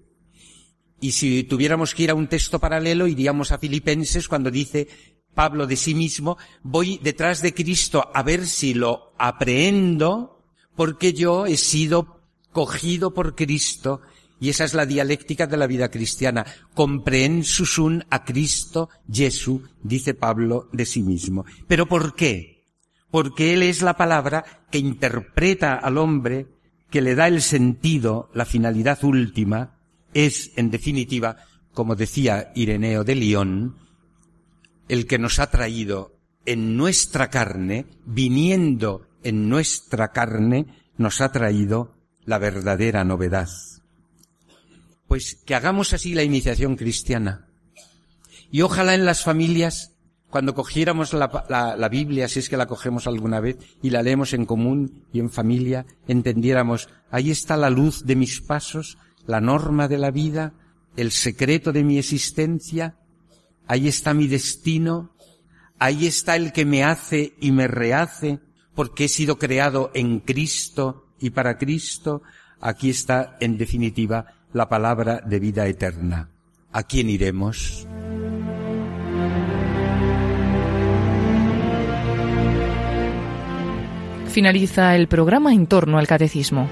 Y 1.00 1.12
si 1.12 1.42
tuviéramos 1.44 1.94
que 1.94 2.04
ir 2.04 2.10
a 2.10 2.14
un 2.14 2.28
texto 2.28 2.60
paralelo, 2.60 3.08
iríamos 3.08 3.50
a 3.50 3.58
Filipenses 3.58 4.28
cuando 4.28 4.50
dice 4.50 4.88
Pablo 5.34 5.66
de 5.66 5.76
sí 5.76 5.94
mismo, 5.94 6.38
voy 6.62 7.00
detrás 7.02 7.42
de 7.42 7.54
Cristo 7.54 8.08
a 8.14 8.22
ver 8.22 8.46
si 8.46 8.74
lo 8.74 9.12
aprehendo, 9.18 10.44
porque 10.76 11.12
yo 11.12 11.46
he 11.46 11.56
sido 11.56 12.20
cogido 12.52 13.14
por 13.14 13.34
Cristo 13.34 14.02
y 14.42 14.48
esa 14.48 14.64
es 14.64 14.74
la 14.74 14.86
dialéctica 14.86 15.46
de 15.46 15.56
la 15.56 15.68
vida 15.68 15.88
cristiana. 15.88 16.44
Comprehend 16.74 17.44
susun 17.44 18.04
a 18.10 18.24
Cristo 18.24 18.90
Jesús, 19.08 19.62
dice 19.84 20.14
Pablo 20.14 20.68
de 20.72 20.84
sí 20.84 21.00
mismo. 21.04 21.44
¿Pero 21.68 21.86
por 21.86 22.16
qué? 22.16 22.64
Porque 23.12 23.54
Él 23.54 23.62
es 23.62 23.82
la 23.82 23.96
palabra 23.96 24.64
que 24.68 24.78
interpreta 24.78 25.74
al 25.74 25.96
hombre, 25.96 26.48
que 26.90 27.02
le 27.02 27.14
da 27.14 27.28
el 27.28 27.40
sentido, 27.40 28.30
la 28.34 28.44
finalidad 28.44 29.04
última, 29.04 29.78
es, 30.12 30.50
en 30.56 30.72
definitiva, 30.72 31.36
como 31.72 31.94
decía 31.94 32.50
Ireneo 32.56 33.04
de 33.04 33.14
León, 33.14 33.76
el 34.88 35.06
que 35.06 35.20
nos 35.20 35.38
ha 35.38 35.52
traído 35.52 36.16
en 36.46 36.76
nuestra 36.76 37.30
carne, 37.30 37.86
viniendo 38.06 39.06
en 39.22 39.48
nuestra 39.48 40.10
carne, 40.10 40.66
nos 40.96 41.20
ha 41.20 41.30
traído 41.30 41.94
la 42.24 42.38
verdadera 42.38 43.04
novedad. 43.04 43.48
Pues 45.12 45.34
que 45.44 45.54
hagamos 45.54 45.92
así 45.92 46.14
la 46.14 46.22
iniciación 46.22 46.74
cristiana. 46.74 47.46
Y 48.50 48.62
ojalá 48.62 48.94
en 48.94 49.04
las 49.04 49.22
familias, 49.22 49.92
cuando 50.30 50.54
cogiéramos 50.54 51.12
la, 51.12 51.44
la, 51.50 51.88
Biblia, 51.90 52.28
si 52.28 52.38
es 52.38 52.48
que 52.48 52.56
la 52.56 52.64
cogemos 52.64 53.06
alguna 53.06 53.38
vez, 53.38 53.58
y 53.82 53.90
la 53.90 54.02
leemos 54.02 54.32
en 54.32 54.46
común 54.46 55.04
y 55.12 55.20
en 55.20 55.28
familia, 55.28 55.84
entendiéramos, 56.08 56.88
ahí 57.10 57.30
está 57.30 57.58
la 57.58 57.68
luz 57.68 58.06
de 58.06 58.16
mis 58.16 58.40
pasos, 58.40 58.96
la 59.26 59.42
norma 59.42 59.86
de 59.86 59.98
la 59.98 60.10
vida, 60.10 60.54
el 60.96 61.10
secreto 61.10 61.72
de 61.72 61.84
mi 61.84 61.98
existencia, 61.98 62.96
ahí 63.66 63.88
está 63.88 64.14
mi 64.14 64.28
destino, 64.28 65.14
ahí 65.78 66.06
está 66.06 66.36
el 66.36 66.54
que 66.54 66.64
me 66.64 66.84
hace 66.84 67.34
y 67.38 67.52
me 67.52 67.68
rehace, 67.68 68.40
porque 68.74 69.04
he 69.04 69.08
sido 69.08 69.36
creado 69.36 69.90
en 69.92 70.20
Cristo 70.20 71.04
y 71.20 71.28
para 71.28 71.58
Cristo, 71.58 72.22
aquí 72.62 72.88
está, 72.88 73.36
en 73.40 73.58
definitiva, 73.58 74.41
la 74.52 74.68
palabra 74.68 75.20
de 75.24 75.40
vida 75.40 75.66
eterna. 75.66 76.28
¿A 76.72 76.82
quién 76.82 77.10
iremos? 77.10 77.86
Finaliza 84.28 84.96
el 84.96 85.08
programa 85.08 85.52
en 85.52 85.66
torno 85.66 85.98
al 85.98 86.06
catecismo. 86.06 86.66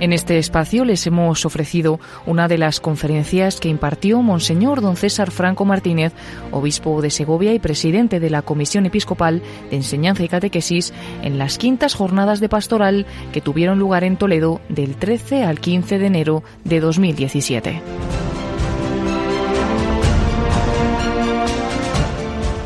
En 0.00 0.14
este 0.14 0.38
espacio 0.38 0.86
les 0.86 1.06
hemos 1.06 1.44
ofrecido 1.44 2.00
una 2.24 2.48
de 2.48 2.56
las 2.56 2.80
conferencias 2.80 3.60
que 3.60 3.68
impartió 3.68 4.22
Monseñor 4.22 4.80
don 4.80 4.96
César 4.96 5.30
Franco 5.30 5.66
Martínez, 5.66 6.14
obispo 6.52 7.02
de 7.02 7.10
Segovia 7.10 7.52
y 7.52 7.58
presidente 7.58 8.18
de 8.18 8.30
la 8.30 8.40
Comisión 8.40 8.86
Episcopal 8.86 9.42
de 9.68 9.76
Enseñanza 9.76 10.24
y 10.24 10.28
Catequesis, 10.28 10.94
en 11.22 11.36
las 11.36 11.58
quintas 11.58 11.94
jornadas 11.94 12.40
de 12.40 12.48
pastoral 12.48 13.04
que 13.30 13.42
tuvieron 13.42 13.78
lugar 13.78 14.02
en 14.04 14.16
Toledo 14.16 14.62
del 14.70 14.96
13 14.96 15.44
al 15.44 15.60
15 15.60 15.98
de 15.98 16.06
enero 16.06 16.42
de 16.64 16.80
2017. 16.80 18.29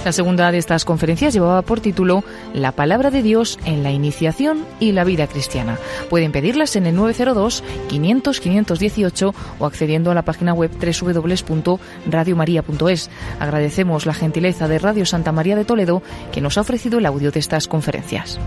La 0.05 0.12
segunda 0.12 0.52
de 0.52 0.59
estas 0.59 0.84
conferencias 0.84 1.32
llevaba 1.32 1.62
por 1.62 1.80
título 1.80 2.24
La 2.52 2.72
palabra 2.72 3.11
de 3.11 3.22
Dios 3.22 3.59
en 3.64 3.82
la 3.82 3.90
iniciación 3.90 4.66
y 4.78 4.92
la 4.92 5.02
vida 5.02 5.26
cristiana. 5.26 5.78
Pueden 6.11 6.30
pedirlas 6.30 6.76
en 6.76 6.84
el 6.84 6.94
902 6.94 7.64
500 7.88 8.40
518 8.40 9.34
o 9.59 9.66
accediendo 9.66 10.11
a 10.11 10.14
la 10.14 10.20
página 10.20 10.52
web 10.52 10.70
www.radiomaria.es. 10.72 13.11
Agradecemos 13.40 14.05
la 14.05 14.12
gentileza 14.12 14.68
de 14.68 14.78
Radio 14.78 15.07
Santa 15.07 15.32
María 15.32 15.57
de 15.57 15.64
Toledo 15.64 16.02
que 16.32 16.42
nos 16.42 16.59
ha 16.59 16.61
ofrecido 16.61 16.98
el 16.98 17.07
audio 17.07 17.30
de 17.30 17.40
estas 17.40 17.66
conferencias. 17.66 18.38